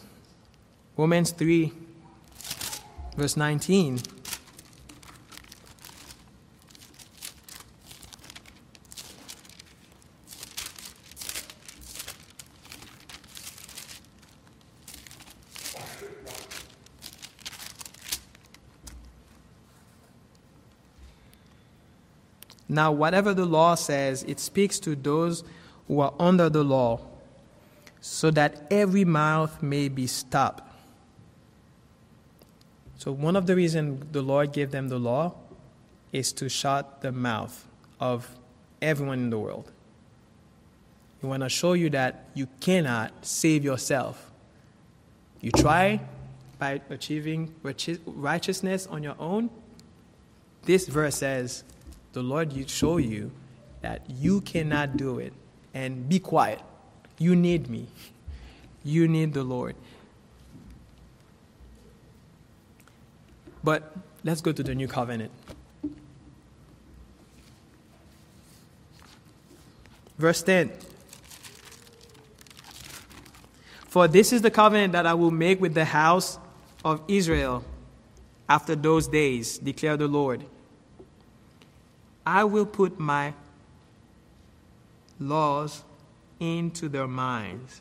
Romans 0.97 1.31
3, 1.31 1.73
verse 3.17 3.37
19. 3.37 4.01
Now, 22.69 22.93
whatever 22.93 23.33
the 23.33 23.47
law 23.47 23.75
says, 23.75 24.23
it 24.25 24.39
speaks 24.39 24.79
to 24.81 24.95
those 24.95 25.43
who 25.87 26.01
are 26.01 26.13
under 26.19 26.51
the 26.51 26.63
law, 26.63 27.01
so 28.01 28.31
that 28.31 28.67
every 28.71 29.05
mouth 29.05 29.63
may 29.63 29.89
be 29.89 30.07
stopped. 30.07 30.63
So, 32.99 33.13
one 33.13 33.37
of 33.37 33.47
the 33.47 33.57
reasons 33.57 34.05
the 34.13 34.23
Lord 34.23 34.53
gave 34.53 34.71
them 34.71 34.89
the 34.89 34.99
law 34.99 35.35
is 36.13 36.33
to 36.35 36.49
shut 36.49 37.01
the 37.01 37.13
mouth 37.13 37.67
of 38.01 38.29
everyone 38.83 39.21
in 39.21 39.31
the 39.31 39.39
world. 39.39 39.71
He 41.21 41.27
want 41.27 41.43
to 41.43 41.49
show 41.49 41.73
you 41.73 41.91
that 41.91 42.27
you 42.35 42.49
cannot 42.61 43.13
save 43.23 43.65
yourself. 43.65 44.31
You 45.41 45.51
try 45.53 46.01
by 46.59 46.81
achieving 46.91 47.55
righteousness 47.63 48.87
on 48.87 49.03
your 49.03 49.17
own. 49.19 49.51
This 50.63 50.87
verse 50.87 51.17
says, 51.17 51.65
the 52.13 52.23
Lord 52.23 52.53
you 52.53 52.67
show 52.67 52.97
you 52.97 53.31
that 53.81 54.03
you 54.09 54.41
cannot 54.41 54.97
do 54.97 55.19
it 55.19 55.33
and 55.75 56.09
be 56.09 56.19
quiet. 56.19 56.61
You 57.19 57.37
need 57.37 57.69
me. 57.69 57.87
You 58.85 59.09
need 59.09 59.35
the 59.35 59.45
Lord. 59.45 59.77
But 63.63 63.93
let's 64.25 64.41
go 64.41 64.53
to 64.53 64.63
the 64.63 64.75
new 64.75 64.89
covenant. 64.89 65.31
Verse 70.19 70.43
10 70.43 70.73
For 73.89 74.09
this 74.09 74.33
is 74.33 74.43
the 74.43 74.51
covenant 74.51 74.93
that 74.93 75.07
I 75.07 75.15
will 75.15 75.31
make 75.31 75.61
with 75.61 75.75
the 75.75 75.85
house 75.85 76.39
of 76.85 77.03
Israel 77.09 77.65
after 78.49 78.75
those 78.75 79.07
days, 79.07 79.59
declare 79.59 79.97
the 79.97 80.09
Lord. 80.09 80.45
I 82.29 82.45
will 82.45 82.67
put 82.67 83.01
my 83.01 83.33
laws 85.19 85.83
into 86.39 86.87
their 86.91 87.07
minds. 87.09 87.81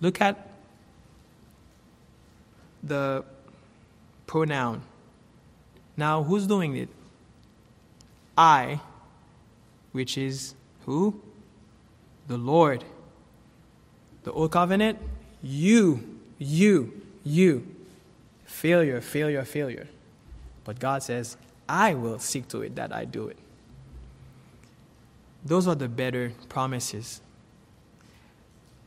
Look 0.00 0.20
at 0.20 0.48
the 2.84 3.24
pronoun. 4.28 4.82
Now, 5.96 6.22
who's 6.22 6.46
doing 6.46 6.76
it? 6.76 6.88
I, 8.38 8.78
which 9.90 10.16
is 10.16 10.54
who? 10.86 11.20
The 12.28 12.38
Lord. 12.38 12.84
The 14.22 14.30
Old 14.30 14.52
Covenant, 14.52 15.00
you, 15.42 16.20
you, 16.38 17.02
you. 17.24 17.66
Failure, 18.44 19.00
failure, 19.00 19.44
failure. 19.44 19.88
But 20.62 20.78
God 20.78 21.02
says, 21.02 21.36
I 21.68 21.94
will 21.94 22.18
seek 22.18 22.48
to 22.48 22.62
it 22.62 22.76
that 22.76 22.92
I 22.92 23.04
do 23.04 23.28
it. 23.28 23.38
Those 25.44 25.66
are 25.66 25.74
the 25.74 25.88
better 25.88 26.32
promises. 26.48 27.20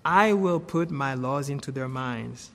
I 0.03 0.33
will 0.33 0.59
put 0.59 0.91
my 0.91 1.15
laws 1.15 1.49
into 1.49 1.71
their 1.71 1.89
minds 1.89 2.51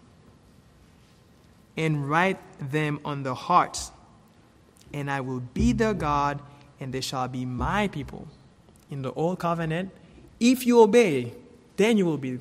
and 1.77 2.09
write 2.09 2.39
them 2.61 3.01
on 3.05 3.23
their 3.23 3.35
hearts, 3.35 3.91
and 4.93 5.11
I 5.11 5.21
will 5.21 5.41
be 5.41 5.73
their 5.73 5.95
God, 5.95 6.41
and 6.79 6.93
they 6.93 7.01
shall 7.01 7.29
be 7.29 7.45
my 7.45 7.89
people. 7.89 8.29
In 8.91 9.03
the 9.03 9.12
old 9.12 9.39
covenant, 9.39 9.91
if 10.39 10.66
you 10.66 10.81
obey, 10.81 11.33
then 11.77 11.97
you 11.97 12.07
will 12.07 12.18
be 12.18 12.39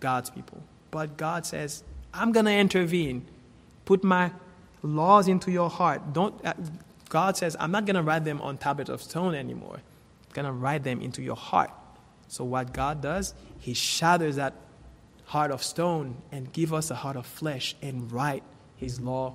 God's 0.00 0.30
people. 0.30 0.62
But 0.90 1.16
God 1.16 1.46
says, 1.46 1.82
I'm 2.12 2.32
going 2.32 2.46
to 2.46 2.52
intervene, 2.52 3.24
put 3.84 4.04
my 4.04 4.32
laws 4.82 5.28
into 5.28 5.50
your 5.50 5.70
heart. 5.70 6.12
Don't, 6.12 6.34
uh, 6.44 6.54
God 7.12 7.36
says, 7.36 7.58
I'm 7.60 7.70
not 7.70 7.84
going 7.84 7.96
to 7.96 8.02
write 8.02 8.24
them 8.24 8.40
on 8.40 8.56
tablets 8.56 8.88
of 8.88 9.02
stone 9.02 9.34
anymore. 9.34 9.76
I'm 9.76 10.32
going 10.32 10.46
to 10.46 10.52
write 10.52 10.82
them 10.82 11.02
into 11.02 11.20
your 11.20 11.36
heart. 11.36 11.70
So 12.26 12.42
what 12.42 12.72
God 12.72 13.02
does, 13.02 13.34
He 13.58 13.74
shatters 13.74 14.36
that 14.36 14.54
heart 15.26 15.50
of 15.50 15.62
stone 15.62 16.16
and 16.32 16.50
give 16.54 16.72
us 16.72 16.90
a 16.90 16.94
heart 16.94 17.16
of 17.16 17.26
flesh 17.26 17.76
and 17.82 18.10
write 18.10 18.42
His 18.78 18.98
law 18.98 19.34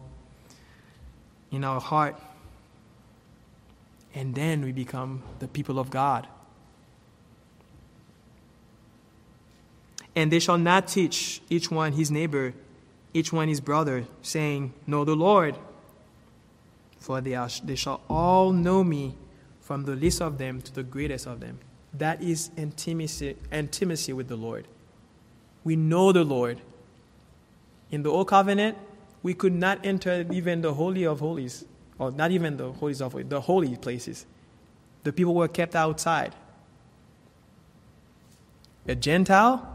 in 1.51 1.63
our 1.63 1.79
heart. 1.79 2.19
And 4.15 4.33
then 4.33 4.63
we 4.63 4.71
become 4.71 5.21
the 5.37 5.47
people 5.47 5.77
of 5.77 5.91
God. 5.91 6.25
And 10.15 10.31
they 10.31 10.39
shall 10.39 10.57
not 10.57 10.87
teach 10.87 11.43
each 11.47 11.69
one 11.69 11.93
his 11.93 12.09
neighbor, 12.09 12.55
each 13.13 13.31
one 13.31 13.49
his 13.49 13.61
brother, 13.61 14.07
saying, 14.23 14.73
Know 14.87 15.05
the 15.05 15.15
Lord. 15.15 15.55
For 17.07 17.21
they, 17.21 17.35
are, 17.35 17.47
they 17.63 17.75
shall 17.75 18.01
all 18.09 18.51
know 18.51 18.83
me, 18.83 19.15
from 19.61 19.85
the 19.85 19.95
least 19.95 20.21
of 20.21 20.37
them 20.37 20.61
to 20.61 20.75
the 20.75 20.83
greatest 20.83 21.25
of 21.25 21.39
them. 21.39 21.57
That 21.93 22.21
is 22.21 22.51
intimacy, 22.57 23.37
intimacy 23.49 24.11
with 24.11 24.27
the 24.27 24.35
Lord. 24.35 24.67
We 25.63 25.77
know 25.77 26.11
the 26.11 26.25
Lord. 26.25 26.59
In 27.91 28.03
the 28.03 28.09
Old 28.09 28.27
Covenant, 28.27 28.77
we 29.23 29.33
could 29.33 29.53
not 29.53 29.85
enter 29.85 30.25
even 30.29 30.59
the 30.59 30.73
Holy 30.73 31.05
of 31.05 31.21
Holies, 31.21 31.63
or 31.97 32.11
not 32.11 32.31
even 32.31 32.57
the 32.57 32.73
Holies 32.73 33.01
of 33.01 33.13
Holies, 33.13 33.29
the 33.29 33.39
holy 33.39 33.77
places. 33.77 34.25
The 35.05 35.13
people 35.13 35.33
were 35.33 35.47
kept 35.47 35.77
outside. 35.77 36.35
A 38.85 38.95
Gentile, 38.95 39.65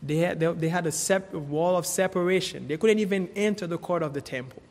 they 0.00 0.18
had, 0.18 0.38
they, 0.38 0.52
they 0.52 0.68
had 0.68 0.86
a 0.86 0.92
separate 0.92 1.40
wall 1.40 1.76
of 1.76 1.84
separation. 1.84 2.68
They 2.68 2.76
couldn't 2.76 3.00
even 3.00 3.28
enter 3.34 3.66
the 3.66 3.76
court 3.76 4.04
of 4.04 4.14
the 4.14 4.20
temple. 4.20 4.62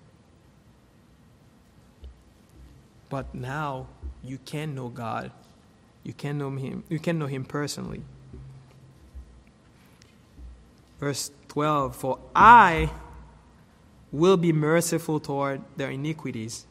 But 3.10 3.34
now 3.34 3.88
you 4.24 4.38
can 4.38 4.76
know 4.76 4.90
God. 4.90 5.32
You 6.04 6.14
can 6.14 6.38
know 6.38 6.52
him. 6.52 6.84
You 6.90 7.00
can 7.00 7.18
know 7.20 7.28
him 7.28 7.46
personally. 7.46 8.02
Verse 11.00 11.32
12 11.50 11.96
For 11.96 12.20
I 12.36 12.92
will 14.12 14.38
be 14.38 14.54
merciful 14.54 15.20
toward 15.20 15.62
their 15.76 15.90
iniquities, 15.90 16.66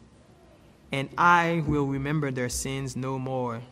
and 0.90 1.08
I 1.18 1.62
will 1.66 1.86
remember 1.86 2.30
their 2.30 2.48
sins 2.48 2.96
no 2.96 3.18
more. 3.18 3.62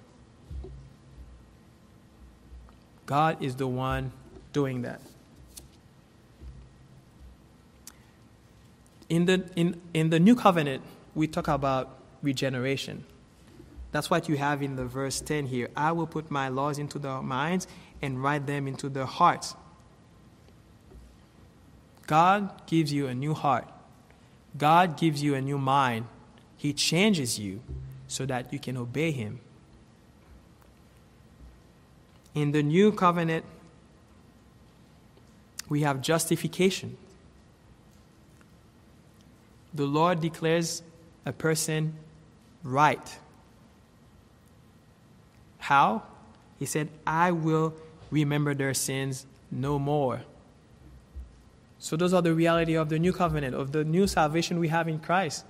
God 3.06 3.42
is 3.42 3.56
the 3.56 3.66
one 3.66 4.12
doing 4.52 4.82
that. 4.82 5.00
In 9.08 9.26
the, 9.26 9.50
in, 9.56 9.80
in 9.92 10.10
the 10.10 10.20
new 10.20 10.36
covenant, 10.36 10.82
we 11.14 11.26
talk 11.26 11.48
about 11.48 11.99
regeneration. 12.22 13.04
That's 13.92 14.08
what 14.08 14.28
you 14.28 14.36
have 14.36 14.62
in 14.62 14.76
the 14.76 14.84
verse 14.84 15.20
10 15.20 15.46
here. 15.46 15.68
I 15.76 15.92
will 15.92 16.06
put 16.06 16.30
my 16.30 16.48
laws 16.48 16.78
into 16.78 16.98
their 16.98 17.22
minds 17.22 17.66
and 18.00 18.22
write 18.22 18.46
them 18.46 18.68
into 18.68 18.88
their 18.88 19.06
hearts. 19.06 19.54
God 22.06 22.66
gives 22.66 22.92
you 22.92 23.06
a 23.06 23.14
new 23.14 23.34
heart. 23.34 23.68
God 24.56 24.96
gives 24.96 25.22
you 25.22 25.34
a 25.34 25.40
new 25.40 25.58
mind. 25.58 26.06
He 26.56 26.72
changes 26.72 27.38
you 27.38 27.60
so 28.08 28.26
that 28.26 28.52
you 28.52 28.58
can 28.58 28.76
obey 28.76 29.12
Him. 29.12 29.40
In 32.34 32.52
the 32.52 32.62
new 32.62 32.92
covenant, 32.92 33.44
we 35.68 35.82
have 35.82 36.00
justification. 36.00 36.96
The 39.72 39.86
Lord 39.86 40.20
declares 40.20 40.82
a 41.24 41.32
person 41.32 41.94
right. 42.62 43.18
How? 45.58 46.02
He 46.58 46.66
said, 46.66 46.88
I 47.06 47.32
will 47.32 47.74
remember 48.10 48.54
their 48.54 48.74
sins 48.74 49.26
no 49.50 49.78
more. 49.78 50.22
So, 51.78 51.96
those 51.96 52.12
are 52.12 52.20
the 52.20 52.34
reality 52.34 52.74
of 52.74 52.90
the 52.90 52.98
new 52.98 53.12
covenant, 53.12 53.54
of 53.54 53.72
the 53.72 53.84
new 53.84 54.06
salvation 54.06 54.58
we 54.58 54.68
have 54.68 54.86
in 54.86 54.98
Christ. 54.98 55.46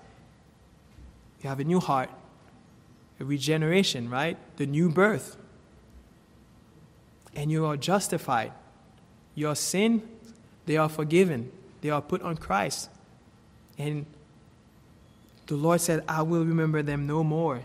You 1.42 1.48
have 1.48 1.58
a 1.58 1.64
new 1.64 1.80
heart, 1.80 2.10
a 3.18 3.24
regeneration, 3.24 4.08
right? 4.08 4.36
The 4.56 4.66
new 4.66 4.88
birth. 4.88 5.36
And 7.34 7.50
you 7.50 7.66
are 7.66 7.76
justified. 7.76 8.52
Your 9.34 9.54
sin, 9.54 10.02
they 10.66 10.76
are 10.76 10.88
forgiven. 10.88 11.50
They 11.80 11.90
are 11.90 12.02
put 12.02 12.22
on 12.22 12.36
Christ. 12.36 12.90
And 13.78 14.06
the 15.50 15.56
Lord 15.56 15.80
said, 15.80 16.04
I 16.06 16.22
will 16.22 16.44
remember 16.44 16.80
them 16.80 17.08
no 17.08 17.24
more. 17.24 17.60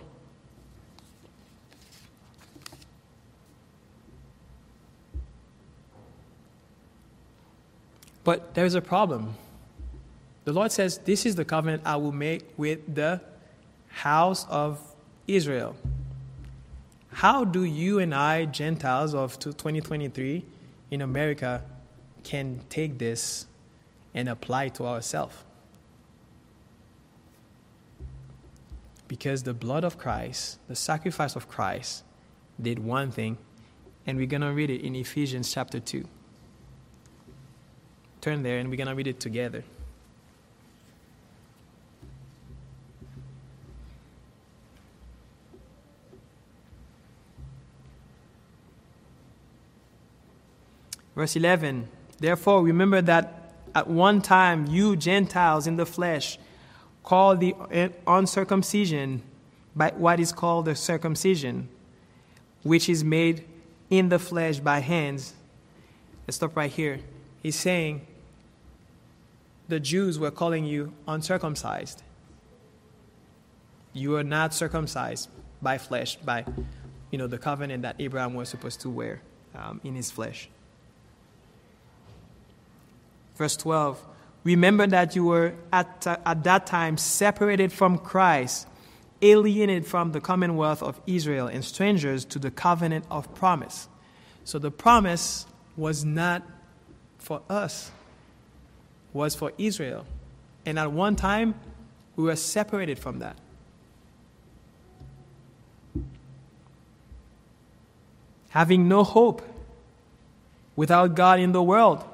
But 8.23 8.55
there's 8.55 8.73
a 8.73 8.81
problem. 8.81 9.35
The 10.45 10.51
Lord 10.51 10.71
says, 10.71 10.97
This 10.97 11.27
is 11.27 11.35
the 11.35 11.45
covenant 11.45 11.83
I 11.85 11.97
will 11.97 12.11
make 12.11 12.41
with 12.57 12.95
the 12.95 13.21
house 13.89 14.47
of 14.49 14.79
Israel. 15.27 15.75
How 17.11 17.45
do 17.45 17.63
you 17.63 17.99
and 17.99 18.15
I, 18.15 18.45
Gentiles 18.45 19.13
of 19.13 19.37
2023 19.37 20.43
in 20.89 21.01
America, 21.03 21.61
can 22.23 22.61
take 22.67 22.97
this 22.97 23.45
and 24.15 24.27
apply 24.27 24.69
to 24.69 24.87
ourselves? 24.87 25.44
Because 29.07 29.43
the 29.43 29.53
blood 29.53 29.83
of 29.83 29.97
Christ, 29.97 30.59
the 30.67 30.75
sacrifice 30.75 31.35
of 31.35 31.47
Christ, 31.47 32.03
did 32.61 32.79
one 32.79 33.11
thing, 33.11 33.37
and 34.07 34.17
we're 34.17 34.25
going 34.25 34.41
to 34.41 34.51
read 34.51 34.69
it 34.69 34.81
in 34.81 34.95
Ephesians 34.95 35.53
chapter 35.53 35.79
2 35.79 36.05
turn 38.25 38.41
there 38.41 38.57
and 38.57 38.71
we're 38.71 38.75
going 38.75 38.87
to 38.87 38.95
read 38.95 39.05
it 39.05 39.19
together. 39.19 39.63
Verse 51.15 51.35
11 51.35 51.87
Therefore, 52.17 52.63
remember 52.63 52.99
that 53.03 53.53
at 53.75 53.87
one 53.87 54.23
time 54.23 54.65
you 54.65 54.95
Gentiles 54.95 55.67
in 55.67 55.75
the 55.75 55.85
flesh 55.85 56.39
called 57.05 57.39
the 57.39 57.55
uncircumcision 58.07 59.21
by 59.75 59.93
what 59.95 60.19
is 60.19 60.31
called 60.31 60.65
the 60.65 60.75
circumcision, 60.75 61.69
which 62.63 62.89
is 62.89 63.03
made 63.03 63.45
in 63.91 64.09
the 64.09 64.17
flesh 64.17 64.59
by 64.59 64.79
hands. 64.79 65.33
Let's 66.27 66.37
stop 66.37 66.57
right 66.57 66.71
here. 66.71 66.99
He's 67.43 67.55
saying, 67.55 68.05
the 69.67 69.79
Jews 69.79 70.17
were 70.17 70.31
calling 70.31 70.65
you 70.65 70.93
uncircumcised. 71.07 72.01
You 73.93 74.15
are 74.15 74.23
not 74.23 74.53
circumcised 74.53 75.29
by 75.61 75.77
flesh, 75.77 76.15
by 76.17 76.43
you 77.11 77.17
know 77.19 77.27
the 77.27 77.37
covenant 77.37 77.83
that 77.83 77.95
Abraham 77.99 78.33
was 78.33 78.49
supposed 78.49 78.81
to 78.81 78.89
wear 78.89 79.21
um, 79.53 79.79
in 79.83 79.95
his 79.95 80.09
flesh. 80.09 80.49
Verse 83.35 83.55
12 83.57 84.03
Remember 84.45 84.85
that 84.85 85.15
you 85.15 85.25
were 85.25 85.55
at, 85.73 86.05
at 86.05 86.43
that 86.43 86.67
time 86.67 86.97
separated 86.97 87.73
from 87.73 87.97
Christ, 87.97 88.67
alienated 89.21 89.87
from 89.87 90.11
the 90.11 90.21
commonwealth 90.21 90.83
of 90.83 91.01
Israel, 91.07 91.47
and 91.47 91.65
strangers 91.65 92.23
to 92.25 92.37
the 92.37 92.51
covenant 92.51 93.05
of 93.09 93.33
promise. 93.33 93.89
So 94.43 94.59
the 94.59 94.69
promise 94.69 95.47
was 95.75 96.05
not 96.05 96.43
for 97.17 97.41
us, 97.49 97.89
was 99.13 99.33
for 99.33 99.51
Israel. 99.57 100.05
And 100.63 100.77
at 100.77 100.91
one 100.91 101.15
time, 101.15 101.55
we 102.15 102.25
were 102.25 102.35
separated 102.35 102.99
from 102.99 103.19
that. 103.19 103.35
Having 108.49 108.87
no 108.87 109.03
hope 109.03 109.41
without 110.75 111.15
God 111.15 111.39
in 111.39 111.51
the 111.51 111.63
world. 111.63 112.05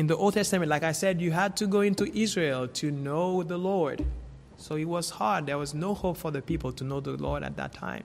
In 0.00 0.06
the 0.06 0.16
Old 0.16 0.32
Testament, 0.32 0.70
like 0.70 0.82
I 0.82 0.92
said, 0.92 1.20
you 1.20 1.30
had 1.30 1.58
to 1.58 1.66
go 1.66 1.82
into 1.82 2.10
Israel 2.18 2.66
to 2.68 2.90
know 2.90 3.42
the 3.42 3.58
Lord. 3.58 4.02
So 4.56 4.76
it 4.76 4.86
was 4.86 5.10
hard. 5.10 5.44
There 5.44 5.58
was 5.58 5.74
no 5.74 5.92
hope 5.92 6.16
for 6.16 6.30
the 6.30 6.40
people 6.40 6.72
to 6.72 6.84
know 6.84 7.00
the 7.00 7.18
Lord 7.18 7.42
at 7.42 7.58
that 7.58 7.74
time. 7.74 8.04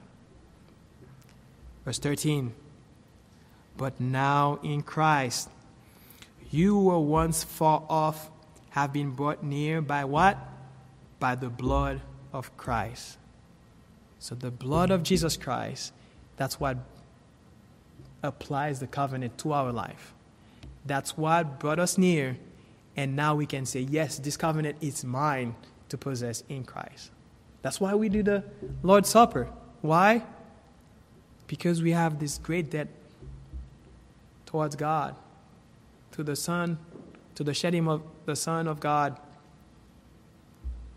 Verse 1.86 1.98
13 1.98 2.52
But 3.78 3.98
now 3.98 4.58
in 4.62 4.82
Christ, 4.82 5.48
you 6.50 6.78
were 6.78 7.00
once 7.00 7.42
far 7.44 7.82
off, 7.88 8.30
have 8.72 8.92
been 8.92 9.12
brought 9.12 9.42
near 9.42 9.80
by 9.80 10.04
what? 10.04 10.36
By 11.18 11.34
the 11.34 11.48
blood 11.48 12.02
of 12.30 12.54
Christ. 12.58 13.16
So 14.18 14.34
the 14.34 14.50
blood 14.50 14.90
of 14.90 15.02
Jesus 15.02 15.38
Christ, 15.38 15.94
that's 16.36 16.60
what 16.60 16.76
applies 18.22 18.80
the 18.80 18.86
covenant 18.86 19.38
to 19.38 19.54
our 19.54 19.72
life. 19.72 20.12
That's 20.86 21.16
what 21.16 21.58
brought 21.58 21.78
us 21.78 21.98
near. 21.98 22.38
And 22.96 23.14
now 23.14 23.34
we 23.34 23.46
can 23.46 23.66
say, 23.66 23.80
yes, 23.80 24.18
this 24.18 24.36
covenant 24.36 24.78
is 24.80 25.04
mine 25.04 25.54
to 25.88 25.98
possess 25.98 26.42
in 26.48 26.64
Christ. 26.64 27.10
That's 27.62 27.80
why 27.80 27.94
we 27.94 28.08
do 28.08 28.22
the 28.22 28.44
Lord's 28.82 29.08
Supper. 29.08 29.48
Why? 29.82 30.22
Because 31.46 31.82
we 31.82 31.92
have 31.92 32.18
this 32.18 32.38
great 32.38 32.70
debt 32.70 32.88
towards 34.46 34.76
God, 34.76 35.14
to 36.12 36.22
the 36.22 36.36
Son, 36.36 36.78
to 37.34 37.44
the 37.44 37.52
shedding 37.52 37.86
of 37.88 38.02
the 38.24 38.36
Son 38.36 38.66
of 38.66 38.80
God. 38.80 39.18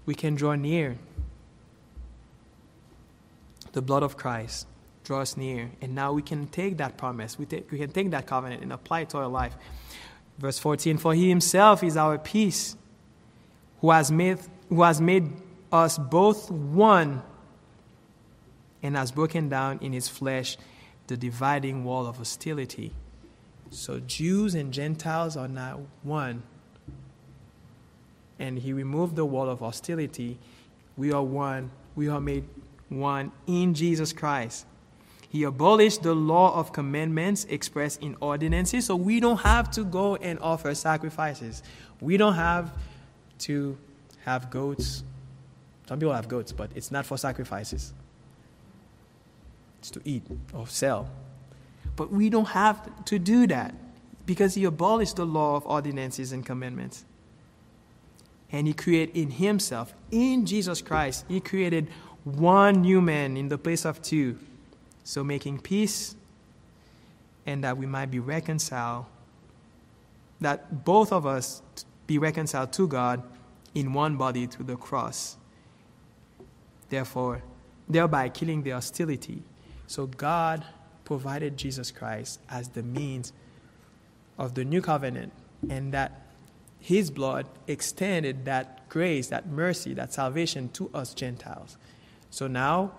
We 0.06 0.16
can 0.16 0.36
draw 0.36 0.56
near. 0.56 0.98
The 3.74 3.82
blood 3.82 4.02
of 4.02 4.18
Christ 4.18 4.66
draw 5.10 5.22
us 5.22 5.36
near. 5.36 5.72
And 5.82 5.96
now 5.96 6.14
we 6.14 6.22
can 6.22 6.46
take 6.50 6.78
that 6.78 6.96
promise, 6.96 7.40
we, 7.40 7.48
take, 7.48 7.72
we 7.72 7.80
can 7.80 7.90
take 7.90 8.12
that 8.12 8.28
covenant 8.28 8.62
and 8.62 8.72
apply 8.72 9.00
it 9.02 9.10
to 9.10 9.18
our 9.18 9.28
life. 9.28 9.56
Verse 10.38 10.60
14 10.60 11.00
For 11.00 11.16
he 11.16 11.28
himself 11.28 11.84
is 11.84 11.98
our 11.98 12.20
peace, 12.20 12.78
who 13.82 13.90
has 13.90 14.12
made, 14.12 14.38
who 14.70 14.84
has 14.84 15.02
made 15.02 15.32
us 15.72 15.98
both 15.98 16.52
one 16.52 17.24
and 18.84 18.96
has 18.96 19.12
broken 19.12 19.50
down 19.50 19.80
in 19.82 19.94
his 19.94 20.08
flesh 20.08 20.58
the 21.08 21.18
dividing 21.18 21.84
wall 21.84 22.06
of 22.06 22.18
hostility. 22.18 22.94
So 23.72 24.00
Jews 24.02 24.54
and 24.54 24.72
Gentiles 24.72 25.36
are 25.36 25.48
now 25.48 25.88
one. 26.04 26.44
And 28.38 28.60
he 28.60 28.74
removed 28.74 29.16
the 29.16 29.26
wall 29.26 29.50
of 29.50 29.58
hostility. 29.58 30.38
We 30.96 31.12
are 31.12 31.24
one. 31.24 31.72
We 31.96 32.10
are 32.10 32.22
made 32.22 32.44
one 32.90 33.32
in 33.48 33.74
Jesus 33.74 34.14
Christ. 34.14 34.68
He 35.30 35.44
abolished 35.44 36.02
the 36.02 36.16
law 36.16 36.60
of 36.60 36.74
commandments 36.74 37.46
expressed 37.46 38.02
in 38.02 38.18
ordinances, 38.20 38.88
so 38.88 38.96
we 38.96 39.20
don't 39.20 39.42
have 39.42 39.70
to 39.72 39.84
go 39.84 40.16
and 40.16 40.40
offer 40.40 40.74
sacrifices. 40.74 41.62
We 42.02 42.18
don't 42.18 42.34
have 42.34 42.74
to 43.40 43.78
have 44.26 44.50
goats. 44.50 45.04
Some 45.88 46.00
people 46.00 46.16
have 46.16 46.28
goats, 46.28 46.52
but 46.52 46.72
it's 46.74 46.90
not 46.90 47.06
for 47.06 47.16
sacrifices. 47.16 47.94
It's 49.78 49.92
to 49.92 50.02
eat 50.04 50.24
or 50.52 50.68
sell. 50.68 51.08
But 51.96 52.12
we 52.12 52.32
don't 52.32 52.50
have 52.50 53.06
to 53.06 53.20
do 53.20 53.46
that 53.48 53.76
because 54.26 54.56
he 54.56 54.64
abolished 54.64 55.18
the 55.18 55.28
law 55.28 55.56
of 55.56 55.66
ordinances 55.68 56.32
and 56.32 56.44
commandments. 56.44 57.06
And 58.52 58.66
he 58.66 58.74
created 58.74 59.16
in 59.16 59.30
himself, 59.30 59.94
in 60.10 60.48
Jesus 60.48 60.82
Christ, 60.82 61.26
he 61.28 61.40
created 61.40 61.88
one 62.24 62.82
new 62.82 63.00
man 63.00 63.38
in 63.38 63.50
the 63.50 63.60
place 63.60 63.86
of 63.86 64.02
two 64.02 64.40
so 65.04 65.24
making 65.24 65.60
peace 65.60 66.16
and 67.46 67.64
that 67.64 67.78
we 67.78 67.86
might 67.86 68.12
be 68.12 68.20
reconciled, 68.20 69.06
that 70.42 70.86
both 70.86 71.12
of 71.12 71.26
us 71.26 71.62
be 72.08 72.18
reconciled 72.18 72.72
to 72.74 72.88
God 72.88 73.24
in 73.74 73.94
one 73.94 74.18
body 74.18 74.46
through 74.46 74.66
the 74.66 74.76
cross. 74.76 75.38
Therefore, 76.90 77.42
thereby 77.88 78.30
killing 78.30 78.64
the 78.64 78.72
hostility. 78.72 79.44
So 79.88 80.08
God 80.08 80.66
provided 81.06 81.58
Jesus 81.58 81.92
Christ 81.92 82.40
as 82.50 82.70
the 82.70 82.84
means 82.84 83.34
of 84.38 84.54
the 84.54 84.64
new 84.64 84.82
covenant, 84.82 85.34
and 85.70 85.92
that 85.94 86.22
his 86.80 87.12
blood 87.12 87.48
extended 87.68 88.46
that 88.46 88.88
grace, 88.88 89.28
that 89.28 89.48
mercy, 89.48 89.94
that 89.96 90.14
salvation 90.14 90.70
to 90.70 90.90
us 90.94 91.14
Gentiles. 91.14 91.78
So 92.30 92.48
now 92.48 92.94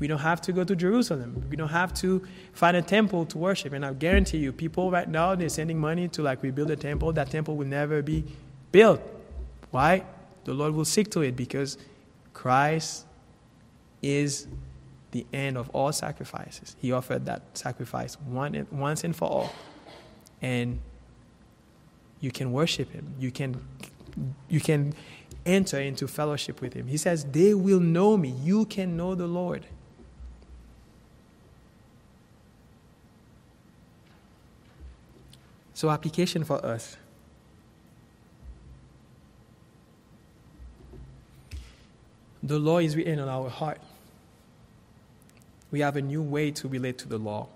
we 0.00 0.06
don't 0.06 0.18
have 0.18 0.40
to 0.42 0.52
go 0.52 0.64
to 0.64 0.74
Jerusalem. 0.74 1.44
We 1.50 1.56
don't 1.56 1.68
have 1.68 1.92
to 1.94 2.26
find 2.54 2.76
a 2.76 2.82
temple 2.82 3.26
to 3.26 3.38
worship. 3.38 3.74
And 3.74 3.84
I 3.84 3.92
guarantee 3.92 4.38
you, 4.38 4.50
people 4.50 4.90
right 4.90 5.08
now, 5.08 5.34
they're 5.34 5.50
sending 5.50 5.78
money 5.78 6.08
to 6.08 6.22
like 6.22 6.42
rebuild 6.42 6.70
a 6.70 6.76
temple. 6.76 7.12
That 7.12 7.30
temple 7.30 7.56
will 7.56 7.66
never 7.66 8.00
be 8.00 8.24
built. 8.72 9.00
Why? 9.70 10.04
The 10.44 10.54
Lord 10.54 10.74
will 10.74 10.86
seek 10.86 11.10
to 11.10 11.20
it 11.20 11.36
because 11.36 11.76
Christ 12.32 13.04
is 14.00 14.48
the 15.10 15.26
end 15.34 15.58
of 15.58 15.68
all 15.70 15.92
sacrifices. 15.92 16.76
He 16.80 16.92
offered 16.92 17.26
that 17.26 17.42
sacrifice 17.52 18.14
one, 18.20 18.66
once 18.70 19.04
and 19.04 19.14
for 19.14 19.28
all. 19.28 19.52
And 20.40 20.80
you 22.20 22.30
can 22.30 22.52
worship 22.52 22.90
him. 22.90 23.14
You 23.18 23.30
can, 23.30 23.62
you 24.48 24.60
can 24.60 24.94
enter 25.44 25.78
into 25.78 26.08
fellowship 26.08 26.62
with 26.62 26.72
him. 26.72 26.86
He 26.86 26.96
says, 26.96 27.24
They 27.24 27.52
will 27.52 27.80
know 27.80 28.16
me. 28.16 28.30
You 28.30 28.64
can 28.64 28.96
know 28.96 29.14
the 29.14 29.26
Lord. 29.26 29.66
So, 35.80 35.88
application 35.88 36.44
for 36.44 36.62
us. 36.62 36.98
The 42.42 42.58
law 42.58 42.80
is 42.80 42.94
written 42.96 43.18
on 43.18 43.30
our 43.30 43.48
heart. 43.48 43.80
We 45.70 45.80
have 45.80 45.96
a 45.96 46.02
new 46.02 46.20
way 46.20 46.50
to 46.50 46.68
relate 46.68 46.98
to 46.98 47.08
the 47.08 47.16
law. 47.16 47.48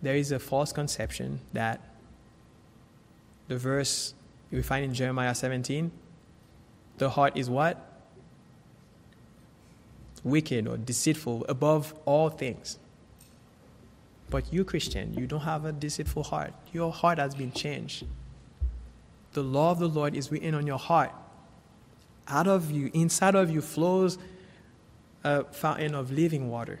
There 0.00 0.14
is 0.14 0.30
a 0.30 0.38
false 0.38 0.72
conception 0.72 1.40
that 1.52 1.80
the 3.48 3.58
verse 3.58 4.14
we 4.52 4.62
find 4.62 4.84
in 4.84 4.94
Jeremiah 4.94 5.34
17 5.34 5.90
the 6.98 7.10
heart 7.10 7.36
is 7.36 7.50
what? 7.50 7.76
Wicked 10.22 10.68
or 10.68 10.76
deceitful 10.76 11.44
above 11.48 11.92
all 12.04 12.30
things. 12.30 12.78
But 14.30 14.52
you, 14.52 14.64
Christian, 14.64 15.14
you 15.14 15.26
don't 15.26 15.40
have 15.40 15.64
a 15.64 15.72
deceitful 15.72 16.24
heart. 16.24 16.52
Your 16.72 16.92
heart 16.92 17.18
has 17.18 17.34
been 17.34 17.52
changed. 17.52 18.04
The 19.32 19.42
law 19.42 19.70
of 19.70 19.78
the 19.78 19.88
Lord 19.88 20.14
is 20.14 20.30
written 20.30 20.54
on 20.54 20.66
your 20.66 20.78
heart. 20.78 21.12
Out 22.26 22.46
of 22.46 22.70
you, 22.70 22.90
inside 22.94 23.34
of 23.34 23.50
you, 23.50 23.60
flows 23.60 24.18
a 25.22 25.44
fountain 25.44 25.94
of 25.94 26.10
living 26.10 26.50
water. 26.50 26.80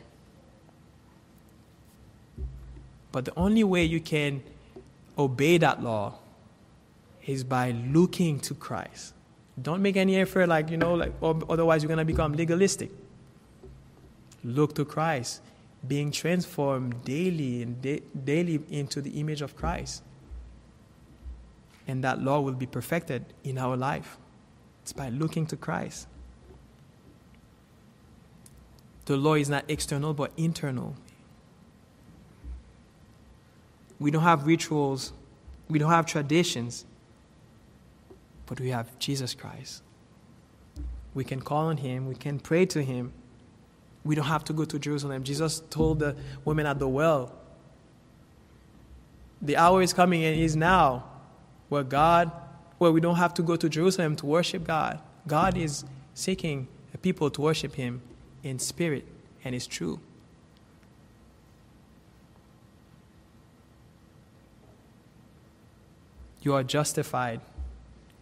But 3.12 3.26
the 3.26 3.32
only 3.36 3.62
way 3.62 3.84
you 3.84 4.00
can 4.00 4.42
obey 5.16 5.58
that 5.58 5.82
law 5.82 6.14
is 7.26 7.44
by 7.44 7.70
looking 7.70 8.40
to 8.40 8.54
Christ. 8.54 9.14
Don't 9.60 9.82
make 9.82 9.96
any 9.96 10.16
effort 10.16 10.48
like, 10.48 10.70
you 10.70 10.76
know, 10.76 10.94
like 10.94 11.12
otherwise 11.22 11.82
you're 11.82 11.88
going 11.88 11.98
to 11.98 12.04
become 12.04 12.32
legalistic. 12.32 12.90
Look 14.42 14.74
to 14.74 14.84
Christ 14.84 15.40
being 15.86 16.10
transformed 16.10 17.04
daily 17.04 17.62
and 17.62 17.80
da- 17.82 18.02
daily 18.24 18.60
into 18.70 19.00
the 19.00 19.20
image 19.20 19.42
of 19.42 19.56
Christ. 19.56 20.02
And 21.86 22.02
that 22.02 22.22
law 22.22 22.40
will 22.40 22.54
be 22.54 22.66
perfected 22.66 23.24
in 23.42 23.58
our 23.58 23.76
life. 23.76 24.16
It's 24.82 24.92
by 24.92 25.10
looking 25.10 25.46
to 25.46 25.56
Christ. 25.56 26.08
The 29.06 29.16
law 29.16 29.34
is 29.34 29.50
not 29.50 29.64
external 29.68 30.14
but 30.14 30.32
internal. 30.36 30.96
We 33.98 34.10
don't 34.10 34.22
have 34.22 34.46
rituals, 34.46 35.12
we 35.68 35.78
don't 35.78 35.90
have 35.90 36.06
traditions, 36.06 36.84
but 38.46 38.60
we 38.60 38.70
have 38.70 38.98
Jesus 38.98 39.34
Christ. 39.34 39.82
We 41.14 41.24
can 41.24 41.40
call 41.40 41.66
on 41.66 41.78
Him, 41.78 42.08
we 42.08 42.14
can 42.14 42.40
pray 42.40 42.66
to 42.66 42.82
Him 42.82 43.12
we 44.04 44.14
don't 44.14 44.26
have 44.26 44.44
to 44.44 44.52
go 44.52 44.64
to 44.64 44.78
Jerusalem. 44.78 45.24
Jesus 45.24 45.62
told 45.70 45.98
the 45.98 46.14
women 46.44 46.66
at 46.66 46.78
the 46.78 46.88
well, 46.88 47.32
the 49.40 49.56
hour 49.56 49.82
is 49.82 49.92
coming 49.92 50.24
and 50.24 50.38
is 50.38 50.56
now 50.56 51.04
where 51.68 51.82
God, 51.82 52.30
where 52.78 52.92
we 52.92 53.00
don't 53.00 53.16
have 53.16 53.34
to 53.34 53.42
go 53.42 53.56
to 53.56 53.68
Jerusalem 53.68 54.16
to 54.16 54.26
worship 54.26 54.66
God. 54.66 55.00
God 55.26 55.56
is 55.56 55.84
seeking 56.14 56.68
a 56.92 56.98
people 56.98 57.30
to 57.30 57.40
worship 57.40 57.74
Him 57.74 58.02
in 58.42 58.58
spirit 58.58 59.06
and 59.44 59.54
is 59.54 59.66
true. 59.66 60.00
You 66.42 66.54
are 66.54 66.62
justified. 66.62 67.40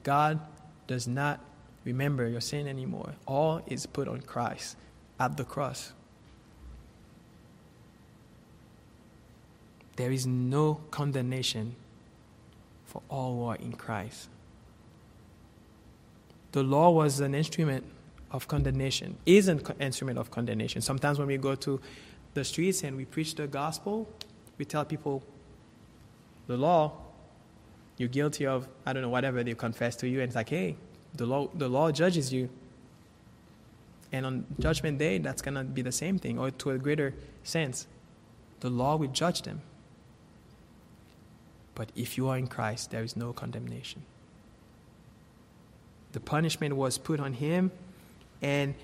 God 0.04 0.38
does 0.86 1.08
not 1.08 1.40
remember 1.84 2.28
your 2.28 2.40
sin 2.40 2.68
anymore. 2.68 3.14
All 3.26 3.62
is 3.66 3.84
put 3.86 4.06
on 4.06 4.20
Christ 4.20 4.76
at 5.22 5.36
the 5.36 5.44
cross. 5.44 5.92
There 9.94 10.10
is 10.10 10.26
no 10.26 10.80
condemnation 10.90 11.76
for 12.86 13.02
all 13.08 13.36
who 13.36 13.44
are 13.44 13.56
in 13.56 13.72
Christ. 13.72 14.28
The 16.50 16.64
law 16.64 16.90
was 16.90 17.20
an 17.20 17.34
instrument 17.34 17.84
of 18.32 18.48
condemnation, 18.48 19.16
is 19.24 19.46
an 19.46 19.60
instrument 19.78 20.18
of 20.18 20.30
condemnation. 20.30 20.82
Sometimes 20.82 21.18
when 21.20 21.28
we 21.28 21.36
go 21.36 21.54
to 21.54 21.80
the 22.34 22.44
streets 22.44 22.82
and 22.82 22.96
we 22.96 23.04
preach 23.04 23.36
the 23.36 23.46
gospel, 23.46 24.08
we 24.58 24.64
tell 24.64 24.84
people 24.84 25.22
the 26.48 26.56
law, 26.56 26.92
you're 27.96 28.08
guilty 28.08 28.44
of, 28.46 28.66
I 28.84 28.92
don't 28.92 29.02
know, 29.02 29.08
whatever 29.08 29.44
they 29.44 29.54
confess 29.54 29.94
to 29.96 30.08
you, 30.08 30.20
and 30.20 30.28
it's 30.28 30.36
like, 30.36 30.48
hey, 30.48 30.76
the 31.14 31.26
law, 31.26 31.48
the 31.54 31.68
law 31.68 31.92
judges 31.92 32.32
you. 32.32 32.48
And 34.12 34.26
on 34.26 34.46
Judgment 34.60 34.98
Day, 34.98 35.18
that's 35.18 35.40
going 35.40 35.54
to 35.54 35.64
be 35.64 35.80
the 35.80 35.92
same 35.92 36.18
thing, 36.18 36.38
or 36.38 36.50
to 36.50 36.70
a 36.70 36.78
greater 36.78 37.14
sense. 37.42 37.86
The 38.60 38.68
law 38.68 38.96
will 38.96 39.08
judge 39.08 39.42
them. 39.42 39.62
But 41.74 41.90
if 41.96 42.18
you 42.18 42.28
are 42.28 42.36
in 42.36 42.46
Christ, 42.46 42.90
there 42.90 43.02
is 43.02 43.16
no 43.16 43.32
condemnation. 43.32 44.02
The 46.12 46.20
punishment 46.20 46.76
was 46.76 46.98
put 46.98 47.20
on 47.20 47.32
him, 47.32 47.72
and 48.42 48.74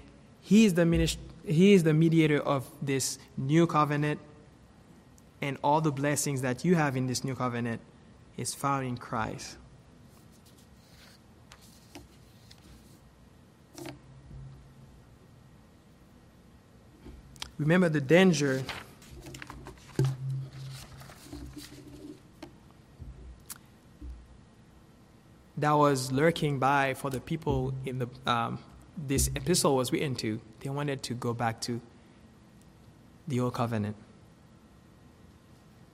he 0.41 0.65
is 0.65 0.73
the, 0.73 1.17
he 1.47 1.75
is 1.75 1.83
the 1.83 1.93
mediator 1.93 2.41
of 2.41 2.65
this 2.81 3.19
new 3.37 3.67
covenant, 3.67 4.21
and 5.43 5.59
all 5.63 5.83
the 5.83 5.93
blessings 5.93 6.41
that 6.41 6.65
you 6.65 6.75
have 6.75 6.97
in 6.97 7.07
this 7.07 7.23
new 7.23 7.35
covenant 7.35 7.83
is 8.39 8.55
found 8.55 8.87
in 8.87 8.97
Christ. 8.97 9.59
Remember 17.59 17.89
the 17.89 18.01
danger 18.01 18.63
that 25.57 25.73
was 25.73 26.13
lurking 26.13 26.61
by 26.61 26.95
for 26.95 27.11
the 27.11 27.21
people 27.21 27.75
in 27.85 27.99
the 27.99 28.09
um, 28.27 28.59
this 29.07 29.29
epistle 29.35 29.77
was 29.77 29.93
written 29.93 30.15
to. 30.17 30.41
They 30.61 30.71
wanted 30.71 31.03
to 31.05 31.15
go 31.15 31.35
back 31.35 31.61
to 31.63 31.81
the 33.27 33.41
old 33.41 33.55
covenant. 33.55 33.97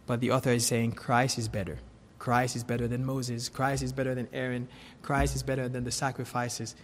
But 0.07 0.21
the 0.21 0.31
author 0.31 0.51
is 0.51 0.67
saying 0.67 0.93
Christ 0.93 1.39
is 1.39 1.49
better. 1.49 1.79
Christ 2.19 2.57
is 2.57 2.65
better 2.65 2.87
than 2.87 3.05
Moses. 3.05 3.49
Christ 3.49 3.83
is 3.83 3.93
better 3.93 4.15
than 4.15 4.29
Aaron. 4.33 4.69
Christ 5.03 5.35
is 5.35 5.43
better 5.43 5.69
than 5.69 5.85
the 5.85 5.91
sacrifices. 5.91 6.75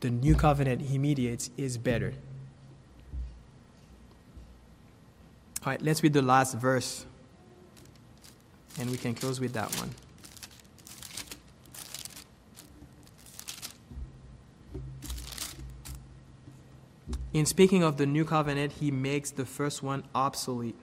The 0.00 0.10
new 0.10 0.34
covenant 0.34 0.82
he 0.82 0.98
mediates 0.98 1.50
is 1.56 1.76
better. 1.76 2.14
All 5.64 5.72
right, 5.72 5.82
let's 5.82 6.02
read 6.02 6.12
the 6.12 6.22
last 6.22 6.54
verse, 6.54 7.04
and 8.78 8.88
we 8.90 8.96
can 8.96 9.14
close 9.14 9.40
with 9.40 9.52
that 9.52 9.68
one. 9.74 9.90
In 17.34 17.44
speaking 17.44 17.82
of 17.82 17.98
the 17.98 18.06
new 18.06 18.24
covenant, 18.24 18.72
he 18.72 18.90
makes 18.90 19.30
the 19.30 19.44
first 19.44 19.82
one 19.82 20.04
obsolete, 20.14 20.76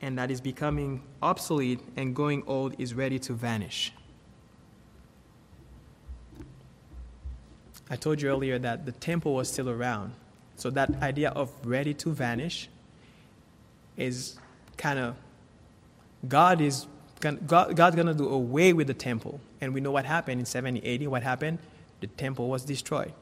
and 0.00 0.16
that 0.16 0.30
is 0.30 0.40
becoming 0.40 1.02
obsolete 1.20 1.80
and 1.96 2.14
going 2.14 2.44
old 2.46 2.74
is 2.78 2.94
ready 2.94 3.18
to 3.18 3.32
vanish. 3.32 3.92
I 7.90 7.96
told 7.96 8.20
you 8.20 8.28
earlier 8.28 8.58
that 8.58 8.86
the 8.86 8.92
temple 8.92 9.34
was 9.34 9.50
still 9.50 9.68
around. 9.68 10.12
So 10.56 10.70
that 10.70 11.02
idea 11.02 11.30
of 11.30 11.50
ready 11.64 11.94
to 11.94 12.12
vanish 12.12 12.68
is 13.98 14.38
kind 14.78 14.98
of 14.98 15.16
God 16.26 16.62
is 16.62 16.86
God, 17.20 17.46
God's 17.46 17.96
gonna 17.96 18.14
do 18.14 18.28
away 18.28 18.72
with 18.72 18.86
the 18.86 18.94
temple, 18.94 19.40
and 19.60 19.74
we 19.74 19.80
know 19.80 19.90
what 19.90 20.04
happened 20.04 20.40
in 20.40 20.46
70 20.46 20.86
AD. 20.86 21.08
What 21.08 21.22
happened? 21.22 21.58
The 22.00 22.06
temple 22.06 22.48
was 22.48 22.64
destroyed. 22.64 23.12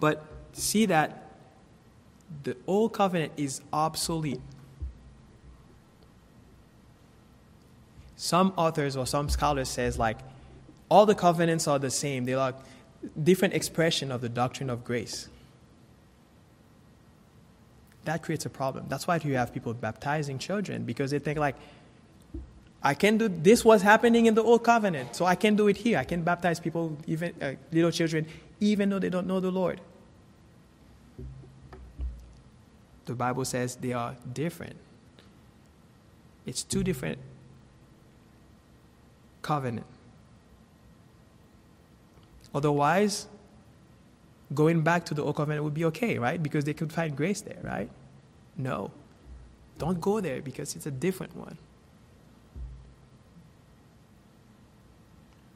But 0.00 0.26
see 0.52 0.86
that 0.86 1.30
the 2.42 2.56
old 2.66 2.92
covenant 2.92 3.32
is 3.36 3.60
obsolete. 3.72 4.40
Some 8.16 8.52
authors 8.56 8.96
or 8.96 9.06
some 9.06 9.28
scholars 9.28 9.68
says 9.68 9.98
like 9.98 10.18
all 10.88 11.06
the 11.06 11.14
covenants 11.14 11.68
are 11.68 11.78
the 11.78 11.90
same. 11.90 12.24
They're 12.24 12.36
like 12.36 12.56
different 13.22 13.54
expression 13.54 14.10
of 14.10 14.20
the 14.20 14.28
doctrine 14.28 14.70
of 14.70 14.84
grace. 14.84 15.28
That 18.04 18.22
creates 18.22 18.46
a 18.46 18.50
problem. 18.50 18.86
That's 18.88 19.06
why 19.06 19.20
you 19.22 19.34
have 19.36 19.52
people 19.52 19.74
baptizing 19.74 20.38
children 20.38 20.84
because 20.84 21.10
they 21.10 21.18
think 21.18 21.38
like 21.38 21.56
I 22.82 22.94
can 22.94 23.16
do 23.16 23.28
this 23.28 23.64
was 23.64 23.80
happening 23.82 24.26
in 24.26 24.34
the 24.34 24.42
old 24.42 24.64
covenant, 24.64 25.14
so 25.14 25.24
I 25.24 25.36
can 25.36 25.54
do 25.54 25.68
it 25.68 25.76
here. 25.76 25.98
I 25.98 26.04
can 26.04 26.22
baptize 26.22 26.58
people, 26.58 26.96
even 27.06 27.32
uh, 27.40 27.52
little 27.70 27.92
children, 27.92 28.26
even 28.58 28.90
though 28.90 28.98
they 28.98 29.08
don't 29.08 29.28
know 29.28 29.38
the 29.38 29.52
Lord. 29.52 29.80
the 33.06 33.14
Bible 33.14 33.44
says 33.44 33.76
they 33.76 33.92
are 33.92 34.16
different. 34.32 34.76
It's 36.46 36.62
two 36.62 36.82
different 36.82 37.18
covenant. 39.42 39.86
Otherwise, 42.54 43.26
going 44.54 44.82
back 44.82 45.04
to 45.06 45.14
the 45.14 45.22
old 45.22 45.36
covenant 45.36 45.64
would 45.64 45.74
be 45.74 45.84
okay, 45.86 46.18
right? 46.18 46.42
Because 46.42 46.64
they 46.64 46.74
could 46.74 46.92
find 46.92 47.16
grace 47.16 47.40
there, 47.40 47.58
right? 47.62 47.90
No. 48.56 48.90
Don't 49.78 50.00
go 50.00 50.20
there 50.20 50.40
because 50.42 50.76
it's 50.76 50.86
a 50.86 50.90
different 50.90 51.36
one. 51.36 51.58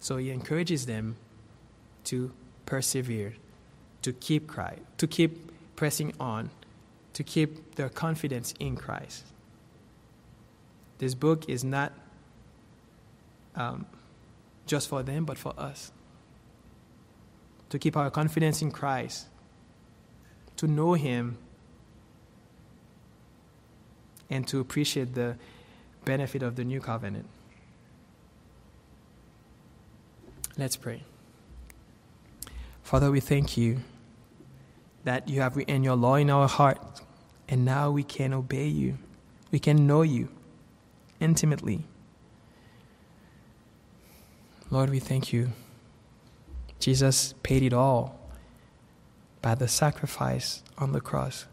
So 0.00 0.16
he 0.18 0.30
encourages 0.30 0.86
them 0.86 1.16
to 2.04 2.32
persevere, 2.64 3.34
to 4.02 4.12
keep 4.12 4.46
cry, 4.46 4.78
to 4.98 5.06
keep 5.06 5.50
pressing 5.76 6.12
on, 6.20 6.50
to 7.12 7.24
keep 7.24 7.74
their 7.74 7.88
confidence 7.88 8.54
in 8.60 8.76
Christ. 8.76 9.24
This 10.98 11.14
book 11.14 11.48
is 11.48 11.64
not 11.64 11.92
um, 13.54 13.86
just 14.66 14.88
for 14.88 15.02
them, 15.02 15.24
but 15.24 15.38
for 15.38 15.52
us. 15.58 15.92
To 17.70 17.78
keep 17.78 17.96
our 17.96 18.10
confidence 18.10 18.62
in 18.62 18.70
Christ, 18.70 19.26
to 20.56 20.66
know 20.66 20.94
Him, 20.94 21.36
and 24.30 24.46
to 24.48 24.60
appreciate 24.60 25.14
the 25.14 25.36
benefit 26.04 26.42
of 26.42 26.56
the 26.56 26.64
new 26.64 26.80
covenant. 26.80 27.26
Let's 30.56 30.76
pray. 30.76 31.02
Father, 32.82 33.10
we 33.10 33.20
thank 33.20 33.56
you 33.56 33.80
that 35.04 35.28
you 35.28 35.40
have 35.40 35.56
written 35.56 35.82
your 35.84 35.96
law 35.96 36.14
in 36.14 36.30
our 36.30 36.48
heart, 36.48 37.02
and 37.48 37.64
now 37.64 37.90
we 37.90 38.02
can 38.02 38.32
obey 38.32 38.68
you. 38.68 38.96
We 39.50 39.58
can 39.58 39.86
know 39.86 40.02
you 40.02 40.28
intimately. 41.20 41.84
Lord, 44.70 44.90
we 44.90 44.98
thank 44.98 45.32
you. 45.32 45.52
Jesus 46.78 47.34
paid 47.42 47.62
it 47.62 47.72
all 47.72 48.18
by 49.42 49.54
the 49.54 49.68
sacrifice 49.68 50.62
on 50.78 50.92
the 50.92 51.00
cross. 51.00 51.46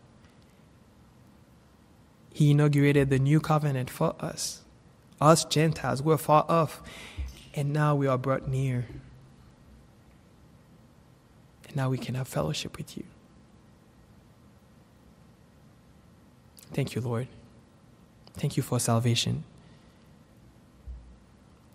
He 2.33 2.51
inaugurated 2.51 3.09
the 3.09 3.19
new 3.19 3.39
covenant 3.39 3.89
for 3.89 4.15
us. 4.19 4.61
Us 5.21 5.45
Gentiles 5.45 6.01
were 6.01 6.17
far 6.17 6.45
off, 6.49 6.81
and 7.53 7.71
now 7.71 7.95
we 7.95 8.07
are 8.07 8.17
brought 8.17 8.47
near. 8.47 8.87
And 11.67 11.75
now 11.75 11.89
we 11.89 11.97
can 11.97 12.15
have 12.15 12.27
fellowship 12.27 12.77
with 12.77 12.97
you. 12.97 13.03
Thank 16.73 16.95
you, 16.95 17.01
Lord. 17.01 17.27
Thank 18.33 18.57
you 18.57 18.63
for 18.63 18.79
salvation. 18.79 19.43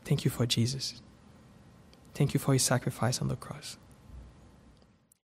Thank 0.04 0.24
you 0.24 0.30
for 0.30 0.44
Jesus. 0.44 1.00
Thank 2.18 2.34
you 2.34 2.40
for 2.40 2.52
his 2.52 2.64
sacrifice 2.64 3.22
on 3.22 3.28
the 3.28 3.36
cross. 3.36 3.78